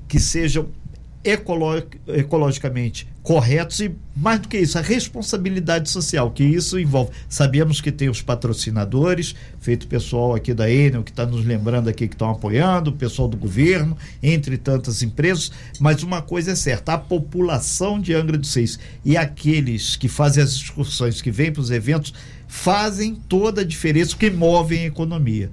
que 0.08 0.20
sejam 0.20 0.68
ecologicamente 1.24 3.08
corretos 3.26 3.80
e, 3.80 3.92
mais 4.16 4.40
do 4.40 4.48
que 4.48 4.56
isso, 4.56 4.78
a 4.78 4.82
responsabilidade 4.82 5.90
social, 5.90 6.30
que 6.30 6.44
isso 6.44 6.80
envolve. 6.80 7.10
Sabemos 7.28 7.82
que 7.82 7.92
tem 7.92 8.08
os 8.08 8.22
patrocinadores, 8.22 9.34
feito 9.60 9.86
o 9.86 9.88
pessoal 9.88 10.36
aqui 10.36 10.54
da 10.54 10.70
Enel, 10.70 11.04
que 11.04 11.10
está 11.10 11.26
nos 11.26 11.44
lembrando 11.44 11.90
aqui 11.90 12.08
que 12.08 12.14
estão 12.14 12.30
apoiando, 12.30 12.92
o 12.92 12.94
pessoal 12.94 13.28
do 13.28 13.36
governo, 13.36 13.98
entre 14.22 14.60
tantas 14.60 15.02
empresas, 15.02 15.52
mas 15.80 16.04
uma 16.04 16.22
coisa 16.22 16.52
é 16.52 16.56
certa, 16.56 16.94
a 16.94 16.98
população 17.00 18.00
de 18.00 18.14
Angra 18.14 18.38
dos 18.38 18.52
Seis 18.52 18.78
e 19.04 19.18
aqueles 19.18 19.96
que 19.96 20.08
fazem 20.08 20.44
as 20.44 20.52
excursões, 20.52 21.20
que 21.20 21.32
vêm 21.32 21.52
para 21.52 21.62
os 21.62 21.72
eventos, 21.72 22.14
fazem 22.48 23.16
toda 23.16 23.62
a 23.62 23.66
diferença, 23.66 24.16
que 24.16 24.30
movem 24.30 24.84
a 24.84 24.86
economia. 24.86 25.50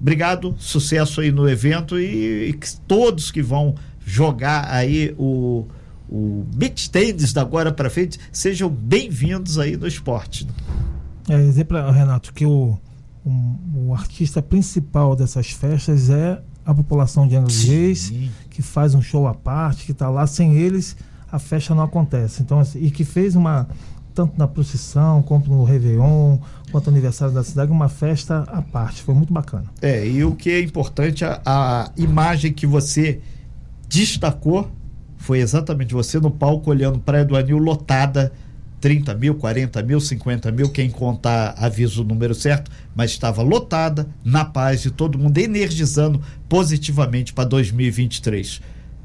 Obrigado, 0.00 0.54
sucesso 0.56 1.20
aí 1.20 1.32
no 1.32 1.48
evento 1.48 1.98
e, 1.98 2.50
e 2.50 2.58
todos 2.86 3.32
que 3.32 3.42
vão 3.42 3.74
jogar 4.06 4.68
aí 4.68 5.12
o, 5.18 5.66
o 6.12 6.44
beach 6.54 6.90
tennis 6.90 7.32
da 7.32 7.40
agora 7.40 7.72
para 7.72 7.88
frente, 7.88 8.20
sejam 8.30 8.68
bem-vindos 8.68 9.58
aí 9.58 9.78
no 9.78 9.86
esporte. 9.86 10.46
É 11.26 11.38
dizer 11.38 11.64
para 11.64 11.90
Renato 11.90 12.34
que 12.34 12.44
o, 12.44 12.78
o, 13.24 13.30
o, 13.74 13.94
artista 13.94 14.42
principal 14.42 15.16
dessas 15.16 15.50
festas 15.50 16.10
é 16.10 16.38
a 16.66 16.74
população 16.74 17.26
de 17.26 17.38
Reis, 17.66 18.12
que 18.50 18.60
faz 18.60 18.94
um 18.94 19.00
show 19.00 19.26
à 19.26 19.32
parte, 19.32 19.86
que 19.86 19.92
está 19.92 20.10
lá. 20.10 20.26
Sem 20.26 20.54
eles, 20.54 20.94
a 21.30 21.38
festa 21.38 21.74
não 21.74 21.82
acontece. 21.82 22.42
Então, 22.42 22.60
assim, 22.60 22.78
e 22.84 22.90
que 22.90 23.04
fez 23.04 23.34
uma 23.34 23.66
tanto 24.14 24.34
na 24.36 24.46
procissão, 24.46 25.22
quanto 25.22 25.50
no 25.50 25.64
Réveillon, 25.64 26.36
quanto 26.70 26.90
no 26.90 26.92
aniversário 26.92 27.32
da 27.32 27.42
cidade, 27.42 27.72
uma 27.72 27.88
festa 27.88 28.40
à 28.48 28.60
parte. 28.60 29.00
Foi 29.00 29.14
muito 29.14 29.32
bacana. 29.32 29.64
É, 29.80 30.06
e 30.06 30.22
o 30.22 30.34
que 30.34 30.50
é 30.50 30.60
importante, 30.60 31.24
a, 31.24 31.40
a 31.46 31.90
imagem 31.96 32.52
que 32.52 32.66
você 32.66 33.20
destacou 33.88 34.70
foi 35.22 35.38
exatamente 35.38 35.94
você 35.94 36.18
no 36.18 36.30
palco 36.30 36.70
olhando 36.70 36.98
Praia 36.98 37.24
do 37.24 37.36
Anil 37.36 37.58
lotada, 37.58 38.32
30 38.80 39.14
mil, 39.14 39.36
40 39.36 39.80
mil, 39.82 40.00
50 40.00 40.50
mil, 40.50 40.68
quem 40.68 40.90
contar 40.90 41.54
avisa 41.56 42.00
o 42.00 42.04
número 42.04 42.34
certo, 42.34 42.70
mas 42.94 43.12
estava 43.12 43.40
lotada, 43.40 44.08
na 44.24 44.44
paz 44.44 44.84
e 44.84 44.90
todo 44.90 45.16
mundo 45.16 45.38
energizando 45.38 46.20
positivamente 46.48 47.32
para 47.32 47.44
2023. 47.44 48.60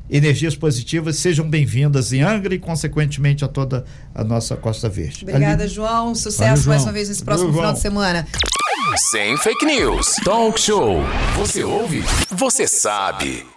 Energias 0.09 0.55
positivas, 0.55 1.17
sejam 1.17 1.47
bem-vindas 1.47 2.11
em 2.11 2.21
Angra 2.21 2.55
e, 2.55 2.59
consequentemente, 2.59 3.45
a 3.45 3.47
toda 3.47 3.85
a 4.15 4.23
nossa 4.23 4.55
Costa 4.55 4.89
Verde. 4.89 5.19
Obrigada, 5.21 5.63
Ali... 5.63 5.71
João. 5.71 6.15
Sucesso 6.15 6.39
Valeu, 6.39 6.55
João. 6.55 6.75
mais 6.75 6.83
uma 6.83 6.93
vez 6.93 7.09
nesse 7.09 7.23
próximo 7.23 7.51
Valeu, 7.51 7.61
final 7.61 7.73
de 7.73 7.79
semana. 7.79 8.27
Sem 8.95 9.37
fake 9.37 9.65
news. 9.65 10.15
Talk 10.23 10.59
show. 10.59 11.01
Você 11.35 11.63
ouve? 11.63 12.03
Você 12.31 12.65
sabe. 12.65 13.56